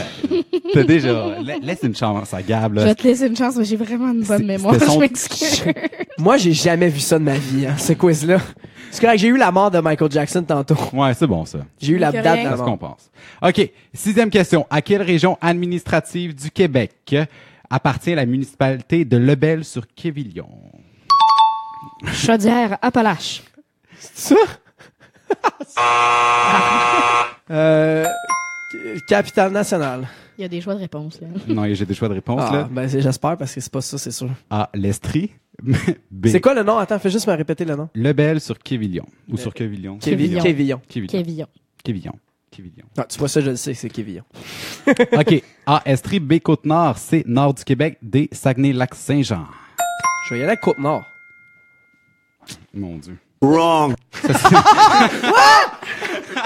T'as 0.74 0.84
déjà. 0.84 1.36
la- 1.42 1.58
Laisse 1.60 1.80
une 1.84 1.96
chance 1.96 2.34
à 2.34 2.42
Gab, 2.42 2.72
Je 2.74 2.80
là. 2.80 2.86
vais 2.86 2.96
te 2.96 3.04
laisser 3.04 3.28
une 3.28 3.36
chance, 3.38 3.56
mais 3.56 3.64
j'ai 3.66 3.76
vraiment 3.76 4.12
une 4.12 4.24
bonne 4.24 4.38
C'est- 4.40 4.44
mémoire. 4.44 4.76
son- 4.82 4.94
Je 4.94 5.00
m'excuse. 5.00 5.64
Moi, 6.18 6.38
j'ai 6.38 6.54
jamais 6.54 6.90
vu 6.90 7.00
ça 7.00 7.20
de 7.20 7.24
ma 7.24 7.36
vie, 7.38 7.68
hein, 7.68 7.76
ce 7.78 7.94
quiz-là. 7.94 8.40
C'est 8.90 9.02
correct, 9.02 9.20
j'ai 9.20 9.28
eu 9.28 9.38
la 9.38 9.52
mort 9.52 9.70
de 9.70 9.80
Michael 9.80 10.12
Jackson 10.12 10.42
tantôt. 10.44 10.76
Ouais, 10.94 11.14
c'est 11.14 11.28
bon, 11.28 11.46
ça. 11.46 11.60
J'ai 11.80 11.94
eu 11.94 11.98
la 11.98 12.12
date 12.12 12.24
de 12.24 12.44
la 12.44 12.52
C'est 12.52 12.58
ce 12.58 12.62
qu'on 12.64 12.70
mort. 12.72 12.80
pense? 12.80 13.12
OK. 13.48 13.70
Sixième 13.94 14.30
question. 14.30 14.66
À 14.70 14.82
quelle 14.82 15.02
région 15.04 15.38
administrative 15.40 16.34
du 16.36 16.50
Québec 16.50 17.16
appartient 17.70 18.16
la 18.16 18.26
municipalité 18.26 19.06
de 19.06 19.18
Lebel-sur-Quévillon? 19.18 20.50
Chaudière, 22.12 22.78
Appalache. 22.82 23.44
Ça? 24.00 24.36
Euh, 27.50 28.06
capitale 29.08 29.52
nationale. 29.52 30.08
Il 30.38 30.42
y 30.42 30.46
a 30.46 30.48
des 30.48 30.62
choix 30.62 30.74
de 30.76 30.80
réponse. 30.80 31.20
Là. 31.22 31.28
Non, 31.48 31.66
j'ai 31.74 31.86
des 31.86 31.94
choix 31.94 32.08
de 32.10 32.14
réponse, 32.16 32.42
Ah, 32.44 32.52
là. 32.54 32.70
ben, 32.72 32.88
j'espère 32.88 33.38
parce 33.38 33.54
que 33.54 33.62
c'est 33.62 33.72
pas 33.72 33.82
ça, 33.82 33.98
c'est 33.98 34.12
sûr. 34.12 34.30
A. 34.50 34.70
L'Estrie. 34.74 35.32
B. 36.12 36.28
C'est 36.28 36.42
quoi 36.42 36.54
le 36.54 36.64
nom? 36.64 36.78
Attends, 36.78 36.98
fais 37.00 37.10
juste 37.10 37.28
me 37.28 37.34
répéter 37.34 37.66
le 37.66 37.76
nom. 37.76 37.90
Lebel-sur-Quévillon. 37.94 39.06
Ou 39.28 39.32
Le- 39.34 39.38
sur 39.38 39.54
Quévillon. 39.54 39.98
Quévillon. 39.98 40.42
Quévillon. 40.42 40.82
Kévillon. 40.88 41.48
Quévillon. 41.84 42.14
Quévillon. 42.50 42.86
Ah, 42.98 43.06
tu 43.08 43.18
vois 43.20 43.28
ça, 43.30 43.40
je 43.42 43.52
le 43.52 43.56
sais, 43.56 43.74
c'est 43.74 43.90
Kévillon. 43.90 44.24
OK. 44.88 45.44
A. 45.66 45.82
Estrie. 45.86 46.20
B. 46.20 46.40
Côte-Nord. 46.40 46.98
C. 46.98 47.24
Nord 47.28 47.54
du 47.54 47.64
Québec. 47.64 47.98
D. 48.02 48.28
Saguenay-Lac-Saint-Jean. 48.32 49.46
Je 50.28 50.34
vais 50.34 50.40
y 50.40 50.44
aller 50.44 50.54
à 50.54 50.58
Côte-Nord. 50.58 51.04
Mon 52.74 52.98
Dieu. 52.98 53.18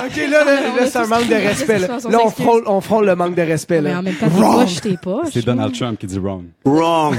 Ok, 0.06 0.16
là, 0.18 0.44
là, 0.44 0.88
c'est 0.88 0.98
un 0.98 1.08
manque 1.08 1.28
de 1.28 1.36
respect. 1.36 1.80
Là, 1.80 1.88
on 1.90 2.00
s'excuse. 2.00 2.12
Là, 2.12 2.20
on 2.26 2.30
frôle, 2.30 2.64
on 2.66 2.82
frôle 2.82 3.06
le 3.06 3.16
manque 3.16 3.36
de 3.36 3.42
respect. 3.42 3.82
Mais 3.82 3.92
Là. 3.92 4.00
en 4.00 4.04
même 4.04 4.16
temps, 4.16 4.28
Wrong. 4.30 4.66
t'es. 4.82 4.96
C'est 5.32 5.46
Donald 5.46 5.74
Trump 5.74 6.00
qui 6.00 6.08
dit 6.08 6.20
wrong. 6.20 6.46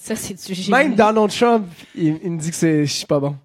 Ça, 0.00 0.16
c'est 0.16 0.34
du 0.34 0.54
génie. 0.54 0.70
Même 0.70 0.94
Donald 0.94 1.30
Trump, 1.30 1.66
il, 1.94 2.18
il 2.24 2.30
me 2.32 2.38
dit 2.38 2.50
que 2.50 2.56
c'est, 2.56 2.86
je 2.86 2.92
suis 2.92 3.06
pas 3.06 3.20
bon. 3.20 3.36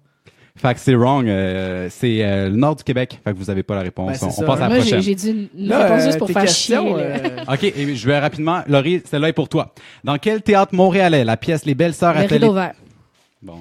Fait 0.56 0.72
que 0.74 0.80
c'est 0.80 0.94
wrong. 0.94 1.26
euh, 1.28 1.88
c'est 1.90 2.24
euh, 2.24 2.48
le 2.48 2.56
nord 2.56 2.76
du 2.76 2.84
Québec. 2.84 3.20
Fait 3.22 3.32
que 3.32 3.36
vous 3.36 3.50
avez 3.50 3.62
pas 3.62 3.74
la 3.74 3.82
réponse. 3.82 4.20
Ben, 4.20 4.28
on, 4.38 4.42
passe 4.44 4.60
à 4.60 4.62
la 4.62 4.68
Moi, 4.68 4.78
j'ai 4.78 4.80
prochaine. 4.82 5.00
j'ai 5.02 5.14
dit 5.14 5.48
une, 5.56 5.68
Là, 5.68 5.84
réponse 5.84 6.00
euh, 6.00 6.04
juste 6.06 6.18
pour 6.18 6.26
tes 6.28 6.32
faire 6.32 6.48
chier. 6.48 6.76
euh, 6.78 7.28
OK, 7.52 7.64
et 7.64 7.94
je 7.96 8.06
vais 8.06 8.18
rapidement. 8.18 8.62
Laurie, 8.66 9.02
celle-là 9.08 9.28
est 9.28 9.32
pour 9.34 9.48
toi. 9.48 9.74
Dans 10.04 10.16
quel 10.16 10.40
théâtre 10.42 10.74
montréalais 10.74 11.24
la 11.24 11.36
pièce 11.36 11.64
Les 11.66 11.74
Belles 11.74 11.94
Sœurs 11.94 12.14
Le 12.14 12.20
a 12.20 12.28
fait 12.28 12.34
rideau 12.36 12.52
vert. 12.54 12.72
Bon. 13.42 13.56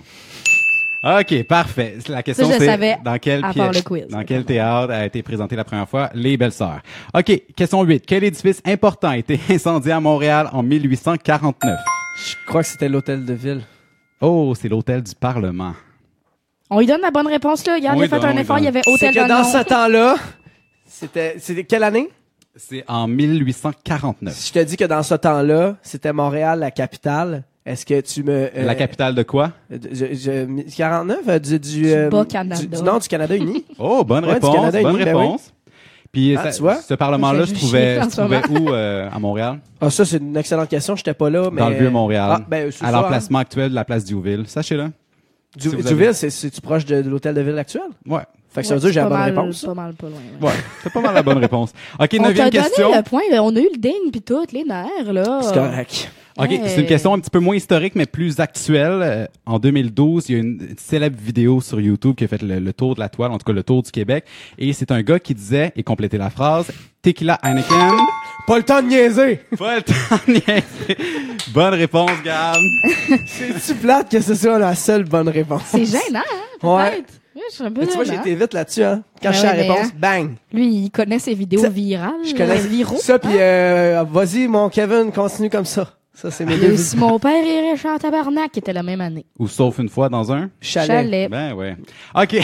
OK, 1.03 1.43
parfait. 1.43 1.97
La 2.07 2.23
question 2.23 2.47
c'est 2.49 2.65
savais 2.65 2.97
dans 3.03 3.17
quel 3.19 3.43
à 3.43 3.51
pièce, 3.51 3.81
quiz. 3.81 4.07
dans 4.07 4.23
quel 4.23 4.45
théâtre 4.45 4.93
a 4.93 5.05
été 5.05 5.21
présenté 5.21 5.55
la 5.55 5.65
première 5.65 5.89
fois 5.89 6.09
Les 6.13 6.37
Belles 6.37 6.53
Sœurs. 6.53 6.81
OK, 7.13 7.41
question 7.55 7.83
8. 7.83 8.05
Quel 8.05 8.23
édifice 8.23 8.61
important 8.65 9.09
a 9.09 9.17
été 9.17 9.39
incendié 9.49 9.91
à 9.91 9.99
Montréal 9.99 10.49
en 10.53 10.63
1849 10.63 11.77
je 12.15 12.35
crois 12.45 12.61
que 12.61 12.67
c'était 12.67 12.89
l'hôtel 12.89 13.25
de 13.25 13.33
ville. 13.33 13.61
Oh, 14.21 14.53
c'est 14.55 14.69
l'hôtel 14.69 15.01
du 15.01 15.15
Parlement. 15.15 15.73
On 16.69 16.79
lui 16.79 16.85
donne 16.85 17.01
la 17.01 17.11
bonne 17.11 17.27
réponse, 17.27 17.65
là. 17.65 17.75
Regarde, 17.75 17.97
On 17.97 18.01
il 18.01 18.05
a 18.05 18.07
fait 18.19 18.25
un 18.25 18.37
effort, 18.37 18.59
il 18.59 18.65
y 18.65 18.67
avait 18.67 18.81
hôtel 18.85 19.13
que 19.13 19.19
dans 19.19 19.27
dans 19.27 19.43
ce 19.43 19.63
temps-là, 19.63 20.15
c'était, 20.85 21.35
c'était 21.39 21.63
quelle 21.63 21.83
année? 21.83 22.09
C'est 22.55 22.83
en 22.87 23.07
1849. 23.07 24.33
Si 24.33 24.49
je 24.49 24.53
te 24.53 24.59
dis 24.63 24.77
que 24.77 24.85
dans 24.85 25.01
ce 25.03 25.15
temps-là, 25.15 25.75
c'était 25.81 26.13
Montréal, 26.13 26.59
la 26.59 26.71
capitale, 26.71 27.43
est-ce 27.65 27.85
que 27.85 28.01
tu 28.01 28.23
me... 28.23 28.31
euh, 28.55 28.65
La 28.65 28.75
capitale 28.75 29.15
de 29.15 29.23
quoi? 29.23 29.51
Je, 29.69 30.13
je- 30.13 30.75
49 30.75 31.17
euh, 31.27 31.39
du 31.39 31.59
du, 31.59 31.91
euh, 31.91 32.09
Bas-Canada. 32.09 32.61
du, 32.61 32.67
du- 32.67 32.81
non 32.83 32.97
du 32.99 33.07
Canada 33.07 33.35
uni. 33.35 33.65
Oh, 33.79 34.03
bonne 34.03 34.25
Ouais, 34.25 34.33
réponse, 34.33 34.55
Canada 34.55 34.81
bonne 34.81 34.95
uni, 34.95 35.05
ben 35.05 35.15
réponse. 35.17 35.53
Puis 36.11 36.35
Ah, 36.37 36.43
ça- 36.43 36.51
tu 36.51 36.61
vois? 36.61 36.75
ce 36.75 36.93
parlement-là 36.93 37.45
Je 37.45 37.45
se 37.45 37.53
trouvait, 37.55 37.99
se 38.03 38.51
où 38.51 38.69
euh, 38.69 39.09
à 39.11 39.17
Montréal? 39.17 39.59
Ah 39.81 39.89
ça 39.89 40.05
c'est 40.05 40.17
une 40.17 40.37
excellente 40.37 40.69
question, 40.69 40.95
j'étais 40.95 41.13
pas 41.15 41.29
là 41.29 41.49
mais 41.51 41.59
Dans 41.61 41.69
le 41.69 41.75
vieux 41.75 41.89
Montréal. 41.89 42.29
Ah, 42.31 42.41
ben, 42.47 42.69
à 42.81 42.91
l'emplacement 42.91 43.39
actuel 43.39 43.69
de 43.71 43.75
la 43.75 43.83
place 43.85 44.03
Diouville. 44.05 44.43
Sachez-le. 44.47 44.83
hein. 44.83 44.93
Du, 45.55 45.69
si 45.69 45.75
avez- 45.75 46.13
c'est 46.13 46.29
c'est-tu 46.29 46.61
proche 46.61 46.85
de, 46.85 47.01
de 47.01 47.09
l'hôtel 47.09 47.33
de 47.35 47.41
ville 47.41 47.57
actuel? 47.57 47.83
Ouais. 48.07 48.21
Fait 48.53 48.61
que 48.61 48.67
ça 48.67 48.75
veut 48.75 48.79
dire 48.81 48.89
que 48.89 48.93
j'ai 48.93 48.99
la 48.99 49.05
c'est 49.05 49.09
bonne 49.09 49.17
pas 49.19 49.25
mal- 49.31 49.39
réponse. 49.39 49.65
Pas 49.65 49.73
mal, 49.73 49.93
pas 49.95 50.07
loin. 50.07 50.17
ouais. 50.41 50.47
Ouais. 50.47 50.53
C'est 50.83 50.93
pas 50.93 51.01
mal 51.01 51.13
la 51.15 51.23
bonne 51.23 51.37
réponse. 51.39 51.71
OK, 51.99 52.09
On 52.19 52.23
neuvième 52.23 52.49
question. 52.49 52.87
donné 52.89 52.97
le 52.97 53.03
point, 53.03 53.21
là. 53.31 53.43
on 53.43 53.55
a 53.55 53.59
eu 53.59 53.69
le 53.73 53.79
ding 53.79 54.11
puis 54.11 54.21
tout, 54.21 54.45
les 54.51 54.63
nerfs, 54.63 55.11
là. 55.11 55.39
C'est 55.41 55.53
correct. 55.53 56.11
OK, 56.35 56.49
Hey. 56.51 56.61
c'est 56.65 56.81
une 56.81 56.87
question 56.87 57.13
un 57.13 57.19
petit 57.19 57.29
peu 57.29 57.37
moins 57.39 57.55
historique, 57.55 57.93
mais 57.95 58.07
plus 58.07 58.39
actuelle. 58.39 59.01
Euh, 59.03 59.25
en 59.45 59.59
2012, 59.59 60.29
il 60.29 60.33
y 60.33 60.35
a 60.35 60.41
une 60.41 60.73
célèbre 60.79 61.15
vidéo 61.21 61.61
sur 61.61 61.79
YouTube 61.79 62.15
qui 62.15 62.23
a 62.23 62.27
fait 62.27 62.41
le, 62.41 62.57
le 62.59 62.73
tour 62.73 62.95
de 62.95 62.99
la 62.99 63.09
toile, 63.09 63.31
en 63.31 63.37
tout 63.37 63.45
cas 63.45 63.53
le 63.53 63.61
tour 63.61 63.83
du 63.83 63.91
Québec. 63.91 64.25
Et 64.57 64.73
c'est 64.73 64.89
un 64.91 65.03
gars 65.03 65.19
qui 65.19 65.35
disait, 65.35 65.71
et 65.75 65.83
complétait 65.83 66.17
la 66.17 66.31
phrase, 66.31 66.71
Tequila 67.03 67.39
Heineken. 67.43 67.97
Pas 68.47 68.57
le 68.57 68.63
temps 68.63 68.81
de 68.81 68.87
niaiser. 68.87 69.41
Pas 69.59 69.75
le 69.75 69.81
temps 69.83 69.93
de 70.27 70.31
niaiser. 70.33 70.97
Bonne 71.53 71.73
réponse, 71.75 72.09
Gab. 72.25 72.55
C'est-tu 73.27 73.75
plate 73.79 74.09
que 74.09 74.19
ce 74.19 74.33
soit 74.33 74.57
la 74.57 74.73
seule 74.73 75.03
bonne 75.03 75.29
réponse? 75.29 75.61
C'est 75.67 75.85
gênant, 75.85 76.19
hein, 76.63 76.67
Ouais. 76.67 77.03
Je 77.35 77.63
Mais 77.63 77.87
tu 77.87 77.93
vois, 77.93 78.05
été 78.05 78.35
vite 78.35 78.53
là-dessus, 78.53 78.83
hein. 78.83 79.03
Quand 79.21 79.29
Ben 79.31 79.35
je 79.35 79.43
la 79.43 79.51
réponse, 79.51 79.87
hein. 79.87 79.91
bang! 79.97 80.35
Lui, 80.51 80.67
il 80.67 80.91
connaît 80.91 81.19
ses 81.19 81.33
vidéos 81.33 81.69
virales. 81.69 82.13
Je 82.23 82.33
connais 82.33 82.59
euh, 82.59 82.67
viraux. 82.67 82.97
ça, 82.97 83.17
puis 83.19 83.31
euh, 83.35 84.03
vas-y, 84.09 84.47
mon 84.47 84.69
Kevin, 84.69 85.11
continue 85.11 85.49
comme 85.49 85.65
ça. 85.65 85.89
Ça, 86.15 86.29
c'est 86.29 86.45
mes 86.45 86.57
deux 86.57 86.73
Et 86.73 86.77
si 86.77 86.95
mon 86.95 87.17
père 87.17 87.43
est 87.43 87.71
riche 87.71 87.85
en 87.85 87.97
tabarnak, 87.97 88.51
qui 88.51 88.59
était 88.59 88.71
la 88.71 88.83
même 88.83 89.01
année. 89.01 89.25
Ou 89.39 89.47
sauf 89.47 89.79
une 89.79 89.89
fois 89.89 90.09
dans 90.09 90.31
un? 90.31 90.51
chalets. 90.61 90.87
Chalet. 90.87 91.29
Ben 91.29 91.53
ouais. 91.53 91.75
OK. 92.13 92.37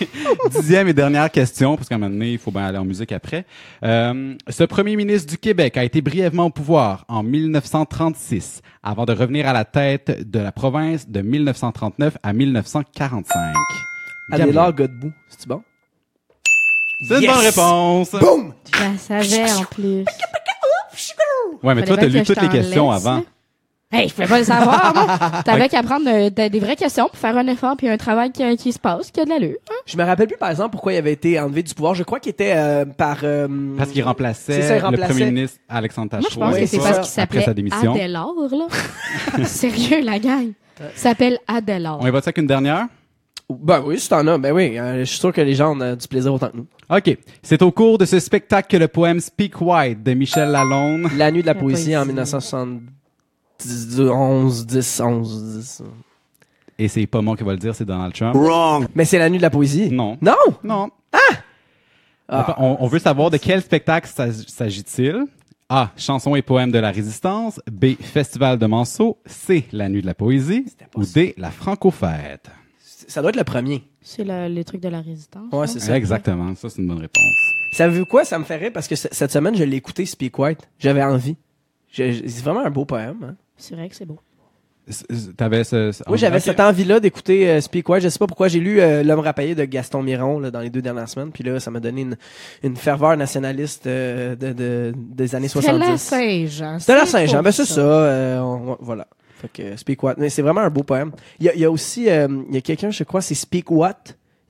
Dixième 0.50 0.88
et 0.88 0.92
dernière 0.92 1.30
question, 1.30 1.74
parce 1.76 1.88
qu'à 1.88 1.94
un 1.94 1.98
moment 1.98 2.10
donné, 2.10 2.32
il 2.32 2.38
faut 2.38 2.50
bien 2.50 2.66
aller 2.66 2.76
en 2.76 2.84
musique 2.84 3.12
après. 3.12 3.46
Euh, 3.82 4.34
ce 4.50 4.64
premier 4.64 4.94
ministre 4.96 5.30
du 5.30 5.38
Québec 5.38 5.78
a 5.78 5.84
été 5.84 6.02
brièvement 6.02 6.46
au 6.46 6.50
pouvoir 6.50 7.06
en 7.08 7.22
1936, 7.22 8.60
avant 8.82 9.06
de 9.06 9.14
revenir 9.14 9.48
à 9.48 9.54
la 9.54 9.64
tête 9.64 10.30
de 10.30 10.38
la 10.38 10.52
province 10.52 11.08
de 11.08 11.22
1939 11.22 12.18
à 12.22 12.32
1945. 12.34 13.54
Adélard 14.30 14.72
Godbout. 14.72 15.12
C'est-tu 15.28 15.48
bon? 15.48 15.62
C'est 17.06 17.16
une 17.16 17.22
Yes! 17.22 17.30
bonne 17.34 17.44
réponse. 17.44 18.10
Boum! 18.12 18.54
Je 18.72 18.80
la 18.82 18.98
savais 18.98 19.52
en 19.52 19.64
plus. 19.64 20.04
Ouais, 21.62 21.74
mais 21.74 21.84
toi, 21.84 21.96
t'as 21.96 22.06
bien 22.06 22.20
lu 22.20 22.26
que 22.26 22.28
je 22.28 22.32
toutes 22.32 22.42
les 22.42 22.48
t'en 22.48 22.52
questions 22.54 22.90
laisse, 22.92 23.06
avant. 23.06 23.16
là. 23.16 23.22
Hey, 23.92 24.08
je 24.08 24.14
peux 24.14 24.26
pas 24.26 24.38
le 24.38 24.44
savoir, 24.44 24.92
moi. 24.94 25.42
T'avais 25.44 25.68
qu'à 25.68 25.82
prendre 25.84 26.08
euh, 26.08 26.28
des 26.28 26.50
des 26.50 26.58
vraies 26.58 26.74
questions 26.74 27.06
pour 27.08 27.16
faire 27.16 27.36
un 27.36 27.46
effort 27.46 27.76
puis 27.76 27.88
un 27.88 27.96
travail 27.96 28.32
qui, 28.32 28.56
qui 28.56 28.72
se 28.72 28.78
passe, 28.78 29.10
qui 29.12 29.20
a 29.20 29.24
de 29.24 29.30
l'allure. 29.30 29.56
hein. 29.70 29.74
Je 29.86 29.96
me 29.96 30.02
rappelle 30.02 30.26
plus, 30.26 30.36
par 30.36 30.50
exemple, 30.50 30.70
pourquoi 30.72 30.94
il 30.94 30.96
avait 30.96 31.12
été 31.12 31.38
enlevé 31.38 31.62
du 31.62 31.72
pouvoir. 31.74 31.94
Je 31.94 32.02
crois 32.02 32.18
qu'il 32.18 32.30
était 32.30 32.54
euh, 32.56 32.84
par... 32.86 33.18
euh, 33.22 33.46
Parce 33.76 33.90
qu'il 33.90 34.00
C'est 34.02 34.08
remplaçait 34.08 34.62
ça, 34.62 34.74
il 34.76 34.78
le 34.80 34.84
remplaçait. 34.84 35.12
premier 35.12 35.30
ministre 35.30 35.58
Alexandre 35.68 36.08
Moi, 36.12 36.20
je 36.22 36.26
Tachereau. 36.26 36.40
pense 36.46 36.54
Ouais, 36.54 36.60
que 36.62 36.66
c'est 36.66 36.78
parce 36.78 36.88
qu'il 36.90 36.98
Après 37.00 37.08
s'appelait 37.08 37.44
sa 37.44 37.54
démission. 37.54 37.94
Adélard, 37.94 38.32
là. 38.50 39.44
Sérieux, 39.44 40.00
la 40.02 40.18
gang. 40.18 40.48
Il 40.80 40.98
s'appelle 40.98 41.38
Adélard. 41.46 41.98
On 42.00 42.06
y 42.06 42.10
va 42.10 42.18
avec 42.18 42.38
une 42.38 42.46
dernière? 42.48 42.86
Ben 43.50 43.82
oui, 43.84 43.98
si 44.00 44.08
t'en 44.08 44.26
as, 44.26 44.38
ben 44.38 44.52
oui. 44.52 44.78
euh, 44.78 45.00
je 45.00 45.04
suis 45.04 45.18
sûr 45.18 45.32
que 45.32 45.40
les 45.42 45.54
gens 45.54 45.76
ont 45.76 45.80
euh, 45.80 45.94
du 45.96 46.08
plaisir 46.08 46.32
autant 46.32 46.48
que 46.48 46.56
nous. 46.56 46.66
OK. 46.90 47.16
C'est 47.42 47.60
au 47.62 47.70
cours 47.72 47.98
de 47.98 48.04
ce 48.06 48.18
spectacle 48.18 48.68
que 48.70 48.76
le 48.78 48.88
poème 48.88 49.20
Speak 49.20 49.60
White 49.60 50.02
de 50.02 50.14
Michel 50.14 50.50
Lalonde 50.50 51.08
La 51.16 51.30
nuit 51.30 51.42
de 51.42 51.46
la 51.46 51.52
La 51.52 51.60
poésie, 51.60 51.92
poésie. 51.92 51.96
en 51.96 52.06
1971, 53.58 54.66
10, 54.66 55.00
11, 55.00 55.56
10. 55.58 55.82
Et 56.78 56.88
c'est 56.88 57.06
pas 57.06 57.20
moi 57.20 57.36
qui 57.36 57.44
va 57.44 57.52
le 57.52 57.58
dire, 57.58 57.74
c'est 57.74 57.84
Donald 57.84 58.12
Trump. 58.14 58.34
Mais 58.94 59.04
c'est 59.04 59.18
la 59.18 59.28
nuit 59.30 59.38
de 59.38 59.42
la 59.42 59.50
poésie? 59.50 59.90
Non. 59.90 60.16
Non! 60.20 60.34
Non. 60.62 60.90
Ah. 61.12 62.54
On, 62.58 62.78
on 62.80 62.86
veut 62.88 62.98
savoir 62.98 63.30
de 63.30 63.36
quel 63.36 63.60
spectacle 63.62 64.08
s'ag- 64.08 64.48
s'agit-il. 64.48 65.26
A. 65.68 65.90
Chansons 65.96 66.34
et 66.34 66.42
poèmes 66.42 66.72
de 66.72 66.78
la 66.78 66.90
résistance. 66.90 67.60
B. 67.70 67.94
Festival 68.00 68.58
de 68.58 68.66
Manceau. 68.66 69.18
C. 69.26 69.66
La 69.72 69.88
nuit 69.88 70.00
de 70.02 70.06
la 70.06 70.14
poésie. 70.14 70.64
Ou. 70.96 71.04
D. 71.04 71.34
La 71.38 71.50
Franco-fête. 71.50 72.50
Ça 73.08 73.20
doit 73.20 73.30
être 73.30 73.36
le 73.36 73.44
premier. 73.44 73.82
C'est 74.02 74.24
le, 74.24 74.48
les 74.48 74.64
trucs 74.64 74.80
de 74.80 74.88
la 74.88 75.00
résistance. 75.00 75.52
Ouais, 75.52 75.66
c'est 75.66 75.80
ça. 75.80 75.96
Exactement. 75.96 76.54
Ça, 76.56 76.68
c'est 76.68 76.80
une 76.82 76.88
bonne 76.88 76.98
réponse. 77.00 77.22
Savez-vous 77.72 78.06
quoi? 78.06 78.24
Ça 78.24 78.38
me 78.38 78.44
rire 78.44 78.70
parce 78.72 78.86
que 78.88 78.94
cette 78.96 79.30
semaine, 79.32 79.56
je 79.56 79.64
l'ai 79.64 79.76
écouté, 79.76 80.06
Speak 80.06 80.38
White. 80.38 80.60
J'avais 80.78 81.02
envie. 81.02 81.36
C'est 81.92 82.12
vraiment 82.42 82.64
un 82.64 82.70
beau 82.70 82.84
poème. 82.84 83.16
Hein? 83.22 83.34
C'est 83.56 83.74
vrai 83.74 83.88
que 83.88 83.94
c'est 83.96 84.04
beau. 84.04 84.18
T'avais 85.38 85.64
ce... 85.64 85.92
ce- 85.92 86.02
Oui, 86.08 86.18
j'avais 86.18 86.40
cette 86.40 86.60
envie-là 86.60 87.00
d'écouter 87.00 87.48
euh, 87.48 87.60
Speak 87.62 87.88
White. 87.88 88.02
Je 88.02 88.08
sais 88.10 88.18
pas 88.18 88.26
pourquoi 88.26 88.48
j'ai 88.48 88.60
lu 88.60 88.80
euh, 88.80 89.02
L'homme 89.02 89.20
rapaillé 89.20 89.54
de 89.54 89.64
Gaston 89.64 90.02
Miron 90.02 90.38
là, 90.40 90.50
dans 90.50 90.60
les 90.60 90.68
deux 90.68 90.82
dernières 90.82 91.08
semaines. 91.08 91.30
Puis 91.32 91.42
là, 91.42 91.58
ça 91.58 91.70
m'a 91.70 91.80
donné 91.80 92.02
une, 92.02 92.16
une 92.62 92.76
ferveur 92.76 93.16
nationaliste 93.16 93.86
euh, 93.86 94.36
de, 94.36 94.52
de- 94.52 94.92
des 94.94 95.34
années 95.34 95.48
C'était 95.48 95.72
la 95.72 95.96
70. 95.96 95.98
Saint-Jean. 96.02 96.78
C'était 96.80 96.96
la 96.96 97.06
c'est 97.06 97.12
Saint-Jean. 97.12 97.42
Ben, 97.42 97.50
c'est 97.52 97.64
ça. 97.64 97.80
euh, 97.80 98.40
on- 98.40 98.76
voilà. 98.80 99.06
Fait 99.40 99.48
que 99.52 99.62
euh, 99.62 99.76
Speak 99.76 100.02
What. 100.02 100.14
Mais 100.18 100.28
c'est 100.30 100.42
vraiment 100.42 100.60
un 100.62 100.70
beau 100.70 100.82
poème. 100.82 101.12
Il 101.40 101.46
y 101.46 101.48
a, 101.48 101.54
il 101.54 101.60
y 101.60 101.64
a 101.64 101.70
aussi, 101.70 102.08
euh, 102.08 102.28
il 102.48 102.54
y 102.54 102.58
a 102.58 102.60
quelqu'un, 102.60 102.90
je 102.90 103.04
crois, 103.04 103.20
c'est 103.20 103.34
Speak 103.34 103.70
What. 103.70 103.94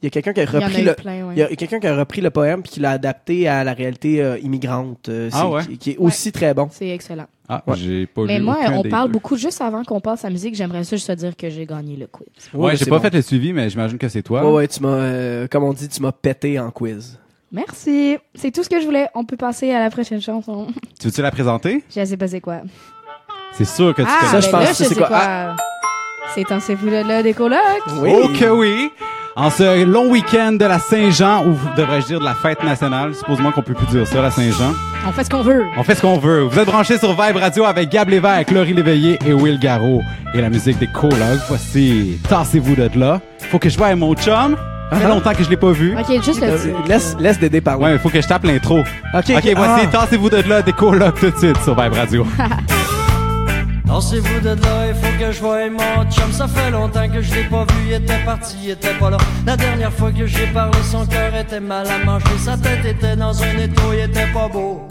Il 0.03 0.07
y 0.07 0.09
a 0.09 0.11
quelqu'un 0.11 0.35
qui 0.35 0.41
a 0.43 0.45
repris 0.45 0.83
le. 0.83 0.93
plein, 0.95 1.27
ouais. 1.29 1.35
Il 1.35 1.39
y 1.39 1.43
a 1.43 1.49
quelqu'un 1.57 1.81
qui 1.81 1.87
a 1.87 1.97
repris 1.97 2.21
le 2.21 2.29
poème 2.31 2.63
puis 2.63 2.73
qui 2.73 2.81
l'a 2.81 2.91
adapté 2.91 3.49
à 3.49 3.65
la 3.65 3.73
réalité 3.73 4.23
euh, 4.23 4.37
immigrante. 4.39 5.09
euh, 5.09 5.31
Ah 5.33 5.39
c'est- 5.41 5.47
ouais? 5.55 5.63
qui, 5.65 5.79
qui 5.79 5.91
est 5.93 5.97
aussi 5.97 6.31
très 6.31 6.53
bon. 6.53 6.69
C'est 6.71 6.91
excellent. 6.91 7.25
Ah, 7.49 7.63
Ouais. 7.67 7.75
j'ai 7.77 8.07
pas 8.07 8.25
Mais 8.25 8.39
lu 8.39 8.45
moi, 8.45 8.59
aucun 8.61 8.73
on 8.79 8.83
des 8.83 8.89
parle 8.91 9.09
deux. 9.09 9.13
beaucoup 9.15 9.37
juste 9.37 9.63
avant 9.63 9.83
qu'on 9.83 10.01
passe 10.01 10.23
à 10.27 10.29
la 10.29 10.33
musique. 10.33 10.55
J'aimerais 10.55 10.85
ça 10.85 10.97
juste 10.97 11.09
te 11.09 11.13
dire 11.13 11.35
que 11.35 11.49
j'ai 11.49 11.65
gagné 11.65 11.97
le 11.97 12.07
quiz. 12.07 12.27
Ouais, 12.53 12.73
j'ai 12.77 12.85
c'est 12.85 12.91
pas 12.91 12.97
bon. 12.99 13.03
fait 13.03 13.15
le 13.15 13.23
suivi, 13.23 13.55
mais 13.55 13.71
j'imagine 13.71 13.97
que 13.97 14.09
c'est 14.09 14.23
toi. 14.23 14.45
Ouais, 14.45 14.53
ouais, 14.53 14.69
tu 14.69 14.83
m'as, 14.83 14.89
euh, 14.89 15.47
comme 15.51 15.65
on 15.65 15.73
dit, 15.73 15.89
tu 15.89 16.03
m'as 16.03 16.13
pété 16.13 16.59
en 16.61 16.71
quiz. 16.71 17.19
Merci. 17.51 18.17
C'est 18.35 18.51
tout 18.51 18.63
ce 18.65 18.69
que 18.69 18.81
je 18.81 18.85
voulais. 18.85 19.07
On 19.15 19.25
peut 19.25 19.37
passer 19.39 19.71
à 19.73 19.79
la 19.79 19.89
prochaine 19.89 20.21
chanson. 20.21 20.67
Tu 21.01 21.07
veux-tu 21.07 21.23
la 21.23 21.31
présenter? 21.31 21.83
Je 21.95 22.05
sais 22.05 22.17
pas 22.17 22.29
c'est 22.29 22.41
quoi. 22.41 22.61
C'est 23.57 23.65
sûr 23.65 23.95
que 23.95 24.03
tu 24.03 24.09
Ah, 24.11 24.19
connais. 24.21 24.33
Ça, 24.33 24.41
je 24.41 24.47
ben 24.53 24.59
pense 24.59 24.63
là, 24.63 24.69
que 24.69 24.75
c'est 24.75 24.95
quoi? 24.97 25.07
quoi. 25.09 25.21
C'est 26.35 26.51
un 26.53 26.61
c'est 26.61 26.75
de 26.75 27.09
là 27.09 27.23
des 27.23 27.35
colocs. 27.35 27.59
Oui. 27.99 28.11
Oh 28.13 28.29
que 28.29 28.47
oui! 28.47 28.91
En 29.37 29.51
ce 29.51 29.85
long 29.85 30.11
week-end 30.11 30.53
de 30.53 30.65
la 30.65 30.79
Saint-Jean, 30.79 31.45
ou 31.45 31.57
devrais-je 31.77 32.07
dire 32.07 32.21
de 32.21 32.25
la 32.25 32.35
fête 32.35 32.63
nationale, 32.63 33.15
supposément 33.15 33.51
qu'on 33.51 33.63
peut 33.63 33.75
plus 33.75 33.87
dire 33.87 34.07
ça, 34.07 34.23
la 34.23 34.31
Saint-Jean. 34.31 34.73
On 35.09 35.13
fait 35.13 35.25
ce 35.25 35.31
qu'on 35.31 35.43
veut. 35.43 35.65
On 35.77 35.83
fait 35.83 35.95
ce 35.97 36.03
qu'on 36.03 36.19
veut. 36.19 36.43
Vous 36.43 36.59
êtes 36.59 36.67
branchés 36.67 36.99
sur 36.99 37.11
Vibe 37.21 37.37
Radio 37.37 37.65
avec 37.65 37.91
Gab 37.91 38.09
Lévesque, 38.09 38.51
Laurie 38.53 38.75
Léveillé 38.75 39.19
et 39.27 39.33
Will 39.33 39.59
Garraud. 39.59 40.03
Et 40.35 40.41
la 40.41 40.51
musique 40.51 40.79
des 40.79 40.87
colocs. 40.87 41.41
Voici 41.49 42.19
Tassez-vous 42.29 42.77
de 42.77 42.89
là. 42.99 43.21
Faut 43.51 43.59
que 43.59 43.69
je 43.69 43.77
voie 43.77 43.95
mon 43.97 44.15
chum. 44.15 44.57
Ça 44.91 44.97
fait 45.01 45.09
longtemps 45.09 45.33
que 45.35 45.43
je 45.43 45.51
l'ai 45.51 45.57
pas 45.57 45.73
vu. 45.73 45.97
Ok, 45.99 46.23
juste 46.23 46.41
le 46.41 46.49
Euh, 46.51 46.59
laisse, 46.87 47.17
laisse 47.19 47.39
Dédé 47.41 47.61
parler. 47.61 47.85
Ouais, 47.85 47.93
mais 47.93 47.99
faut 47.99 48.11
que 48.11 48.21
je 48.21 48.27
tape 48.29 48.45
l'intro. 48.45 48.79
Ok, 48.81 48.87
Ok, 49.15 49.31
ok. 49.37 49.53
voici 49.57 49.85
Ah. 49.85 49.99
Tassez-vous 50.01 50.31
de 50.31 50.43
là 50.49 50.63
des 50.63 50.73
colocs 50.73 51.19
tout 51.19 51.31
de 51.31 51.37
suite 51.37 51.57
sur 51.65 51.75
Vibe 51.81 51.93
Radio. 51.95 52.25
Lancez-vous 53.87 54.41
de 54.41 54.49
là, 54.49 54.87
il 54.89 54.95
faut 54.95 55.19
que 55.19 55.31
je 55.31 55.41
voie 55.41 55.69
mon 55.69 56.11
chum. 56.11 56.33
Ça 56.33 56.49
fait 56.49 56.71
longtemps 56.71 57.09
que 57.09 57.21
je 57.21 57.35
l'ai 57.35 57.45
pas 57.45 57.65
vu, 57.65 57.87
il 57.87 57.93
était 57.93 58.25
parti, 58.25 58.57
il 58.63 58.71
était 58.71 58.95
pas 58.95 59.11
là. 59.11 59.19
La 59.47 59.57
dernière 59.57 59.93
fois 59.93 60.11
que 60.11 60.27
j'ai 60.27 60.47
parlé, 60.49 60.79
son 60.91 61.07
cœur 61.07 61.35
était 61.35 61.61
mal 61.61 61.87
à 61.87 62.05
manger. 62.05 62.27
Sa 62.39 62.57
tête 62.57 62.85
était 62.85 63.17
dans 63.17 63.43
un 63.43 63.59
étau, 63.59 63.93
il 63.93 64.01
était 64.01 64.33
pas 64.33 64.49
beau. 64.49 64.89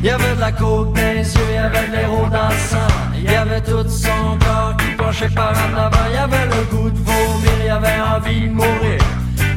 Il 0.00 0.06
y 0.06 0.10
avait 0.10 0.34
de 0.34 0.40
la 0.40 0.52
coke 0.52 0.94
dans 0.94 1.14
les 1.14 1.34
yeux, 1.34 1.40
il 1.48 1.54
y 1.54 1.58
avait 1.58 1.88
de 1.88 1.92
l'héros 1.96 2.28
dans 2.30 2.48
le 2.48 2.54
sang. 2.54 2.86
Il 3.14 3.24
y 3.24 3.34
avait 3.34 3.62
tout 3.62 3.88
son 3.88 4.38
corps 4.38 4.76
qui 4.78 4.94
penchait 4.96 5.30
par 5.30 5.52
en 5.52 5.76
avant. 5.78 6.06
Il 6.10 6.14
y 6.14 6.18
avait 6.18 6.46
le 6.46 6.76
goût 6.76 6.90
de 6.90 6.98
vomir, 6.98 7.52
il 7.60 7.66
y 7.66 7.68
avait 7.70 8.00
envie 8.14 8.48
de 8.48 8.52
mourir. 8.52 8.98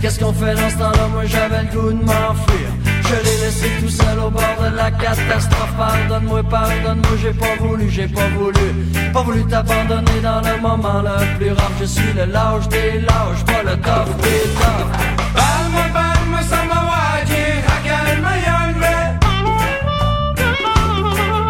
Qu'est-ce 0.01 0.19
qu'on 0.19 0.32
fait 0.32 0.55
dans 0.55 0.69
ce 0.69 0.77
temps-là? 0.77 1.07
Moi 1.11 1.25
j'avais 1.25 1.63
le 1.63 1.67
goût 1.67 1.91
de 1.91 2.03
m'enfuir. 2.03 2.69
Je 3.10 3.16
l'ai 3.16 3.38
laissé 3.43 3.68
tout 3.80 3.89
seul 3.89 4.20
au 4.20 4.30
bord 4.30 4.57
de 4.62 4.76
la 4.76 4.91
catastrophe. 4.91 5.74
Pardonne-moi, 5.78 6.43
pardonne-moi, 6.43 7.16
j'ai 7.22 7.34
pas 7.34 7.55
voulu, 7.60 7.89
j'ai 7.89 8.07
pas 8.07 8.30
voulu. 8.38 8.68
Pas 9.14 9.24
voulu 9.24 9.43
t'abandonner 9.45 10.20
dans 10.22 10.41
le 10.41 10.62
moment 10.62 11.01
le 11.01 11.38
plus 11.38 11.51
rare. 11.53 11.72
Je 11.80 11.86
suis 11.86 12.14
le 12.14 12.26
lâche 12.26 12.68
des 12.70 13.01
lâches, 13.01 13.43
pas 13.47 13.64
le 13.64 13.76
tough 13.78 14.12
des 14.22 14.43
toughs. 14.60 14.91
Balma, 15.38 15.84
balma, 15.95 16.41
samawaji, 16.51 17.43
hagalma 17.70 18.34
yanme. 18.47 18.95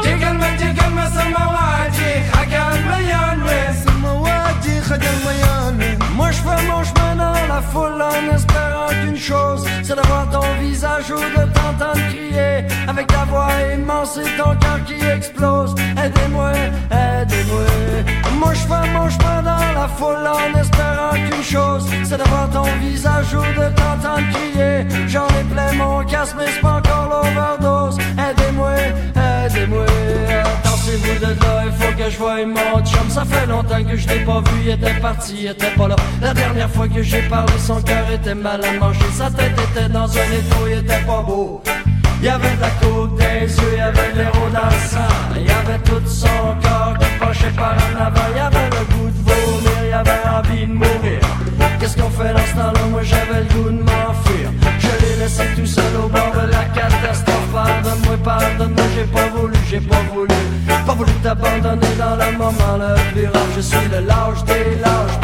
Jigalma, 0.04 0.48
jigalma, 0.60 1.06
samawaji, 1.16 2.10
hagalma 2.36 2.98
yanme. 3.12 3.60
Samawaji, 3.84 4.74
hagalma 4.90 5.32
yanme. 5.44 5.90
Moi 6.16 6.32
je 6.32 6.40
fais 6.46 6.62
mon 6.70 6.82
chemin 6.86 7.16
dans 7.18 7.54
la 7.54 7.62
foule 7.72 8.02
en 8.02 8.36
espérant 8.36 8.69
qu'une 8.90 9.18
chose, 9.18 9.66
c'est 9.84 9.96
de 9.96 10.08
voir 10.08 10.30
ton 10.30 10.54
visage 10.62 11.12
ou 11.12 11.16
de 11.16 11.54
t'entendre 11.54 12.00
crier 12.10 12.66
avec 12.88 13.09
ton 14.38 14.56
cœur 14.56 14.80
qui 14.86 15.06
explose. 15.06 15.76
Aidez-moi, 16.04 16.52
aidez-moi. 16.92 17.66
Moi 18.40 18.54
je 18.54 18.60
fais 18.60 18.92
mon 18.94 19.10
chemin 19.10 19.42
dans 19.44 19.80
la 19.80 19.88
foule 19.88 20.26
en 20.26 20.60
espérant 20.60 21.12
qu'une 21.12 21.44
chose, 21.44 21.86
c'est 22.04 22.18
de 22.18 22.28
voir 22.30 22.50
ton 22.50 22.64
visage 22.80 23.34
ou 23.34 23.42
de 23.42 23.68
t'entendre 23.76 24.28
crier. 24.32 24.86
J'en 25.08 25.28
ai 25.28 25.44
plein 25.52 25.74
mon 25.74 26.04
casque 26.06 26.36
mais 26.38 26.46
c'est 26.48 26.62
pas 26.62 26.78
encore 26.78 27.10
l'overdose. 27.10 27.98
Aidez-moi, 28.18 28.76
aidez-moi. 29.46 29.86
Tassez-vous 30.64 31.20
de 31.20 31.32
là, 31.44 31.64
il 31.66 31.72
faut 31.72 31.98
que 31.98 32.10
je 32.10 32.18
voie 32.18 32.46
mon 32.46 32.84
chum. 32.86 33.10
Ça 33.10 33.26
fait 33.26 33.46
longtemps 33.46 33.84
que 33.84 33.96
je 33.96 34.08
l'ai 34.08 34.24
pas 34.24 34.40
vu, 34.40 34.62
il 34.64 34.70
était 34.72 35.00
parti, 35.02 35.36
il 35.42 35.48
était 35.48 35.72
pas 35.72 35.88
là. 35.88 35.96
La 36.22 36.34
dernière 36.34 36.70
fois 36.70 36.88
que 36.88 37.04
j'ai 37.04 37.22
parlé, 37.24 37.54
son 37.60 37.82
cœur 37.82 38.10
était 38.12 38.36
mal 38.36 38.64
à 38.64 38.72
manger. 38.80 39.00
Sa 39.14 39.30
tête 39.30 39.60
était 39.72 39.90
dans 39.90 40.10
un 40.10 40.32
étau, 40.32 40.68
il 40.68 40.78
était 40.80 41.04
pas 41.06 41.22
beau. 41.22 41.62
Il 42.22 42.26
y 42.26 42.30
avait 42.30 42.58
la 42.60 42.70
coke 42.82 43.18
les 43.20 43.48
yeux, 43.48 43.72
il 43.72 43.78
y 43.78 43.82
avait 43.82 44.12
de 44.12 44.18
l'héros 44.18 44.50
dans 44.52 44.68
le. 44.68 45.40
Il 45.40 45.48
y 45.48 45.52
avait 45.52 45.80
tout 45.86 46.02
son 46.06 46.28
corps 46.62 46.96
qui 47.00 47.06
penchait 47.18 47.56
par 47.56 47.74
en 47.74 48.06
avant. 48.08 48.28
Il 48.32 48.38
y 48.38 48.40
avait 48.40 48.70
le 48.70 48.84
goût 48.94 49.10
de 49.10 49.22
vomir, 49.24 49.78
il 49.84 49.90
y 49.90 49.94
avait 49.94 50.28
envie 50.28 50.68
de 50.68 50.74
mourir. 50.74 51.20
Qu'est-ce 51.80 51.96
qu'on 51.96 52.10
fait 52.10 52.34
dans 52.34 52.46
ce 52.46 52.54
temps-là? 52.56 52.86
Moi 52.92 53.04
j'avais 53.04 53.40
le 53.40 53.54
goût 53.54 53.70
de 53.70 53.84
m'enfuir. 53.84 54.52
Je 54.80 55.06
l'ai 55.06 55.16
laissé 55.22 55.44
tout 55.56 55.66
seul 55.66 55.96
au 56.04 56.10
bord 56.10 56.32
de 56.34 56.52
la 56.52 56.66
catastrophe. 56.76 57.38
Pardonne-moi, 57.54 58.18
pardonne-moi, 58.24 58.86
j'ai 58.96 59.06
pas 59.06 59.28
voulu, 59.30 59.56
j'ai 59.70 59.80
pas 59.80 60.04
voulu. 60.14 60.36
Pas 60.86 60.94
voulu 60.94 61.12
t'abandonner 61.24 61.96
dans 61.98 62.16
le 62.18 62.38
moment 62.38 62.78
le 62.78 63.14
plus 63.14 63.28
rare. 63.28 63.50
Je 63.56 63.62
suis 63.62 63.88
le 63.92 64.02
lâche 64.06 64.44
des 64.44 64.76
lâches, 64.84 65.18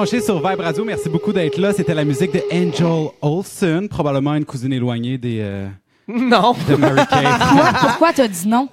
branchés 0.00 0.22
sur 0.22 0.36
Vibe 0.36 0.60
Radio. 0.60 0.82
Merci 0.82 1.10
beaucoup 1.10 1.30
d'être 1.30 1.58
là. 1.58 1.74
C'était 1.74 1.92
la 1.92 2.06
musique 2.06 2.32
de 2.32 2.40
Angel 2.50 3.10
Olsen, 3.20 3.86
probablement 3.86 4.34
une 4.34 4.46
cousine 4.46 4.72
éloignée 4.72 5.18
des 5.18 5.40
euh, 5.42 5.68
Non. 6.08 6.54
de 6.66 6.74
Mary 6.74 7.06
Kay. 7.06 7.22
Pourquoi, 7.38 7.72
pourquoi 7.80 8.12
t'as 8.14 8.26
dit 8.26 8.48
non? 8.48 8.70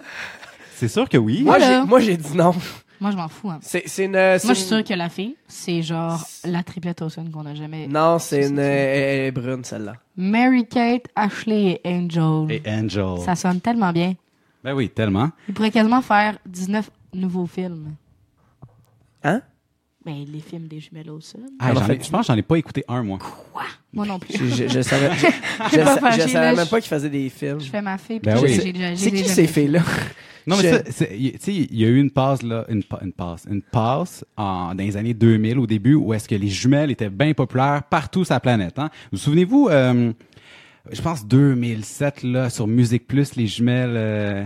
C'est 0.75 0.87
sûr 0.87 1.09
que 1.09 1.17
oui. 1.17 1.43
Moi, 1.43 1.57
Voilà. 1.57 1.81
j'ai, 1.81 1.85
moi, 1.87 1.99
j'ai 1.99 2.15
dit 2.15 2.37
non. 2.37 2.55
Moi, 3.01 3.11
je 3.11 3.17
m'en 3.17 3.27
fous. 3.27 3.49
hein. 3.49 3.59
C'est, 3.61 3.83
c'est 3.87 4.05
une. 4.05 4.13
c'est 4.13 4.45
Moi, 4.45 4.53
je 4.53 4.59
suis 4.59 4.67
sûre 4.69 4.83
que 4.85 4.93
la 4.93 5.09
fille, 5.09 5.35
c'est 5.49 5.81
genre 5.81 6.25
la 6.45 6.63
triplette 6.63 7.01
Olsen 7.01 7.29
qu'on 7.29 7.45
a 7.45 7.53
jamais. 7.55 7.87
Non, 7.87 8.19
c'est 8.19 8.47
une. 8.47 8.57
Elle 8.59 9.25
est 9.27 9.31
brune, 9.31 9.65
celle-là. 9.65 9.95
Mary-Kate, 10.15 11.07
Ashley 11.13 11.81
et 11.83 11.93
Angel. 11.93 12.45
Et 12.49 12.61
Angel. 12.65 13.19
Ça 13.25 13.35
sonne 13.35 13.59
tellement 13.59 13.91
bien. 13.91 14.13
Ben 14.63 14.73
oui, 14.73 14.87
tellement. 14.87 15.29
Ils 15.49 15.53
pourraient 15.53 15.71
quasiment 15.71 16.01
faire 16.01 16.37
19 16.45 16.89
nouveaux 17.15 17.47
films. 17.47 17.95
Hein? 19.25 19.41
Ben, 20.07 20.25
les 20.31 20.39
films 20.39 20.67
des 20.67 20.79
jumelles 20.79 21.09
Olsen. 21.09 21.41
Ah, 21.59 21.67
Alors, 21.67 21.83
j'en 21.83 21.93
ai- 21.93 21.99
je 22.01 22.09
pense 22.09 22.21
que 22.21 22.33
j'en 22.33 22.37
ai 22.39 22.41
pas 22.41 22.55
écouté 22.55 22.83
un, 22.87 23.03
moi. 23.03 23.19
Moi 23.93 24.05
non 24.05 24.17
plus. 24.19 24.33
Je, 24.37 24.45
je, 24.45 24.67
je 24.69 24.81
savais, 24.81 25.09
je, 25.15 25.25
je, 25.71 25.77
pas 25.83 25.95
sa- 25.95 25.97
fâché, 25.99 26.21
je 26.21 26.27
savais 26.29 26.55
même 26.55 26.65
je- 26.65 26.69
pas 26.71 26.79
qu'ils 26.79 26.87
faisaient 26.89 27.09
des 27.09 27.27
films. 27.29 27.59
Je 27.59 27.69
fais 27.69 27.81
ma 27.81 27.97
fille. 27.97 28.19
Ben 28.21 28.35
puis 28.37 28.43
oui. 28.45 28.53
j'ai- 28.55 28.61
j'ai 28.61 28.73
déjà- 28.73 28.89
j'ai 28.95 28.95
C'est 28.97 29.11
qui 29.11 29.23
ces 29.29 29.47
filles-là? 29.47 29.81
Non, 30.47 30.55
mais 30.55 30.63
Je- 30.63 30.69
ça, 30.69 30.81
c'est- 30.91 31.17
y- 31.19 31.33
tu 31.33 31.39
sais, 31.41 31.53
il 31.53 31.77
y 31.77 31.83
a 31.83 31.89
eu 31.89 31.99
une 31.99 32.09
passe, 32.09 32.41
là, 32.41 32.63
une, 32.69 32.81
pa- 32.83 32.99
une 33.03 33.11
passe, 33.11 33.43
une 33.51 33.61
passe 33.61 34.23
en, 34.37 34.73
dans 34.73 34.81
les 34.83 34.95
années 34.95 35.13
2000 35.13 35.59
au 35.59 35.67
début 35.67 35.95
où 35.95 36.13
est-ce 36.13 36.29
que 36.29 36.35
les 36.35 36.47
jumelles 36.47 36.89
étaient 36.89 37.09
bien 37.09 37.33
populaires 37.33 37.83
partout 37.83 38.23
sur 38.23 38.33
la 38.33 38.39
planète. 38.39 38.79
Hein? 38.79 38.89
Vous 39.11 39.17
souvenez-vous, 39.17 39.67
euh, 39.69 40.13
je 40.89 41.01
pense 41.01 41.25
2007, 41.27 42.23
là, 42.23 42.49
sur 42.49 42.65
Musique 42.65 43.07
Plus, 43.07 43.35
les 43.35 43.45
jumelles... 43.47 43.95
Euh, 43.97 44.45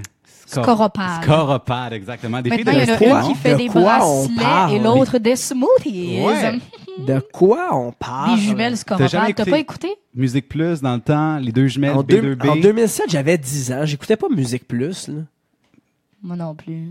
Scor- 0.51 0.63
Scoropad. 0.63 1.23
Scoropad, 1.23 1.93
exactement. 1.93 2.41
Des 2.41 2.49
Maintenant, 2.49 2.71
filles 2.73 2.81
il 2.81 2.83
y 2.83 2.87
de 2.87 2.91
en 2.91 2.95
a 2.95 2.97
quoi? 2.97 3.21
une 3.21 3.27
qui 3.33 3.35
fait 3.39 3.53
De 3.53 3.57
des 3.57 3.69
bracelets 3.69 4.35
parle? 4.41 4.73
et 4.73 4.79
l'autre 4.79 5.17
des 5.17 5.35
smoothies. 5.35 6.21
Ouais. 6.23 6.59
De 7.07 7.19
quoi 7.31 7.69
on 7.73 7.91
parle? 7.93 8.35
Des 8.35 8.41
jumelles 8.41 8.73
T'as 8.73 8.77
Scoropad. 8.79 9.09
jamais 9.09 9.33
T'as 9.33 9.45
pas 9.45 9.57
écouté? 9.59 9.95
Musique 10.13 10.49
Plus 10.49 10.81
dans 10.81 10.95
le 10.95 10.99
temps, 11.01 11.37
les 11.37 11.51
deux 11.53 11.67
jumelles 11.67 11.93
En, 11.95 12.03
deux- 12.03 12.35
B2B. 12.35 12.49
en 12.49 12.55
2007, 12.57 13.05
j'avais 13.09 13.37
10 13.37 13.71
ans. 13.71 13.85
J'écoutais 13.85 14.17
pas 14.17 14.27
Musique 14.29 14.67
Plus. 14.67 15.07
Là. 15.07 15.21
Moi 16.21 16.35
non 16.35 16.53
plus. 16.53 16.89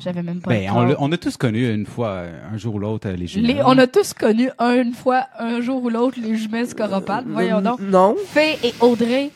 J'avais 0.00 0.22
même 0.22 0.40
pas 0.40 0.50
Ben, 0.50 0.70
le 0.86 0.96
on, 1.00 1.10
a 1.12 1.16
tous 1.18 1.36
connu 1.36 1.68
une 1.72 1.84
fois, 1.84 2.08
euh, 2.08 2.40
un 2.52 2.56
jour 2.56 2.76
ou 2.76 2.78
l'autre, 2.78 3.08
euh, 3.08 3.16
les 3.16 3.26
jumelles. 3.26 3.56
Les- 3.56 3.62
on 3.64 3.76
a 3.78 3.86
tous 3.88 4.14
connu 4.14 4.48
un- 4.58 4.80
une 4.82 4.94
fois, 4.94 5.26
un 5.38 5.60
jour 5.60 5.82
ou 5.84 5.90
l'autre, 5.90 6.18
les 6.22 6.36
jumelles 6.36 6.68
Scoropad. 6.68 7.24
Voyons 7.26 7.60
donc. 7.60 7.80
Non. 7.80 8.14
Faye 8.28 8.56
et 8.62 8.72
Audrey. 8.80 9.30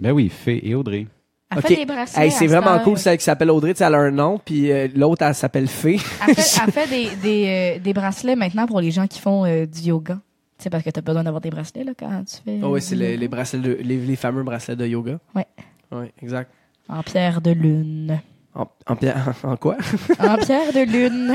Ben 0.00 0.12
oui, 0.12 0.28
Fée 0.28 0.66
et 0.66 0.74
Audrey. 0.74 1.06
Elle 1.50 1.58
Ok. 1.58 1.66
fait 1.68 1.76
des 1.76 1.86
bracelets. 1.86 2.24
Hey, 2.26 2.30
c'est 2.30 2.46
vraiment 2.46 2.78
cool, 2.80 2.98
celle 2.98 3.16
qui 3.16 3.24
s'appelle 3.24 3.50
Audrey, 3.50 3.72
tu 3.72 3.78
sais, 3.78 3.84
elle 3.84 3.94
a 3.94 3.98
un 3.98 4.10
nom, 4.10 4.38
puis 4.44 4.70
euh, 4.70 4.86
l'autre, 4.94 5.24
elle 5.24 5.34
s'appelle 5.34 5.66
Fée. 5.66 5.98
Elle 6.28 6.34
fait, 6.34 6.60
elle 6.66 6.72
fait 6.72 6.86
des, 6.88 7.16
des, 7.16 7.76
euh, 7.76 7.78
des 7.82 7.92
bracelets 7.94 8.36
maintenant 8.36 8.66
pour 8.66 8.80
les 8.82 8.90
gens 8.90 9.06
qui 9.06 9.18
font 9.18 9.44
euh, 9.46 9.64
du 9.64 9.80
yoga. 9.80 10.14
Tu 10.58 10.64
sais, 10.64 10.70
parce 10.70 10.82
que 10.84 10.90
t'as 10.90 11.00
besoin 11.00 11.24
d'avoir 11.24 11.40
des 11.40 11.50
bracelets 11.50 11.84
là, 11.84 11.92
quand 11.98 12.22
tu 12.26 12.36
fais. 12.44 12.60
Oh, 12.62 12.74
oui, 12.74 12.82
c'est 12.82 12.96
les, 12.96 13.16
les 13.16 13.28
bracelets 13.28 13.62
de- 13.62 13.78
les, 13.80 13.96
les 13.96 14.16
fameux 14.16 14.42
bracelets 14.42 14.76
de 14.76 14.86
yoga. 14.86 15.18
Ouais. 15.34 15.46
Oui, 15.92 16.06
exact. 16.22 16.50
En 16.88 17.02
pierre 17.02 17.40
de 17.40 17.52
lune. 17.52 18.20
En, 18.54 18.66
en, 18.86 18.96
pierre- 18.96 19.32
en 19.44 19.56
quoi? 19.56 19.76
en 20.18 20.36
pierre 20.36 20.72
de 20.74 20.80
lune. 20.90 21.34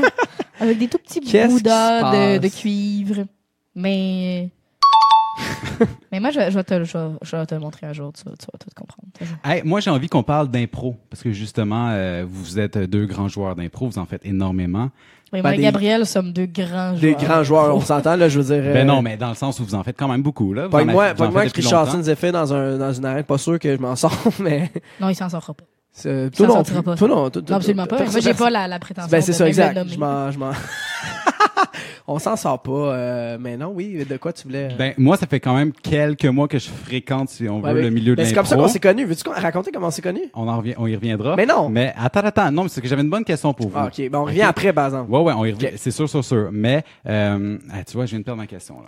Avec 0.60 0.78
des 0.78 0.86
tout 0.88 0.98
petits 0.98 1.20
bouddhas 1.20 2.12
de, 2.12 2.38
de 2.38 2.48
cuivre. 2.48 3.24
Mais. 3.74 4.50
Mais 6.12 6.20
moi, 6.20 6.30
je, 6.30 6.38
vais- 6.38 6.50
je, 6.50 6.56
vais 6.56 6.64
te, 6.64 6.84
je, 6.84 6.96
vais, 6.96 7.04
je 7.22 7.36
vais 7.36 7.46
te 7.46 7.54
le 7.54 7.60
montrer 7.60 7.86
un 7.86 7.92
jour, 7.92 8.12
tu, 8.12 8.22
vas- 8.24 8.36
tu 8.36 8.46
vas 8.52 8.58
tout 8.58 8.68
comprendre. 8.74 9.08
Hey, 9.44 9.62
moi, 9.64 9.80
j'ai 9.80 9.90
envie 9.90 10.08
qu'on 10.08 10.22
parle 10.22 10.48
d'impro, 10.48 10.96
parce 11.10 11.22
que 11.22 11.32
justement, 11.32 11.88
euh, 11.90 12.24
vous 12.28 12.58
êtes 12.58 12.78
deux 12.78 13.06
grands 13.06 13.28
joueurs 13.28 13.56
d'impro, 13.56 13.88
vous 13.88 13.98
en 13.98 14.06
faites 14.06 14.24
énormément. 14.24 14.90
Oui, 15.32 15.40
Ben, 15.40 15.42
moi 15.42 15.54
et 15.54 15.56
des- 15.56 15.62
Gabriel 15.64 16.06
sommes 16.06 16.32
deux 16.32 16.46
grands 16.46 16.92
Des 16.92 17.10
joueurs. 17.12 17.22
grands 17.24 17.42
joueurs, 17.42 17.76
on 17.76 17.80
s'entend, 17.80 18.14
là, 18.14 18.28
je 18.28 18.38
veux 18.40 18.54
dire. 18.54 18.62
Ben 18.72 18.76
euh, 18.82 18.84
non, 18.84 19.02
mais 19.02 19.16
dans 19.16 19.30
le 19.30 19.34
sens 19.34 19.58
où 19.58 19.64
vous 19.64 19.74
en 19.74 19.82
faites 19.82 19.96
quand 19.98 20.06
même 20.08 20.22
beaucoup, 20.22 20.52
là. 20.54 20.68
Pas 20.68 20.84
moi, 20.84 21.12
moi 21.18 21.46
que 21.46 21.56
Richardson 21.56 21.98
nous 21.98 22.08
ait 22.10 22.14
fait 22.14 22.30
dans, 22.30 22.54
un, 22.54 22.78
dans 22.78 22.92
une 22.92 23.04
arène, 23.04 23.24
pas 23.24 23.38
sûr 23.38 23.58
que 23.58 23.74
je 23.74 23.80
m'en 23.80 23.96
sors, 23.96 24.16
mais. 24.40 24.70
Non, 25.00 25.08
il 25.08 25.14
s'en 25.16 25.28
sortira 25.28 25.54
pas. 25.54 25.64
C'est- 25.94 26.24
Ça 26.24 26.30
Toi 26.30 26.46
non 26.48 26.62
plus. 26.62 26.82
pas. 26.82 26.94
Toi 26.96 27.08
non. 27.08 27.30
toi- 27.30 27.40
Non, 27.40 27.46
toi- 27.46 27.56
absolument 27.56 27.86
pas. 27.86 28.04
Moi, 28.04 28.20
j'ai 28.20 28.34
pas 28.34 28.50
la, 28.50 28.68
la 28.68 28.78
prétention 28.78 29.08
Ben 29.10 29.22
c'est 29.22 29.32
de 29.32 29.36
ça, 29.36 29.48
exact. 29.48 29.78
Je 29.88 29.96
m'en, 29.98 30.30
je 30.30 30.38
m'en. 30.38 30.50
On 32.06 32.18
s'en 32.18 32.36
sort 32.36 32.60
pas, 32.60 32.70
euh, 32.72 33.38
mais 33.40 33.56
non, 33.56 33.68
oui, 33.74 34.04
de 34.04 34.16
quoi 34.18 34.30
tu 34.34 34.42
voulais. 34.42 34.68
Ben, 34.78 34.92
moi, 34.98 35.16
ça 35.16 35.26
fait 35.26 35.40
quand 35.40 35.54
même 35.56 35.72
quelques 35.72 36.26
mois 36.26 36.48
que 36.48 36.58
je 36.58 36.68
fréquente, 36.68 37.30
si 37.30 37.48
on 37.48 37.60
veut, 37.60 37.72
Ouais, 37.72 37.80
le 37.82 37.88
milieu 37.88 38.12
de 38.14 38.16
ben, 38.20 38.26
c'est 38.26 38.34
comme 38.34 38.44
ça 38.44 38.56
qu'on 38.56 38.68
s'est 38.68 38.78
connus. 38.80 39.06
Veux-tu 39.06 39.24
qu'on- 39.24 39.30
raconter 39.32 39.70
comment 39.72 39.86
on 39.86 39.90
s'est 39.90 40.02
connus? 40.02 40.30
On 40.34 40.46
en 40.46 40.58
revient, 40.58 40.74
on 40.76 40.86
y 40.86 40.94
reviendra. 40.94 41.34
Mais 41.36 41.46
non. 41.46 41.70
Mais 41.70 41.94
attends, 41.96 42.20
attends, 42.20 42.50
non, 42.52 42.64
mais 42.64 42.68
c'est 42.68 42.82
que 42.82 42.88
j'avais 42.88 43.00
une 43.02 43.08
bonne 43.10 43.24
question 43.24 43.54
pour 43.54 43.68
vous. 43.70 43.78
Ah, 43.78 43.86
ok, 43.86 44.10
ben 44.10 44.18
on 44.18 44.24
revient 44.24 44.42
après, 44.42 44.72
par 44.74 44.86
exemple. 44.86 45.10
Ouais, 45.10 45.20
ouais, 45.20 45.32
on 45.34 45.44
y 45.46 45.52
revient. 45.52 45.68
C'est 45.76 45.90
sûr, 45.92 46.08
sûr, 46.08 46.22
sûr. 46.22 46.50
Mais, 46.52 46.84
euh, 47.08 47.56
ah, 47.72 47.82
tu 47.84 47.94
vois, 47.96 48.04
je 48.04 48.10
viens 48.10 48.18
de 48.20 48.24
perdre 48.24 48.40
ma 48.40 48.46
question, 48.46 48.74
là. 48.76 48.84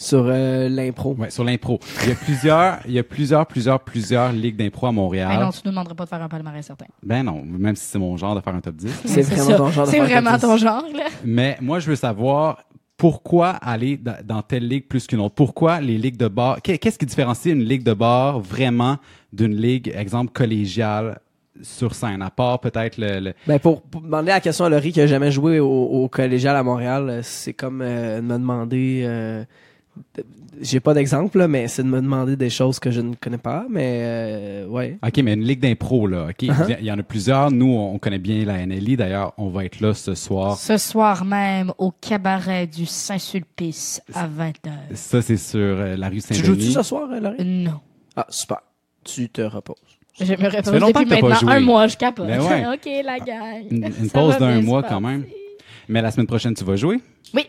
Sur 0.00 0.26
euh, 0.28 0.68
l'impro. 0.68 1.16
Ouais, 1.18 1.28
sur 1.28 1.42
l'impro. 1.42 1.80
Il 2.04 2.10
y 2.10 2.12
a 2.12 2.14
plusieurs, 2.14 2.78
il 2.86 2.92
y 2.92 2.98
a 3.00 3.02
plusieurs, 3.02 3.46
plusieurs, 3.46 3.80
plusieurs 3.80 4.30
ligues 4.32 4.54
d'impro 4.56 4.86
à 4.86 4.92
Montréal. 4.92 5.28
Ben 5.36 5.44
non, 5.44 5.50
tu 5.50 5.58
nous 5.64 5.72
demanderais 5.72 5.96
pas 5.96 6.04
de 6.04 6.08
faire 6.08 6.22
un 6.22 6.28
palmarès 6.28 6.64
certain. 6.64 6.86
Ben 7.02 7.24
non, 7.24 7.42
même 7.44 7.74
si 7.74 7.84
c'est 7.84 7.98
mon 7.98 8.16
genre 8.16 8.36
de 8.36 8.40
faire 8.40 8.54
un 8.54 8.60
top 8.60 8.76
10. 8.76 8.88
C'est 9.04 9.22
vraiment 9.22 9.44
ça. 9.50 9.56
ton 9.56 9.70
genre 9.70 9.86
de 9.86 9.90
C'est 9.90 9.98
vraiment 10.00 10.38
ton 10.38 10.56
genre, 10.56 10.84
là. 10.94 11.06
Mais 11.24 11.58
moi, 11.60 11.80
je 11.80 11.88
veux 11.90 11.96
savoir 11.96 12.62
pourquoi 12.96 13.50
aller 13.50 13.98
dans, 14.24 14.42
telle 14.42 14.68
ligue 14.68 14.86
plus 14.86 15.06
qu'une 15.06 15.18
autre? 15.20 15.34
Pourquoi 15.34 15.80
les 15.80 15.98
ligues 15.98 16.16
de 16.16 16.28
bar 16.28 16.62
Qu'est- 16.62 16.78
Qu'est-ce 16.78 16.98
qui 16.98 17.06
différencie 17.06 17.52
une 17.52 17.64
ligue 17.64 17.82
de 17.82 17.92
bar 17.92 18.38
vraiment 18.40 18.98
d'une 19.32 19.54
ligue, 19.56 19.92
exemple 19.96 20.32
collégiale 20.32 21.18
sur 21.60 21.94
scène, 21.96 22.22
à 22.22 22.30
part 22.30 22.60
peut-être 22.60 22.98
le, 22.98 23.18
le- 23.18 23.34
Ben 23.48 23.58
pour, 23.58 23.82
pour 23.82 24.00
demander 24.02 24.28
la 24.28 24.40
question 24.40 24.64
à 24.64 24.68
Laurie 24.68 24.92
qui 24.92 25.00
a 25.00 25.08
jamais 25.08 25.32
joué 25.32 25.58
au, 25.58 25.68
au 25.68 26.08
collégial 26.08 26.54
à 26.54 26.62
Montréal, 26.62 27.18
c'est 27.24 27.52
comme 27.52 27.82
euh, 27.82 28.16
de 28.18 28.22
me 28.22 28.34
demander. 28.34 29.02
euh, 29.04 29.44
J'ai 30.60 30.80
pas 30.80 30.92
d'exemple, 30.92 31.38
là, 31.38 31.46
mais 31.46 31.68
c'est 31.68 31.84
de 31.84 31.88
me 31.88 32.00
demander 32.00 32.34
des 32.34 32.50
choses 32.50 32.80
que 32.80 32.90
je 32.90 33.00
ne 33.00 33.14
connais 33.14 33.38
pas. 33.38 33.64
Mais 33.70 34.00
euh, 34.02 34.66
ouais. 34.66 34.98
OK, 35.06 35.18
mais 35.18 35.34
une 35.34 35.44
ligue 35.44 35.60
d'impro, 35.60 36.06
là. 36.08 36.28
OK, 36.30 36.42
Uh-huh. 36.42 36.76
il 36.80 36.84
y 36.84 36.90
en 36.90 36.98
a 36.98 37.02
plusieurs. 37.04 37.52
Nous, 37.52 37.66
on 37.66 37.96
connaît 37.98 38.18
bien 38.18 38.44
la 38.44 38.66
NLI. 38.66 38.96
D'ailleurs, 38.96 39.34
on 39.38 39.48
va 39.50 39.64
être 39.64 39.80
là 39.80 39.94
ce 39.94 40.14
soir. 40.16 40.56
Ce 40.58 40.76
soir 40.76 41.24
même, 41.24 41.72
au 41.78 41.92
cabaret 41.92 42.66
du 42.66 42.86
Saint-Sulpice, 42.86 44.02
à 44.14 44.26
20h. 44.26 44.70
Ça, 44.94 45.22
c'est 45.22 45.36
sur 45.36 45.58
euh, 45.60 45.96
la 45.96 46.08
rue 46.08 46.20
Tu 46.22 46.34
joues-tu 46.34 46.46
Saint-Denis. 46.46 46.72
ce 46.72 46.82
soir, 46.82 47.08
euh, 47.12 47.20
Laurie? 47.20 47.44
Non. 47.44 47.80
Ah, 48.16 48.26
super. 48.28 48.58
Tu 49.04 49.28
te 49.28 49.42
reposes. 49.42 49.76
J'aimerais 50.20 50.50
fait 50.50 50.62
pas 50.62 50.78
longtemps 50.80 51.00
depuis 51.00 51.04
que 51.04 51.14
t'as 51.14 51.20
pas 51.20 51.28
maintenant 51.28 51.48
joué. 51.48 51.56
un 51.56 51.60
mois, 51.60 51.86
je 51.86 51.96
capote. 51.96 52.26
Ben 52.26 52.40
ouais. 52.40 52.66
OK, 52.74 52.90
la 53.04 53.18
gang. 53.20 53.62
Une, 53.70 54.10
pause 54.10 54.36
d'un 54.38 54.60
mois 54.62 54.82
quand 54.82 55.00
même. 55.00 55.24
Mais 55.88 56.02
la 56.02 56.10
semaine 56.10 56.26
prochaine, 56.26 56.54
tu 56.54 56.64
vas 56.64 56.74
jouer? 56.74 57.00
Oui. 57.32 57.46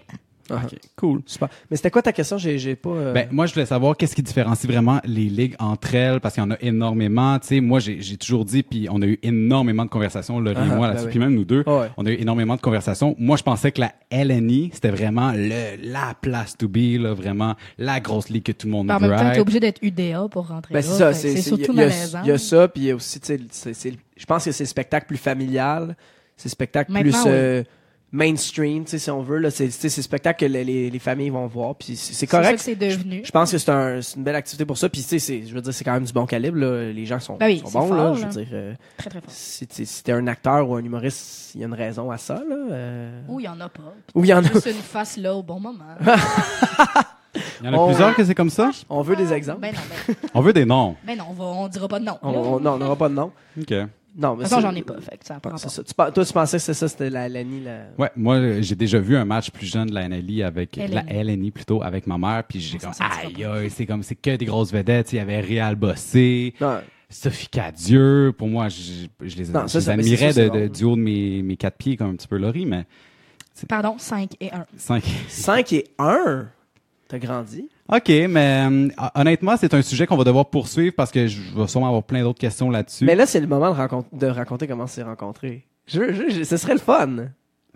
Ah, 0.57 0.61
OK, 0.65 0.77
cool. 0.95 1.21
Super. 1.25 1.49
Mais 1.69 1.77
c'était 1.77 1.91
quoi 1.91 2.01
ta 2.01 2.11
question? 2.13 2.37
J'ai, 2.37 2.57
j'ai 2.57 2.75
pas. 2.75 2.89
euh, 2.89 3.13
Ben, 3.13 3.27
moi, 3.31 3.45
je 3.45 3.53
voulais 3.53 3.65
savoir 3.65 3.95
qu'est-ce 3.97 4.15
qui 4.15 4.23
différencie 4.23 4.69
vraiment 4.69 4.99
les 5.03 5.25
ligues 5.25 5.55
entre 5.59 5.93
elles, 5.95 6.19
parce 6.19 6.33
qu'il 6.35 6.43
y 6.43 6.45
en 6.47 6.51
a 6.51 6.57
énormément. 6.61 7.37
Tu 7.39 7.47
sais, 7.47 7.59
moi, 7.61 7.79
j'ai 7.79 8.01
j'ai 8.01 8.17
toujours 8.17 8.45
dit, 8.45 8.63
puis 8.63 8.87
on 8.89 9.01
a 9.01 9.05
eu 9.05 9.19
énormément 9.23 9.85
de 9.85 9.89
conversations, 9.89 10.39
Laurie 10.39 10.55
et 10.57 10.59
Ah, 10.61 10.75
moi, 10.75 10.75
ben 10.75 10.87
là-dessus, 10.87 11.05
oui. 11.05 11.09
puis 11.11 11.19
même 11.19 11.33
nous 11.35 11.45
deux. 11.45 11.63
Ah 11.67 11.79
ouais. 11.81 11.87
On 11.97 12.05
a 12.05 12.09
eu 12.11 12.15
énormément 12.19 12.55
de 12.55 12.61
conversations. 12.61 13.15
Moi, 13.19 13.37
je 13.37 13.43
pensais 13.43 13.71
que 13.71 13.81
la 13.81 13.93
LNI, 14.11 14.71
c'était 14.73 14.89
vraiment 14.91 15.31
le, 15.35 15.77
la 15.83 16.13
place 16.21 16.57
to 16.57 16.67
be, 16.67 16.97
là, 16.99 17.13
vraiment 17.13 17.55
la 17.77 17.99
grosse 17.99 18.29
ligue 18.29 18.43
que 18.43 18.51
tout 18.51 18.67
le 18.67 18.71
monde 18.73 18.89
En 18.91 18.97
veut 18.97 19.07
même 19.09 19.19
temps, 19.19 19.31
t'es 19.33 19.39
obligé 19.39 19.59
d'être 19.59 19.79
UDA 19.81 20.27
pour 20.29 20.47
rentrer 20.47 20.73
Ben 20.73 20.79
là. 20.81 20.85
c'est 20.85 20.97
ça, 20.97 21.13
c'est 21.13 21.29
c'est 21.31 21.41
c'est- 21.41 21.49
surtout 21.49 21.71
il 21.73 21.79
y 21.79 21.81
a- 21.81 21.85
malaisant. 21.87 22.19
Il 22.23 22.29
y 22.29 22.31
a 22.31 22.37
ça, 22.37 22.67
puis 22.67 22.81
il 22.83 22.85
y 22.87 22.91
a 22.91 22.95
aussi, 22.95 23.19
tu 23.19 23.27
sais, 23.27 23.39
c'est- 23.51 23.73
c'est- 23.73 23.93
je 24.17 24.25
pense 24.25 24.45
que 24.45 24.51
c'est 24.51 24.63
le 24.63 24.67
spectacle 24.67 25.05
plus 25.07 25.17
familial, 25.17 25.95
c'est 26.37 26.47
le 26.47 26.51
spectacle 26.51 26.91
plus 26.91 27.03
Maintenant, 27.03 27.23
oui. 27.25 27.31
euh, 27.31 27.63
mainstream, 28.11 28.85
tu 28.85 28.91
sais, 28.91 28.97
si 28.99 29.11
on 29.11 29.21
veut 29.21 29.37
là, 29.37 29.51
c'est 29.51 29.65
tu 29.67 29.71
sais, 29.71 29.89
c'est 29.89 30.01
le 30.01 30.03
spectacle 30.03 30.39
que 30.45 30.51
les, 30.51 30.63
les, 30.63 30.89
les 30.89 30.99
familles 30.99 31.29
vont 31.29 31.45
voir, 31.47 31.75
puis 31.75 31.95
c'est 31.95 32.13
c'est 32.13 32.13
C'est 32.13 32.25
ça 32.27 32.37
que 32.39 32.43
correct. 32.43 32.59
c'est 32.59 32.75
devenu. 32.75 33.21
Je 33.23 33.31
pense 33.31 33.51
que 33.51 33.57
c'est 33.57 33.69
un, 33.71 34.01
c'est 34.01 34.17
une 34.17 34.23
belle 34.23 34.35
activité 34.35 34.65
pour 34.65 34.77
ça, 34.77 34.89
puis 34.89 35.01
tu 35.01 35.07
sais, 35.07 35.19
c'est- 35.19 35.45
je 35.45 35.53
veux 35.53 35.61
dire, 35.61 35.73
c'est 35.73 35.83
quand 35.83 35.93
même 35.93 36.03
du 36.05 36.13
bon 36.13 36.25
calibre 36.25 36.57
là. 36.57 36.91
Les 36.91 37.05
gens 37.05 37.19
sont, 37.19 37.35
Ben 37.37 37.47
oui, 37.47 37.61
sont 37.65 37.87
bons 37.87 37.93
là. 37.93 38.13
Je 38.15 38.25
veux 38.25 38.31
dire, 38.31 38.47
euh, 38.53 38.73
Très, 38.97 39.09
très 39.09 39.21
fort. 39.21 39.29
si 39.31 39.67
tu 39.67 39.85
si 39.85 40.03
t'es 40.03 40.11
un 40.11 40.25
acteur 40.27 40.67
ou 40.69 40.75
un 40.75 40.83
humoriste, 40.83 41.51
il 41.55 41.61
y 41.61 41.63
a 41.63 41.67
une 41.67 41.73
raison 41.73 42.09
à 42.11 42.17
ça 42.17 42.35
là. 42.35 42.55
euh. 42.71 43.21
Ou 43.27 43.39
il 43.39 43.43
y 43.43 43.47
en 43.47 43.59
a 43.59 43.69
pas. 43.69 43.93
Ou 44.15 44.23
il 44.25 44.29
y 44.29 44.33
en 44.33 44.43
a. 44.43 44.47
Juste 44.51 44.65
une 44.67 44.73
face 44.73 45.17
là 45.17 45.35
au 45.35 45.43
bon 45.43 45.59
moment. 45.59 45.83
Il 47.61 47.65
y 47.67 47.69
en 47.69 47.73
a 47.73 47.77
On- 47.77 47.87
plusieurs 47.87 48.15
que 48.15 48.23
c'est 48.23 48.33
comme 48.33 48.49
ça? 48.49 48.71
On 48.89 49.01
veut 49.03 49.15
des 49.15 49.31
exemples. 49.33 49.59
Ben 49.61 49.71
non, 49.73 49.79
ben, 50.07 50.15
On 50.33 50.41
veut 50.41 50.51
des 50.51 50.65
noms. 50.65 50.95
ben 51.05 51.15
non, 51.17 51.25
on, 51.29 51.33
va, 51.33 51.43
on 51.45 51.67
dira 51.67 51.87
pas 51.87 51.99
de 51.99 52.05
non, 52.05 52.17
on 52.23 52.59
n'aura 52.59 52.95
pas 52.95 53.07
de 53.07 53.13
nom. 53.13 53.31
OK. 53.59 53.73
Non, 54.17 54.33
De 54.33 54.37
mais 54.37 54.43
toute 54.43 54.49
façon, 54.49 54.55
c'est- 54.61 54.67
j'en 54.67 54.75
ai 54.75 54.81
pas. 54.81 54.99
Fait 55.01 55.17
que 55.17 55.25
ça 55.25 55.39
pas. 55.39 55.57
ça. 55.57 55.83
Tu 55.83 55.93
toi, 55.93 56.11
tu 56.11 56.33
pensais 56.33 56.57
que 56.57 56.63
c'est 56.63 56.73
ça, 56.73 56.87
c'était 56.87 57.09
la 57.09 57.29
Lani, 57.29 57.61
la. 57.63 57.83
Ouais, 57.97 58.09
moi, 58.15 58.59
j'ai 58.61 58.75
déjà 58.75 58.99
vu 58.99 59.15
un 59.15 59.23
match 59.25 59.51
plus 59.51 59.65
jeune 59.67 59.87
de 59.87 59.93
la 59.93 60.03
NLI 60.09 60.43
avec, 60.43 60.75
LNI. 60.77 60.93
la 60.93 61.03
LNI 61.23 61.51
plutôt, 61.51 61.81
avec 61.83 62.07
ma 62.07 62.17
mère, 62.17 62.43
puis 62.47 62.59
j'ai 62.59 62.79
Ça, 62.79 62.87
comme, 62.87 63.07
aïe, 63.25 63.45
aïe, 63.45 63.69
c'est 63.69 63.85
comme, 63.85 64.03
c'est 64.03 64.15
que 64.15 64.35
des 64.35 64.45
grosses 64.45 64.71
vedettes. 64.73 65.13
Il 65.13 65.17
y 65.17 65.19
avait 65.19 65.39
Réal 65.39 65.75
Bossé, 65.75 66.53
Non, 66.59 66.79
Sophie 67.09 67.47
Cadieux. 67.49 68.33
Pour 68.37 68.47
moi, 68.47 68.67
je, 68.69 69.07
je 69.21 69.35
les, 69.37 69.45
Non, 69.49 69.61
je 69.67 69.67
ça, 69.67 69.79
les 69.79 69.85
ça- 69.85 69.95
mais 69.95 70.03
admirais 70.03 70.33
de, 70.33 70.67
du 70.67 70.83
haut 70.83 70.95
de 70.95 71.01
mes, 71.01 71.41
mes 71.43 71.55
quatre 71.55 71.77
pieds, 71.77 71.95
comme 71.95 72.09
un 72.09 72.15
petit 72.15 72.27
peu 72.27 72.37
Laurie, 72.37 72.65
mais 72.65 72.85
Pardon, 73.67 73.95
5 73.97 74.31
et 74.39 74.51
1. 74.53 74.65
5. 74.77 75.03
5 75.27 75.73
et 75.73 75.85
1. 75.99 76.47
T'as 77.09 77.19
grandi? 77.19 77.67
OK, 77.91 78.09
mais 78.29 78.67
euh, 78.69 78.87
honnêtement, 79.15 79.55
c'est 79.57 79.73
un 79.73 79.81
sujet 79.81 80.05
qu'on 80.05 80.17
va 80.17 80.23
devoir 80.23 80.49
poursuivre 80.49 80.93
parce 80.95 81.11
que 81.11 81.25
je 81.27 81.39
vais 81.55 81.67
sûrement 81.67 81.87
avoir 81.87 82.03
plein 82.03 82.21
d'autres 82.21 82.39
questions 82.39 82.69
là-dessus. 82.69 83.03
Mais 83.05 83.15
là, 83.15 83.25
c'est 83.25 83.39
le 83.39 83.47
moment 83.47 83.71
de, 83.71 83.75
raconter, 83.75 84.07
de 84.15 84.27
raconter 84.27 84.67
comment 84.67 84.85
c'est 84.87 85.01
rencontré. 85.03 85.65
Je, 85.87 86.13
je, 86.13 86.29
je- 86.29 86.43
ce 86.43 86.57
serait 86.57 86.73
le 86.73 86.79
fun. 86.79 87.07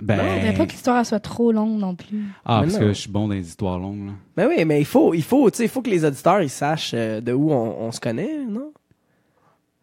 Ben, 0.01 0.17
Non, 0.17 0.53
pas 0.57 0.65
que 0.65 0.71
l'histoire 0.71 0.97
elle 0.99 1.05
soit 1.05 1.19
trop 1.19 1.51
longue 1.51 1.79
non 1.79 1.95
plus. 1.95 2.23
ah, 2.45 2.61
Mais 2.61 2.67
parce 2.67 2.73
non. 2.73 2.79
que 2.79 2.87
je 2.93 2.99
suis 2.99 3.09
bon 3.11 3.27
dans 3.27 3.33
les 3.35 3.47
histoires 3.47 3.77
longues. 3.79 4.07
Là. 4.07 4.13
Ben 4.37 4.47
oui, 4.49 4.65
mais 4.65 4.79
il 4.81 4.85
faut, 4.85 5.13
il 5.13 5.21
faut, 5.23 5.49
tu 5.51 5.57
sais, 5.57 5.63
il 5.65 5.69
faut 5.69 5.81
que 5.81 5.89
les 5.89 6.03
auditeurs 6.05 6.41
ils 6.41 6.49
sachent 6.49 6.93
euh, 6.95 7.21
de 7.21 7.31
où 7.31 7.51
on, 7.51 7.75
on 7.79 7.91
se 7.91 7.99
connaît, 7.99 8.39
non? 8.47 8.71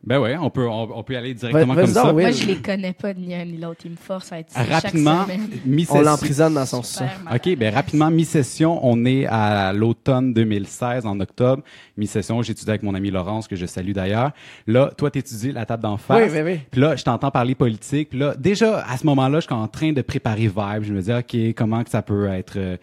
Ben 0.03 0.19
ouais, 0.19 0.35
on 0.39 0.49
peut, 0.49 0.67
on, 0.67 0.89
on 0.99 1.03
peut 1.03 1.13
y 1.13 1.17
aller 1.17 1.35
directement 1.35 1.75
comme 1.75 1.85
vas-y 1.85 1.93
ça. 1.93 2.05
donc, 2.05 2.17
oui. 2.17 2.23
Moi, 2.23 2.31
je 2.31 2.47
les 2.47 2.57
connais 2.57 2.95
pas 2.95 3.13
ni 3.13 3.35
un 3.35 3.45
ni 3.45 3.59
l'autre. 3.59 3.83
Ils 3.85 3.91
me 3.91 3.97
forcent 3.97 4.33
à 4.33 4.39
être 4.39 4.49
ici 4.51 4.59
Rapidement, 4.73 5.27
chaque 5.27 5.37
semaine. 5.37 5.49
mi-session- 5.67 5.99
On 6.01 6.03
l'emprisonne 6.03 6.55
dans 6.55 6.65
son 6.65 6.83
sang. 6.83 7.05
Super 7.07 7.21
malade. 7.25 7.41
OK, 7.47 7.57
ben 7.59 7.75
rapidement, 7.75 8.11
mi-session, 8.11 8.81
on 8.83 9.05
est 9.05 9.27
à 9.27 9.75
l'automne 9.75 10.33
2016, 10.33 11.05
en 11.05 11.21
octobre. 11.21 11.63
Mi-session, 11.99 12.41
j'étudie 12.41 12.71
avec 12.71 12.83
mon 12.83 12.95
ami 12.95 13.11
Laurence, 13.11 13.47
que 13.47 13.57
je 13.57 13.67
salue 13.67 13.93
d'ailleurs. 13.93 14.31
Là, 14.67 14.91
toi, 14.97 15.11
t'étudies 15.11 15.53
la 15.53 15.67
table 15.67 15.83
d'en 15.83 15.99
face. 15.99 16.31
Oui, 16.33 16.39
oui, 16.41 16.43
oui. 16.53 16.61
Puis 16.71 16.81
là, 16.81 16.97
je 16.97 17.05
t'entends 17.05 17.31
parler 17.31 17.55
politique. 17.55 18.09
Puis 18.09 18.19
là, 18.19 18.35
déjà, 18.39 18.83
à 18.89 18.97
ce 18.97 19.05
moment-là, 19.07 19.41
je 19.41 19.45
suis 19.47 19.55
en 19.55 19.69
train 19.69 19.93
de 19.93 20.01
préparer 20.01 20.49
Vibe. 20.49 20.83
Je 20.83 20.95
me 20.95 21.03
dis, 21.03 21.13
OK, 21.13 21.55
comment 21.55 21.85
que 21.85 21.91
ça 21.91 22.01
peut 22.01 22.27
être... 22.29 22.55
euh, 22.57 22.77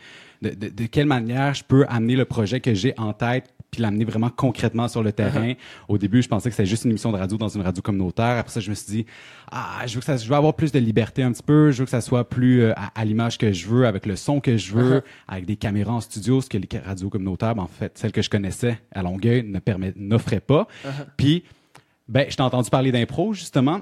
de, 0.44 0.50
de, 0.52 0.70
de 0.70 0.86
quelle 0.86 1.08
manière 1.08 1.56
je 1.56 1.64
peux 1.64 1.84
amener 1.90 2.16
le 2.16 2.26
projet 2.26 2.60
que 2.60 2.76
j'ai 2.76 2.94
en 3.00 3.12
tête 3.12 3.46
puis 3.72 3.82
l'amener 3.82 4.06
vraiment 4.06 4.30
concrètement 4.30 4.88
sur 4.88 5.04
le 5.04 5.12
terrain. 5.12 5.54
Au 5.88 5.98
début, 5.98 6.22
je 6.22 6.28
pensais 6.28 6.50
que 6.50 6.56
c'était 6.56 6.68
juste 6.68 6.86
une 6.86 6.92
émission 6.92 7.12
de 7.12 7.18
radio 7.18 7.38
dans 7.38 7.50
une 7.50 7.62
radio 7.62 7.82
communautaire. 7.82 8.38
Après 8.38 8.52
ça, 8.52 8.60
je 8.60 8.70
me 8.70 8.76
suis 8.76 8.88
dit, 8.88 9.06
ah, 9.52 9.82
je 9.86 9.94
veux 9.96 10.00
que 10.00 10.06
ça, 10.06 10.18
je 10.18 10.28
veux 10.28 10.36
avoir 10.36 10.54
plus 10.54 10.72
de 10.72 10.80
liberté 10.80 11.24
un 11.24 11.32
petit 11.32 11.44
peu. 11.44 11.72
Je 11.72 11.80
veux 11.80 11.86
que 11.86 11.92
ça 11.92 12.02
soit 12.02 12.28
plus 12.30 12.62
euh, 12.62 12.74
à, 12.76 12.92
à 13.00 13.06
l'image 13.06 13.38
que 13.38 13.52
je 13.52 13.68
veux, 13.68 13.86
avec 13.86 14.06
le 14.06 14.16
son 14.16 14.40
que 14.40 14.58
je 14.58 14.74
veux, 14.74 15.04
avec 15.28 15.46
des 15.46 15.56
caméras 15.56 15.94
en 15.94 16.02
studio, 16.02 16.42
ce 16.42 16.50
que 16.50 16.58
les 16.58 16.68
radios 16.80 17.10
communautaires, 17.10 17.56
ben, 17.56 17.64
en 17.64 17.68
fait, 17.68 17.98
celles 17.98 18.12
que 18.12 18.22
je 18.22 18.30
connaissais 18.30 18.80
à 18.94 19.02
Longueuil 19.04 19.44
ne 19.44 19.60
permet, 19.60 19.94
n'offraient 19.96 20.40
pas. 20.40 20.68
Puis, 21.18 21.44
ben, 22.08 22.26
je 22.30 22.36
t'ai 22.36 22.44
entendu 22.44 22.70
parler 22.70 22.92
d'impro, 22.92 23.34
justement. 23.34 23.82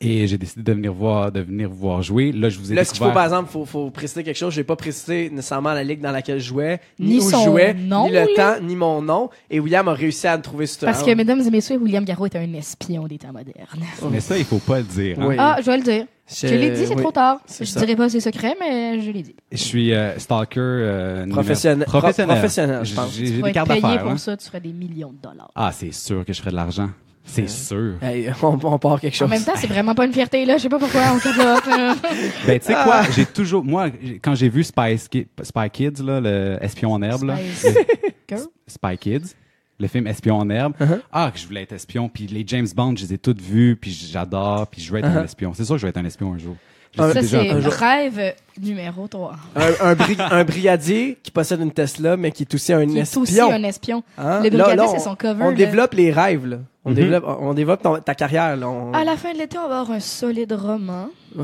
Et 0.00 0.26
j'ai 0.26 0.38
décidé 0.38 0.62
de 0.62 0.72
venir 0.72 0.92
voir, 0.92 1.30
de 1.30 1.40
venir 1.40 1.68
vous 1.68 1.76
voir 1.76 2.02
jouer. 2.02 2.32
Là, 2.32 2.48
je 2.48 2.58
vous 2.58 2.72
ai 2.72 2.74
Là, 2.74 2.84
ce 2.84 2.92
qu'il 2.92 3.04
faut, 3.04 3.12
par 3.12 3.24
exemple, 3.24 3.50
faut, 3.50 3.64
faut 3.64 3.90
préciser 3.90 4.24
quelque 4.24 4.36
chose. 4.36 4.52
J'ai 4.54 4.64
pas 4.64 4.74
précisé 4.76 5.30
nécessairement 5.30 5.72
la 5.74 5.84
ligue 5.84 6.00
dans 6.00 6.10
laquelle 6.10 6.38
je 6.40 6.46
jouais, 6.48 6.80
Ni 6.98 7.14
ni, 7.14 7.18
où 7.18 7.30
son 7.30 7.38
je 7.40 7.44
jouais, 7.44 7.74
nom, 7.74 8.04
ni 8.06 8.10
le 8.12 8.16
là. 8.16 8.26
temps, 8.56 8.64
ni 8.64 8.74
mon 8.74 9.00
nom. 9.02 9.30
Et 9.50 9.60
William 9.60 9.86
a 9.88 9.92
réussi 9.94 10.26
à 10.26 10.36
me 10.36 10.42
trouver 10.42 10.66
sur 10.66 10.80
Parce 10.86 11.02
que, 11.02 11.10
mesdames 11.14 11.40
et 11.40 11.50
messieurs, 11.50 11.76
William 11.76 12.04
Garraud 12.04 12.26
est 12.26 12.36
un 12.36 12.52
espion 12.54 13.06
des 13.06 13.18
temps 13.18 13.32
modernes. 13.32 13.84
Mais 14.10 14.20
ça, 14.20 14.36
il 14.38 14.44
faut 14.44 14.58
pas 14.58 14.78
le 14.78 14.84
dire. 14.84 15.18
hein. 15.20 15.26
Oui. 15.28 15.36
Ah, 15.38 15.56
je 15.60 15.66
vais 15.70 15.76
le 15.76 15.82
dire. 15.84 16.06
Je, 16.34 16.46
l'ai 16.46 16.70
dit, 16.70 16.86
c'est 16.86 16.94
oui. 16.94 17.02
trop 17.02 17.10
tard. 17.12 17.40
c'est 17.46 17.64
Je 17.66 17.70
ça. 17.70 17.80
dirais 17.80 17.94
pas 17.96 18.08
ses 18.08 18.20
secrets, 18.20 18.54
mais 18.58 19.00
je 19.02 19.10
l'ai 19.10 19.22
dit. 19.22 19.34
Je 19.50 19.56
suis 19.58 19.92
euh, 19.92 20.18
stalker 20.18 20.60
euh, 20.60 21.20
numéro- 21.22 21.34
Professionnel- 21.40 21.84
pro- 21.86 21.98
professionnel. 21.98 22.36
professionnel, 22.36 22.84
je 22.84 22.94
pense. 22.94 23.12
J'ai 23.14 23.24
Tu 23.26 23.32
vas 23.32 23.42
des 23.42 23.48
être 23.48 23.54
cartes 23.54 23.68
payé 23.68 23.80
d'affaires. 23.82 24.02
pour 24.02 24.10
hein. 24.12 24.16
ça, 24.16 24.36
tu 24.36 24.46
ferais 24.46 24.60
des 24.60 24.72
millions 24.72 25.12
de 25.12 25.18
dollars. 25.20 25.50
Ah, 25.54 25.70
c'est 25.72 25.92
sûr 25.92 26.24
que 26.24 26.32
je 26.32 26.38
ferai 26.40 26.52
de 26.52 26.56
l'argent. 26.56 26.88
C'est 27.24 27.48
sûr. 27.48 27.94
Hey, 28.02 28.28
on, 28.42 28.58
on 28.62 28.78
part 28.78 29.00
quelque 29.00 29.14
chose. 29.16 29.26
En 29.26 29.30
même 29.30 29.44
temps, 29.44 29.52
c'est 29.56 29.66
vraiment 29.68 29.94
pas 29.94 30.04
une 30.06 30.12
fierté, 30.12 30.44
là. 30.44 30.56
Je 30.56 30.62
sais 30.62 30.68
pas 30.68 30.78
pourquoi 30.78 31.02
on 31.14 31.18
capote. 31.18 31.64
Ben, 32.46 32.58
tu 32.58 32.66
sais 32.66 32.74
Ah. 32.76 32.84
quoi, 32.84 33.02
j'ai 33.14 33.24
toujours, 33.26 33.64
moi, 33.64 33.88
quand 34.22 34.34
j'ai 34.34 34.48
vu 34.48 34.62
Ki- 34.62 35.26
Spy 35.42 35.70
Kids, 35.72 36.02
là, 36.02 36.20
le 36.20 36.58
espion 36.60 36.92
en 36.92 37.00
herbe, 37.02 37.22
là? 37.24 37.36
Spy 38.66 38.96
Kids, 38.98 39.34
le 39.78 39.86
film 39.88 40.06
Espion 40.06 40.36
en 40.38 40.48
herbe, 40.50 40.74
Uh-huh. 40.80 41.00
ah, 41.12 41.30
que 41.32 41.38
je 41.38 41.46
voulais 41.46 41.62
être 41.62 41.72
espion, 41.72 42.08
puis 42.08 42.26
les 42.26 42.44
James 42.46 42.66
Bond, 42.74 42.94
je 42.96 43.02
les 43.04 43.14
ai 43.14 43.18
toutes 43.18 43.40
vues, 43.40 43.76
puis 43.76 43.90
j'adore, 43.92 44.66
puis 44.68 44.80
je 44.80 44.92
veux 44.92 44.98
être 44.98 45.06
un 45.06 45.20
Uh-huh. 45.20 45.24
espion. 45.24 45.52
C'est 45.54 45.64
sûr 45.64 45.74
que 45.74 45.80
je 45.80 45.86
vais 45.86 45.90
être 45.90 45.96
un 45.98 46.04
espion 46.04 46.32
un 46.32 46.38
jour. 46.38 46.56
Ça, 46.96 47.22
c'est 47.22 47.50
un 47.50 47.58
rêve 47.68 48.34
numéro 48.60 49.08
3. 49.08 49.32
un, 49.56 49.62
un, 49.88 49.94
bri- 49.94 50.16
un 50.30 50.44
brigadier 50.44 51.16
qui 51.22 51.30
possède 51.30 51.60
une 51.60 51.70
Tesla, 51.72 52.16
mais 52.18 52.30
qui 52.32 52.42
est 52.42 52.54
aussi 52.54 52.72
un 52.72 52.84
Qui 52.86 52.98
est 52.98 53.00
espion. 53.02 53.22
aussi 53.22 53.40
un 53.40 53.62
espion. 53.62 54.02
Hein? 54.18 54.40
Le 54.42 54.50
brigadier, 54.50 54.76
là, 54.76 54.86
c'est 54.88 54.96
on- 54.96 55.00
son 55.10 55.14
cover. 55.16 55.42
On 55.42 55.50
là. 55.50 55.56
développe 55.56 55.94
les 55.94 56.10
rêves, 56.12 56.46
là. 56.46 56.56
On 56.84 56.90
Mhm. 56.90 56.96
développe, 56.96 57.24
on 57.40 57.54
développe 57.54 57.82
ton- 57.82 57.98
ta 58.00 58.14
carrière, 58.14 58.56
là. 58.56 58.68
On- 58.68 58.92
À 58.92 59.04
la 59.04 59.16
fin 59.16 59.32
de 59.32 59.38
l'été, 59.38 59.56
on 59.56 59.68
va 59.68 59.80
avoir 59.80 59.90
un 59.96 60.00
solide 60.00 60.52
roman. 60.52 61.08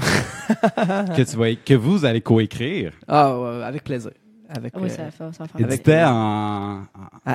que 1.17 1.23
tu 1.23 1.37
vas, 1.37 1.55
que 1.55 1.75
vous 1.75 2.05
allez 2.05 2.21
coécrire. 2.21 2.93
Ah, 3.07 3.39
ouais, 3.39 3.65
avec 3.65 3.85
plaisir. 3.85 4.11
Avec, 4.51 4.73
Oui, 4.77 4.85
euh, 4.85 4.89
ça 4.89 5.03
va 5.05 5.11
faire, 5.11 5.31
ça 5.35 5.45
va 5.45 5.49
faire. 5.49 5.57
Avec- 5.67 5.73
Édité 5.75 6.03
en, 6.07 6.81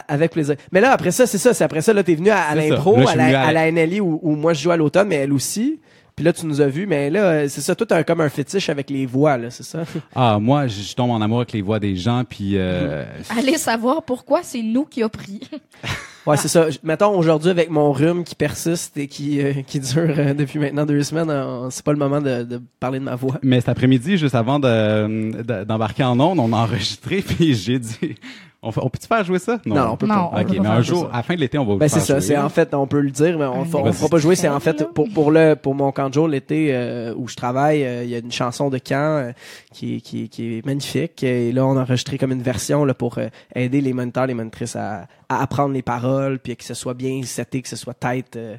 avec 0.08 0.32
plaisir. 0.32 0.56
Mais 0.72 0.82
là, 0.82 0.92
après 0.94 1.12
ça, 1.12 1.28
c'est 1.28 1.38
ça. 1.38 1.54
C'est 1.54 1.64
après 1.64 1.82
ça, 1.82 1.94
là, 1.94 2.04
t'es 2.04 2.16
venu 2.16 2.30
à, 2.32 2.42
à 2.42 2.56
l'impro, 2.56 2.96
à, 3.08 3.16
la, 3.16 3.26
venu 3.26 3.36
à- 3.36 3.42
à 3.48 3.52
la 3.52 3.72
NLI 3.72 4.02
où, 4.02 4.20
où 4.24 4.36
moi 4.36 4.54
je 4.54 4.64
joue 4.64 4.72
à 4.72 4.78
l'automne, 4.78 5.08
mais 5.10 5.16
elle 5.18 5.32
aussi. 5.34 5.80
Puis 6.16 6.24
là, 6.24 6.32
tu 6.32 6.46
nous 6.46 6.62
as 6.62 6.68
vus, 6.68 6.86
mais 6.86 7.10
là, 7.10 7.50
c'est 7.50 7.62
ça, 7.62 7.74
tout 7.76 7.88
un, 7.90 8.04
comme 8.04 8.22
un 8.22 8.30
fétiche 8.30 8.70
avec 8.70 8.90
les 8.92 9.06
voix, 9.06 9.38
là, 9.38 9.50
c'est 9.50 9.64
ça? 9.64 9.84
Ah, 10.16 10.38
moi, 10.40 10.68
je, 10.68 10.94
tombe 10.94 11.10
en 11.12 11.22
amour 11.22 11.40
avec 11.40 11.54
les 11.54 11.62
voix 11.62 11.80
des 11.80 11.96
gens, 11.96 12.24
puis 12.28 12.52
euh, 12.56 13.04
Allez 13.38 13.58
savoir 13.58 14.04
pourquoi 14.04 14.42
c'est 14.44 14.62
nous 14.62 14.86
qui 14.86 15.02
a 15.04 15.10
pris. 15.10 15.42
Ouais, 16.26 16.38
c'est 16.38 16.48
ça. 16.48 16.68
Mettons, 16.84 17.18
aujourd'hui, 17.18 17.50
avec 17.50 17.70
mon 17.70 17.92
rhume 17.92 18.24
qui 18.24 18.34
persiste 18.34 18.96
et 18.96 19.08
qui, 19.08 19.42
euh, 19.42 19.52
qui 19.68 19.82
dure 19.82 20.06
euh, 20.18 20.34
depuis 20.34 20.58
maintenant 20.58 20.86
deux 20.86 21.04
semaines, 21.04 21.30
euh, 21.30 21.70
c'est 21.70 21.84
pas 21.84 21.92
le 21.92 21.98
moment 21.98 22.22
de, 22.22 22.44
de 22.44 22.62
parler 22.80 23.00
de 23.00 23.04
ma 23.04 23.16
voix. 23.16 23.40
Mais 23.44 23.60
cet 23.60 23.68
après-midi, 23.68 24.18
juste 24.18 24.34
avant 24.34 24.58
de- 24.58 25.42
de- 25.44 25.66
d'embarquer 25.66 26.06
en 26.06 26.18
ondes, 26.22 26.40
on 26.40 26.54
a 26.54 26.58
enregistré, 26.60 27.18
puis 27.22 27.54
j'ai 27.56 27.78
dit, 27.78 28.16
on, 28.64 28.90
peut-tu 28.90 29.08
faire 29.08 29.24
jouer 29.24 29.40
ça? 29.40 29.60
Non, 29.66 29.92
on 29.92 29.98
peut 29.98 30.08
Non, 30.08 30.16
pas. 30.16 30.30
on 30.34 30.42
Ok, 30.42 30.48
peut 30.48 30.56
pas 30.58 30.64
mais 30.64 30.70
un 30.70 30.82
jour, 30.82 31.02
ça. 31.04 31.10
à 31.14 31.18
la 31.18 31.24
fin 31.24 31.36
de 31.36 31.40
l'été, 31.40 31.58
on 31.58 31.66
va 31.66 31.76
Ben, 31.76 31.88
c'est 31.88 32.00
ça. 32.00 32.14
jouer. 32.20 32.22
C'est 32.22 32.38
en 32.38 32.50
fait, 32.50 32.74
on 32.74 32.88
peut 32.88 33.02
le 33.02 33.12
dire, 33.12 33.38
mais 33.38 33.46
on, 33.46 33.64
extrait, 33.64 33.92
fera 33.94 34.10
pas 34.10 34.18
jouer. 34.18 34.36
C'est 34.36 34.50
en 34.50 34.60
fait, 34.60 34.80
là. 34.80 34.88
pour, 34.94 35.10
pour 35.10 35.32
le, 35.32 35.56
pour 35.56 35.76
mon 35.76 35.92
camp 35.92 36.10
de 36.10 36.14
jour 36.14 36.28
l'été, 36.28 36.70
euh, 36.72 37.14
où 37.16 37.28
je 37.28 37.36
travaille, 37.36 37.84
euh, 37.84 38.04
il 38.04 38.10
y 38.10 38.16
a 38.16 38.20
une 38.20 38.32
chanson 38.32 38.70
de 38.70 38.78
camp, 38.78 38.96
euh, 39.28 39.32
qui, 39.74 39.96
est- 39.98 40.02
qui, 40.02 40.24
est- 40.24 40.28
qui 40.28 40.58
est 40.58 40.66
magnifique. 40.66 41.24
Et 41.24 41.52
là, 41.52 41.66
on 41.66 41.78
a 41.78 41.82
enregistré 41.82 42.18
comme 42.18 42.32
une 42.32 42.42
version, 42.44 42.86
là, 42.86 42.94
pour 42.94 43.18
euh, 43.18 43.28
aider 43.56 43.82
les 43.82 43.94
moniteurs, 43.94 44.28
les 44.28 44.34
monitrices 44.34 44.76
à, 44.76 45.08
à 45.30 45.42
apprendre 45.42 45.74
les 45.74 45.82
paroles, 45.82 46.40
puis 46.40 46.56
que 46.56 46.64
ce 46.64 46.74
soit 46.74 46.94
bien 46.94 47.22
seté, 47.24 47.62
que 47.62 47.70
ce 47.70 47.76
soit 47.76 47.94
tête. 47.94 48.36
euh, 48.36 48.56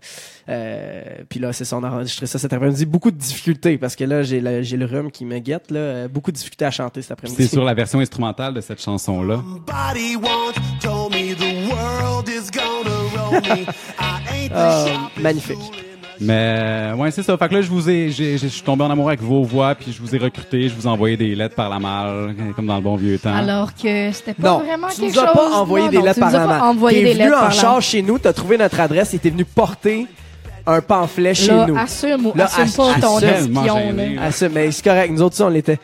euh, 0.48 1.02
puis 1.28 1.40
là, 1.40 1.52
c'est 1.52 1.64
ça, 1.64 1.76
on 1.76 1.84
a 1.84 1.90
enregistré 1.90 2.26
ça 2.26 2.38
cet 2.38 2.52
après-midi. 2.52 2.84
Beaucoup 2.86 3.10
de 3.10 3.16
difficultés, 3.16 3.78
parce 3.78 3.96
que 3.96 4.04
là, 4.04 4.22
j'ai 4.22 4.40
le, 4.40 4.62
j'ai 4.62 4.76
le 4.76 4.84
rhume 4.86 5.10
qui 5.10 5.24
me 5.24 5.38
guette, 5.38 5.70
là. 5.70 6.08
Beaucoup 6.08 6.30
de 6.32 6.36
difficultés 6.36 6.64
à 6.64 6.70
chanter 6.70 7.02
cet 7.02 7.12
après-midi. 7.12 7.42
C'est 7.42 7.48
sur 7.48 7.64
la 7.64 7.74
version 7.74 8.00
instrumentale 8.00 8.54
de 8.54 8.60
cette 8.60 8.80
chanson-là. 8.82 9.40
Somebody 9.94 10.16
once 10.16 10.56
told 10.82 11.12
me 11.12 11.34
the 11.34 11.70
world 11.72 12.28
is 12.28 12.50
gonna 12.50 12.90
roll 13.16 13.40
me. 13.40 13.66
I 13.98 14.20
ain't 14.34 14.52
the 14.52 14.88
sharpest 14.88 15.22
magnifique. 15.22 15.56
tool 15.58 15.66
in 15.76 16.18
the 16.18 16.20
Mais 16.20 16.92
ouais, 16.96 17.10
c'est 17.12 17.22
ça. 17.22 17.36
Fait 17.36 17.48
que 17.48 17.54
là, 17.54 17.62
je 17.62 17.68
vous 17.70 17.88
ai, 17.88 18.10
j'ai- 18.10 18.36
j'ai- 18.36 18.48
je 18.48 18.52
suis 18.54 18.62
tombé 18.62 18.82
en 18.84 18.90
amour 18.90 19.06
avec 19.08 19.22
vos 19.22 19.42
voix, 19.44 19.74
puis 19.76 19.92
je 19.92 20.00
vous 20.02 20.12
ai 20.14 20.18
recruté, 20.18 20.68
je 20.68 20.74
vous 20.74 20.84
ai 20.84 20.90
envoyé 20.90 21.16
des 21.16 21.34
lettres 21.36 21.54
par 21.54 21.68
la 21.68 21.78
malle, 21.78 22.34
comme 22.56 22.66
dans 22.66 22.76
le 22.76 22.82
bon 22.82 22.96
vieux 22.96 23.18
temps. 23.18 23.34
Alors 23.34 23.72
que 23.74 24.10
c'était 24.10 24.34
pas 24.34 24.48
Non, 24.48 24.58
vraiment 24.60 24.88
tu 24.88 25.00
quelque 25.02 25.12
nous 25.14 25.18
as 25.20 25.26
chose. 25.26 25.32
pas 25.34 25.50
envoyé 25.58 25.84
Non, 25.86 25.90
des 25.92 25.98
non, 25.98 26.04
lettres 26.04 26.14
tu 26.14 26.20
par 26.20 26.30
nous 26.30 26.36
as 26.38 26.46
la 26.46 26.64
envoyé 26.64 26.98
T'es 26.98 27.04
des 27.04 27.12
venu 27.14 27.24
lettres 27.24 27.36
en 27.36 27.40
par 27.40 27.48
la 27.50 27.54
charge 27.54 27.84
chez 27.86 28.02
nous, 28.02 28.18
t'as 28.18 28.32
trouvé 28.32 28.58
notre 28.58 28.80
adresse 28.80 29.14
et 29.14 29.18
t'es 29.20 29.30
venu 29.30 29.44
porter 29.44 30.06
un 30.66 30.80
pamphlet 30.80 31.34
chez 31.34 31.48
Là, 31.48 31.66
nous. 31.68 31.76
assume 31.76 32.26
ou 32.26 32.32
Là, 32.34 32.44
assume 32.46 32.64
assume- 32.64 32.76
pas 32.76 33.00
ton 33.00 33.20
espion. 33.20 33.76
ça, 34.32 34.48
mais 34.48 34.70
c'est 34.72 34.84
correct, 34.84 35.10
nous 35.12 35.22
autres, 35.22 35.36
ça, 35.36 35.46
on 35.46 35.50
l'était. 35.50 35.78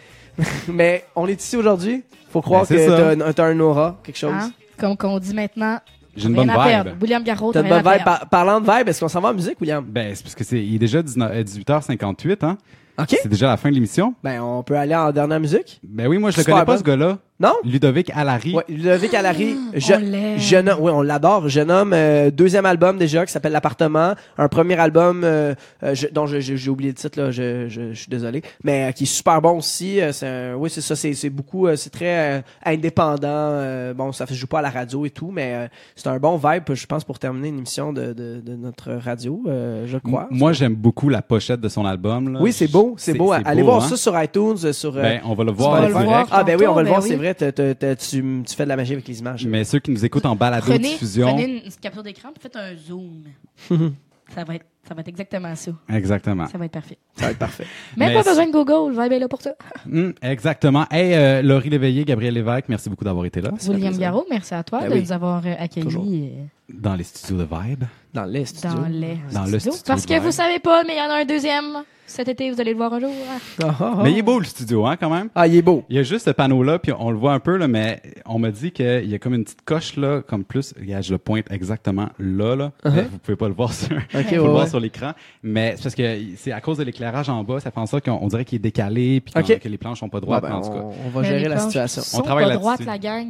mais 0.69 1.05
on 1.17 1.27
est 1.27 1.41
ici 1.41 1.57
aujourd'hui. 1.57 2.03
Faut 2.31 2.41
croire 2.41 2.63
Ben, 2.63 2.67
c'est 2.67 2.77
que 2.77 2.89
ça. 2.91 2.97
t'as 3.17 3.27
un- 3.29 3.33
t'as 3.33 3.45
un 3.47 3.61
aura, 3.61 3.99
quelque 4.03 4.17
chose. 4.19 4.33
Hein? 4.35 4.53
Comme 4.79 4.97
qu'on 4.97 5.19
dit 5.19 5.35
maintenant, 5.35 5.79
J'ai 6.17 6.29
une 6.29 6.35
rien 6.35 6.43
bonne 6.47 6.51
à 6.51 6.63
vibe. 6.63 6.69
perdre. 6.85 6.91
William 7.03 7.23
Garraud, 7.23 7.53
T'as 7.53 7.61
t'as 7.63 7.67
une 7.67 7.73
rien 7.75 7.83
bonne 7.83 7.93
à 7.93 7.97
vibe. 7.97 8.05
perdre. 8.05 8.21
Par- 8.21 8.29
parlant 8.29 8.61
de 8.61 8.71
vibe, 8.71 8.89
est-ce 8.89 9.01
qu'on 9.01 9.09
s'en 9.09 9.21
va 9.21 9.29
en 9.31 9.35
musique, 9.35 9.61
William? 9.61 9.85
Ben, 9.87 10.15
c'est 10.15 10.23
parce 10.23 10.35
que 10.35 10.45
c'est, 10.45 10.65
il 10.65 10.77
est 10.77 10.79
déjà 10.79 11.03
19 11.03 11.31
euh, 11.35 11.43
18h58, 11.43 12.45
hein? 12.45 12.57
OK. 12.99 13.17
C'est 13.23 13.29
déjà 13.29 13.47
la 13.49 13.57
fin 13.57 13.71
de 13.71 13.75
l'émission. 13.75 14.15
Ben, 14.23 14.41
on 14.43 14.63
peut 14.63 14.77
aller 14.77 14.95
en 14.95 15.11
dernière 15.13 15.41
musique. 15.41 15.81
Ben 15.83 16.07
oui, 16.07 16.19
moi, 16.19 16.31
je 16.31 16.37
le 16.37 16.43
Super 16.43 16.55
connais 16.57 16.67
pas, 16.67 16.79
ce 16.79 16.83
gars-là. 16.83 17.19
Non? 17.41 17.55
Ludovic 17.65 18.11
Allary. 18.15 18.55
Ouais, 18.55 18.65
Ludovic 18.69 19.15
Allary. 19.15 19.57
Je, 19.75 19.95
on 19.95 19.99
l'aime. 19.99 20.39
jeune 20.39 20.69
homme, 20.69 20.79
oui, 20.83 20.93
on 20.95 21.01
l'adore. 21.01 21.49
Jeune 21.49 21.71
homme, 21.71 21.93
euh, 21.95 22.31
deuxième 22.31 22.67
album 22.67 22.99
déjà 22.99 23.25
qui 23.25 23.33
s'appelle 23.33 23.53
L'appartement. 23.53 24.15
Un 24.37 24.49
premier 24.49 24.79
album 24.79 25.23
euh, 25.25 25.55
euh, 25.83 25.95
je- 25.95 26.09
dont 26.13 26.27
je- 26.27 26.41
je- 26.41 26.55
j'ai 26.57 26.71
oublié 26.71 26.91
le 26.91 26.95
titre 26.97 27.19
là, 27.19 27.31
je, 27.31 27.67
je, 27.69 27.93
je 27.95 27.99
suis 27.99 28.11
désolé, 28.11 28.43
mais 28.63 28.91
euh, 28.91 28.93
qui 28.93 29.05
est 29.05 29.07
super 29.07 29.41
bon 29.41 29.57
aussi. 29.59 30.01
Euh, 30.01 30.13
c'est 30.13 30.27
un- 30.27 30.55
oui, 30.57 30.69
c'est 30.71 30.83
ça, 30.83 30.95
c'est 30.95 31.15
c'est 31.15 31.31
beaucoup, 31.31 31.67
euh, 31.67 31.77
c'est 31.77 31.91
très 31.91 32.39
euh, 32.39 32.41
indépendant. 32.65 33.19
euh, 33.25 33.95
bon, 33.95 34.13
ça 34.13 34.27
se 34.27 34.35
joue 34.35 34.47
pas 34.47 34.59
à 34.59 34.63
la 34.63 34.71
radio 34.71 35.07
et 35.07 35.11
tout, 35.11 35.31
mais 35.33 35.53
euh, 35.55 35.69
c'est 35.97 36.09
un 36.09 36.19
bon 36.19 36.37
vibe, 36.37 36.63
je 36.75 36.87
pense, 36.87 37.05
pour 37.05 37.19
terminer 37.19 37.49
une 37.49 37.59
émission 37.59 37.93
de, 37.93 38.13
de, 38.13 38.41
de 38.45 38.55
notre 38.57 38.93
radio, 38.93 39.43
euh, 39.47 39.85
je 39.87 39.97
crois. 39.99 40.29
M- 40.31 40.37
Moi, 40.39 40.53
j'aime 40.53 40.75
beaucoup 40.75 41.09
la 41.09 41.23
pochette 41.23 41.61
de 41.61 41.69
son 41.69 41.87
album. 41.87 42.33
Là. 42.35 42.41
oui, 42.43 42.53
c'est 42.53 42.69
beau, 42.71 42.95
c'est 42.99 43.15
beau. 43.15 43.33
Allez 43.33 43.63
voir 43.63 43.83
hein? 43.85 43.89
ça 43.89 43.97
sur 43.97 44.21
iTunes, 44.23 44.57
euh, 44.65 44.73
sur. 44.73 44.97
euh, 44.97 45.03
Ben, 45.03 45.21
on 45.25 45.35
va 45.35 45.45
le 45.45 45.53
voir 45.53 45.81
le 45.81 45.87
en 45.87 45.89
direct. 45.89 46.05
voir. 46.07 46.27
ah 46.31 46.45
ben 46.45 46.57
oui, 46.61 46.67
on 46.67 46.75
va 46.75 46.83
le 46.83 46.85
ben 46.85 46.91
voir, 46.91 47.03
oui. 47.03 47.09
c'est 47.09 47.17
vrai. 47.17 47.30
T'as- 47.35 47.53
t'as- 47.53 47.75
t'as- 47.75 47.97
tu, 47.97 48.43
tu 48.47 48.55
fais 48.55 48.65
de 48.65 48.69
la 48.69 48.77
magie 48.77 48.93
avec 48.95 49.07
les 49.09 49.19
images. 49.21 49.47
Mais 49.47 49.65
ceux 49.65 49.79
qui 49.79 49.91
nous 49.91 50.05
écoutent 50.05 50.27
en 50.27 50.37
balado 50.37 50.67
Prenez, 50.67 50.91
diffusion. 50.91 51.29
prenez 51.29 51.65
une 51.65 51.73
capture 51.81 52.03
d'écran 52.03 52.31
puis 52.33 52.43
faites 52.43 52.57
un 52.57 52.75
zoom. 52.77 53.25
ça, 54.35 54.45
va 54.45 54.55
être, 54.55 54.67
ça 54.87 54.95
va 54.95 55.01
être 55.01 55.09
exactement 55.09 55.55
ça. 55.57 55.73
Exactement. 55.89 56.47
Ça 56.47 56.59
va 56.59 56.65
être 56.67 56.73
parfait. 56.73 56.99
Ça 57.17 57.27
va 57.27 57.31
être 57.33 57.39
parfait. 57.39 57.67
Même 57.97 58.09
Mais 58.11 58.15
pas 58.15 58.23
c'est- 58.23 58.31
besoin 58.31 58.47
de 58.47 58.53
Google, 58.53 58.97
le 58.97 59.03
vibe 59.03 59.13
est 59.13 59.19
là 59.19 59.29
pour 59.29 59.43
ça. 59.43 59.55
Hum, 59.87 60.15
exactement. 60.23 60.87
Hey, 60.91 61.15
euh, 61.15 61.43
Laurie 61.43 61.71
Léveillé, 61.71 62.05
Gabriel 62.05 62.35
Lévesque, 62.35 62.67
merci 62.69 62.89
beaucoup 62.89 63.05
d'avoir 63.05 63.25
été 63.27 63.41
là 63.41 63.51
William 63.63 63.81
plaisir. 63.81 64.01
Garraud, 64.01 64.27
merci 64.31 64.55
à 64.55 64.63
toi 64.63 64.81
Ben 64.81 64.89
de 64.91 64.95
oui. 64.95 65.01
nous 65.03 65.13
avoir 65.13 65.43
euh, 65.45 65.55
Toujours. 65.81 66.03
accueillis 66.03 66.33
Dans 66.73 66.95
les 66.95 67.05
studios 67.05 67.39
de 67.39 67.45
Vibe. 67.51 67.85
Dans 68.15 68.25
les 68.25 68.43
euh, 68.43 68.45
studios. 68.45 68.79
dans 68.81 68.87
les 68.87 69.19
Dans 69.33 69.41
le 69.45 69.59
studios. 69.59 69.73
studio 69.73 69.83
Parce 69.87 70.03
de 70.03 70.09
que 70.09 70.15
Vibe. 70.15 70.23
vous 70.23 70.33
savez 70.33 70.59
pas, 70.59 70.85
mais 70.85 70.95
il 70.95 70.99
y 70.99 71.01
en 71.01 71.11
a 71.11 71.21
un 71.21 71.25
deuxième. 71.25 71.65
Cet 72.11 72.29
été, 72.29 72.51
vous 72.51 72.61
allez 72.61 72.73
le 72.73 72.77
voir 72.77 72.93
un 72.93 73.01
jour. 73.01 73.11
Ah. 73.29 73.65
Ah, 73.65 73.75
ah. 73.81 74.01
Mais 74.03 74.13
il 74.13 74.19
est 74.19 74.23
beau 74.23 74.39
le 74.39 74.45
studio, 74.45 74.87
hein, 74.87 74.97
quand 74.97 75.11
même. 75.11 75.29
Ah, 75.35 75.47
il 75.47 75.57
est 75.57 75.63
beau. 75.63 75.85
Il 75.89 75.97
y 75.97 75.99
a 75.99 76.03
juste 76.03 76.25
ce 76.27 76.31
panneau-là, 76.31 76.79
puis 76.79 76.93
on 76.99 77.11
le 77.11 77.17
voit 77.17 77.33
un 77.33 77.41
peu, 77.41 77.57
là, 77.57 77.69
mais 77.69 78.03
on 78.27 78.39
m'a 78.39 78.51
dit 78.51 78.73
qu'il 78.73 79.09
y 79.09 79.15
a 79.15 79.19
comme 79.19 79.35
une 79.35 79.45
petite 79.45 79.63
coche, 79.65 79.97
là, 79.97 80.23
comme 80.23 80.45
plus, 80.45 80.75
regarde, 80.79 81.03
je 81.05 81.13
le 81.13 81.19
pointe 81.19 81.47
exactement 81.51 82.09
là, 82.19 82.57
là. 82.57 82.73
Mais 82.85 83.03
vous 83.03 83.19
pouvez 83.19 83.37
pas 83.37 83.49
le 83.49 83.55
voir 83.55 83.73
sur, 83.73 83.91
le 84.13 84.19
ouais, 84.19 84.39
voir 84.39 84.65
ouais. 84.65 84.69
sur 84.69 84.81
l'écran. 84.81 85.13
Mais 85.43 85.75
c'est 85.77 85.83
parce 85.85 85.95
que 85.95 86.19
c'est 86.37 86.53
à 86.53 86.61
cause 86.61 86.79
de 86.79 86.83
l'éclairage 86.85 87.29
en 87.29 87.43
bas, 87.45 87.61
ça 87.61 87.71
fait 87.71 87.81
en 87.81 87.87
sorte 87.87 88.05
qu'on 88.05 88.19
on 88.21 88.29
dirait 88.29 88.45
qu'il 88.45 88.57
est 88.57 88.61
décalé, 88.61 89.21
puis 89.21 89.33
que 89.59 89.69
les 89.69 89.79
planches 89.79 90.01
sont 90.01 90.09
pas 90.09 90.19
Ouais, 90.19 90.23
droites, 90.23 90.43
ben, 90.43 90.53
en 90.55 90.61
tout 90.61 90.71
cas. 90.71 90.83
on, 90.83 90.93
on 91.07 91.11
va 91.11 91.21
Mais 91.23 91.29
gérer 91.29 91.49
la 91.49 91.59
situation. 91.59 92.03
Sont 92.03 92.23
travaille 92.23 92.45
pas 92.45 92.49
là-dessus. 92.51 92.63
droite, 92.63 92.85
la 92.85 92.99
gang. 92.99 93.27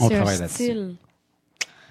On 0.00 0.08
travaille 0.08 0.38
là-dessus. 0.38 0.72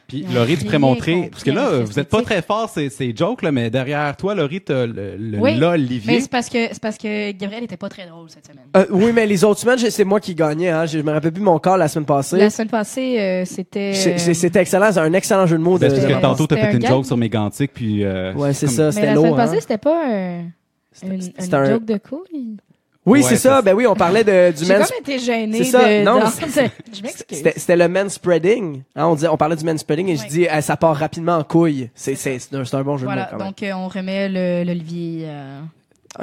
Puis 0.07 0.23
Laurie, 0.33 0.55
tu 0.57 0.65
pourrais 0.65 0.77
montrer, 0.77 1.29
parce 1.31 1.43
que 1.43 1.49
là, 1.51 1.79
vous 1.79 1.99
êtes 1.99 2.09
pas 2.09 2.21
très 2.21 2.41
fort, 2.43 2.69
c'est, 2.71 2.89
c'est 2.89 3.15
joke, 3.17 3.41
là, 3.41 3.51
mais 3.51 3.71
derrière 3.71 4.15
toi, 4.15 4.35
Laurie, 4.35 4.61
t'as 4.61 4.85
le, 4.85 5.15
le 5.17 5.39
Oui, 5.39 5.55
là, 5.57 5.69
Mais 5.71 5.73
Olivier. 5.83 6.21
c'est 6.21 6.29
parce 6.29 6.47
que 6.47 6.67
c'est 6.71 6.79
parce 6.81 6.97
que 6.99 7.31
Gabriel 7.31 7.63
était 7.63 7.75
pas 7.77 7.89
très 7.89 8.05
drôle 8.05 8.29
cette 8.29 8.45
semaine. 8.45 8.65
Euh, 8.77 8.85
oui, 8.91 9.11
mais 9.13 9.25
les 9.25 9.43
autres 9.43 9.59
semaines, 9.61 9.79
c'est 9.79 10.03
moi 10.03 10.19
qui 10.19 10.35
gagnais. 10.35 10.69
Hein. 10.69 10.85
Je 10.85 10.99
me 10.99 11.11
rappelle 11.11 11.31
plus 11.31 11.41
mon 11.41 11.57
corps 11.57 11.77
la 11.77 11.87
semaine 11.87 12.05
passée. 12.05 12.37
La 12.37 12.49
semaine 12.51 12.69
passée, 12.69 13.19
euh, 13.19 13.45
c'était. 13.45 13.93
C'est- 13.93 14.29
euh, 14.29 14.33
C'était 14.35 14.59
excellent. 14.59 14.91
C'est 14.91 14.99
un 14.99 15.13
excellent 15.13 15.47
jeu 15.47 15.57
de 15.57 15.63
mots. 15.63 15.79
Ben, 15.79 15.89
De... 15.89 15.95
parce 15.95 16.05
que 16.07 16.13
euh, 16.13 16.21
tantôt, 16.21 16.45
t'as 16.45 16.55
fait 16.57 16.61
un 16.67 16.71
une 16.73 16.79
gag. 16.79 16.91
joke 16.91 17.05
sur 17.05 17.17
mes 17.17 17.29
gantiques, 17.29 17.71
puis... 17.73 18.03
euh, 18.03 18.33
Ouais, 18.33 18.53
c'est 18.53 18.67
comme- 18.67 18.75
ça. 18.75 18.85
Mais 18.85 18.91
C'était 18.91 19.05
la 19.07 19.15
semaine 19.15 19.33
hein. 19.33 19.35
passée, 19.35 19.59
c'était 19.61 19.77
pas 19.79 20.05
un- 20.07 20.43
C'était- 20.91 21.15
une, 21.15 21.21
une 21.47 21.55
un- 21.55 21.65
joke 21.73 21.85
de 21.85 21.97
couille. 21.97 22.57
Oui, 23.05 23.19
Ouais, 23.21 23.29
c'est 23.29 23.35
ça. 23.37 23.49
ça, 23.57 23.61
Ben 23.61 23.73
oui, 23.75 23.85
on 23.85 23.95
parlait 23.95 24.23
de, 24.23 24.51
du 24.57 24.65
J'ai 24.65 24.77
men's... 24.77 24.89
comme 24.89 24.99
été 24.99 25.19
gênée 25.19 25.59
C'est 25.63 25.71
ça, 25.71 25.87
de. 25.87 26.03
non, 26.03 26.19
Je 26.91 27.01
m'excuse. 27.03 27.43
C'était 27.55 27.75
le 27.75 27.87
man 27.87 28.09
spreading. 28.09 28.81
Hein, 28.95 29.05
on, 29.07 29.13
disait, 29.15 29.27
on 29.27 29.37
parlait 29.37 29.55
du 29.55 29.63
man 29.63 29.77
spreading 29.77 30.07
et 30.09 30.15
je 30.17 30.27
dis 30.27 30.47
eh, 30.51 30.61
ça 30.61 30.75
part 30.75 30.95
rapidement 30.95 31.37
en 31.37 31.43
couille. 31.43 31.89
C'est 31.93 32.15
c'est- 32.15 32.39
c'est 32.39 32.55
un, 32.55 32.65
c'est 32.65 32.75
un 32.75 32.81
bon 32.83 32.97
jeu 32.97 33.05
Voilà, 33.05 33.25
de 33.25 33.25
mots 33.27 33.31
quand 33.31 33.37
même. 33.43 33.47
donc 33.49 33.61
euh, 33.63 33.73
on 33.73 33.87
remet 33.87 34.27
le- 34.29 34.63
l'Olivier 34.67 35.25
euh, 35.27 35.61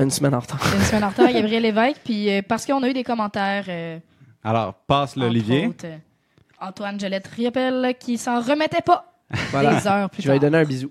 Une 0.01 0.11
semaine 0.11 0.35
en 0.35 0.41
retard. 0.41 0.61
une 0.75 0.83
semaine 0.83 1.05
en 1.05 1.11
retard 1.11 1.29
Gabriel 1.33 1.63
Lévesque, 1.63 2.01
puis 2.05 2.29
euh, 2.31 2.43
parce 2.47 2.67
qu'on 2.67 2.83
a 2.83 2.89
eu 2.89 2.95
des 2.95 3.05
commentaires. 3.05 3.65
euh, 3.69 3.99
Alors, 4.43 4.75
passe 4.75 5.15
l'Olivier. 5.15 5.71
euh, 5.85 5.97
Antoine 6.61 6.99
Gelette 6.99 7.29
Riopel 7.29 7.95
qui 8.01 8.19
s'en 8.19 8.41
remettait 8.41 8.83
pas 8.83 9.13
Voilà. 9.53 9.75
des 9.75 9.87
heures 9.87 10.11
plus 10.11 10.23
Je 10.23 10.27
vais 10.29 10.35
lui 10.35 10.41
donner 10.41 10.59
un 10.59 10.65
bisou. 10.65 10.91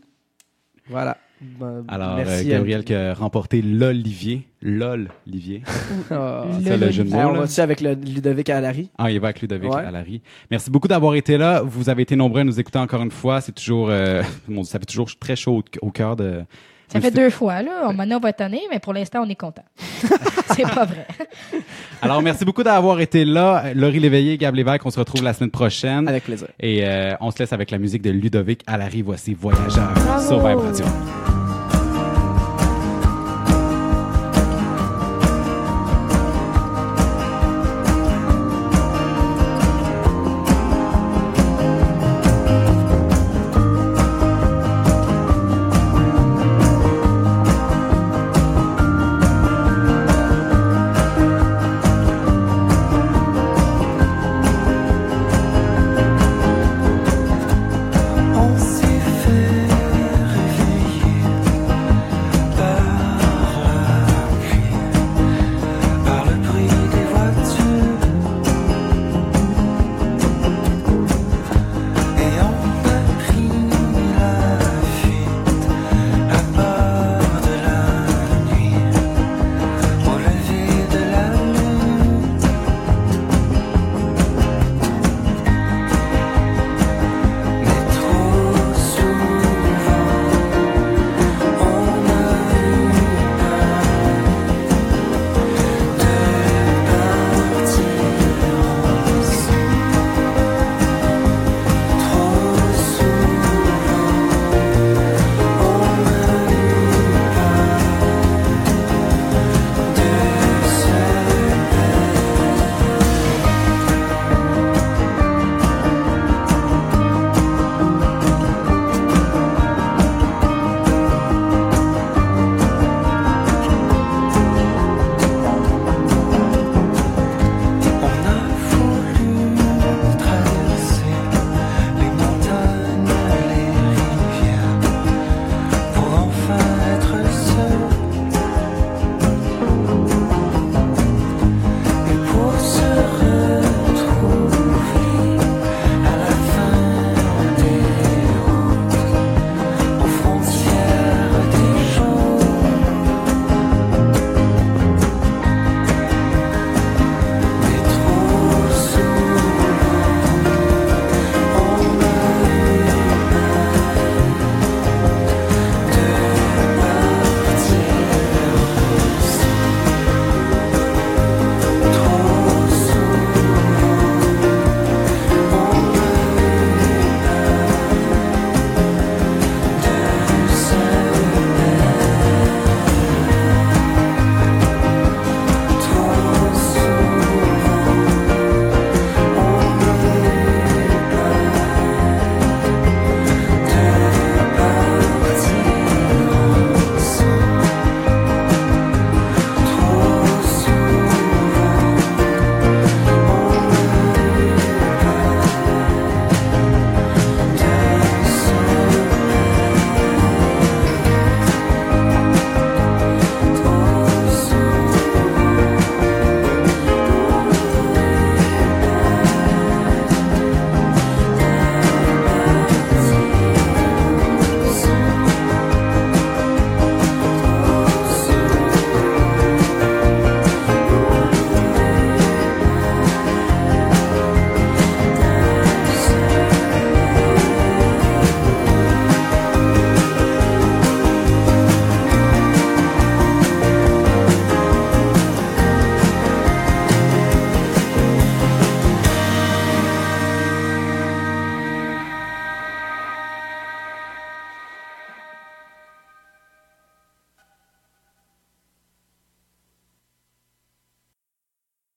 Voilà. 0.90 1.18
Ben, 1.42 1.84
Alors, 1.88 2.18
merci, 2.18 2.48
euh, 2.48 2.52
Gabriel 2.58 2.84
qui 2.84 2.94
a 2.94 3.14
remporté 3.16 3.62
l'Olivier. 3.62 4.48
LOL-Olivier. 4.62 5.64
Ah. 6.12 6.46
Le 6.60 6.66
ça, 6.66 6.78
le 6.78 6.92
jeu 6.92 7.04
de 7.04 7.10
on 7.14 7.32
là? 7.34 7.40
va-tu 7.42 7.60
avec 7.62 7.82
le 7.82 7.94
Ludovic 7.94 8.50
Allary? 8.50 8.90
Ah, 8.98 9.10
il 9.10 9.20
va 9.20 9.30
avec 9.30 9.42
Ludovic 9.42 9.72
Ouais. 9.72 9.82
Allary. 9.84 10.22
Merci 10.52 10.70
beaucoup 10.70 10.88
d'avoir 10.88 11.16
été 11.16 11.38
là. 11.38 11.62
Vous 11.62 11.90
avez 11.90 12.04
été 12.04 12.16
nombreux 12.16 12.42
à 12.42 12.44
nous 12.44 12.60
écouter 12.60 12.78
encore 12.80 13.02
une 13.02 13.12
fois. 13.12 13.42
C'est 13.42 13.54
toujours, 13.54 13.88
euh, 13.90 14.22
ça 14.64 14.78
fait 14.80 14.86
toujours 14.86 15.10
très 15.20 15.36
chaud 15.36 15.64
au, 15.82 15.88
au 15.88 15.92
cœur 15.92 16.16
de. 16.16 16.44
Ça 16.92 17.02
fait 17.02 17.12
deux 17.12 17.30
fois, 17.30 17.62
là. 17.62 17.90
On 17.90 17.94
va 17.94 18.30
être 18.30 18.38
tanné, 18.38 18.62
mais 18.70 18.80
pour 18.80 18.94
l'instant, 18.94 19.24
on 19.26 19.30
est 19.30 19.36
content. 19.36 19.64
c'est 20.56 20.64
pas 20.64 20.86
vrai. 20.86 21.08
Alors, 22.02 22.22
merci 22.22 22.44
beaucoup 22.44 22.64
d'avoir 22.64 23.00
été 23.00 23.26
là. 23.26 23.74
Laurie 23.74 24.00
Léveillé, 24.00 24.38
Gab 24.38 24.56
Lévesque, 24.56 24.86
on 24.86 24.92
se 24.92 25.00
retrouve 25.00 25.24
la 25.24 25.34
semaine 25.34 25.52
prochaine. 25.52 26.08
Avec 26.08 26.24
plaisir. 26.24 26.48
Et 26.60 26.86
euh, 26.86 27.14
on 27.22 27.32
se 27.32 27.40
laisse 27.40 27.54
avec 27.54 27.72
la 27.72 27.78
musique 27.78 28.02
de 28.02 28.10
Ludovic 28.12 28.62
Allary. 28.68 29.02
Voici 29.02 29.34
Voyageur 29.34 29.92
Bravo. 29.94 30.28
sur 30.28 30.46
Vibe 30.46 30.60
Radio. 30.60 30.86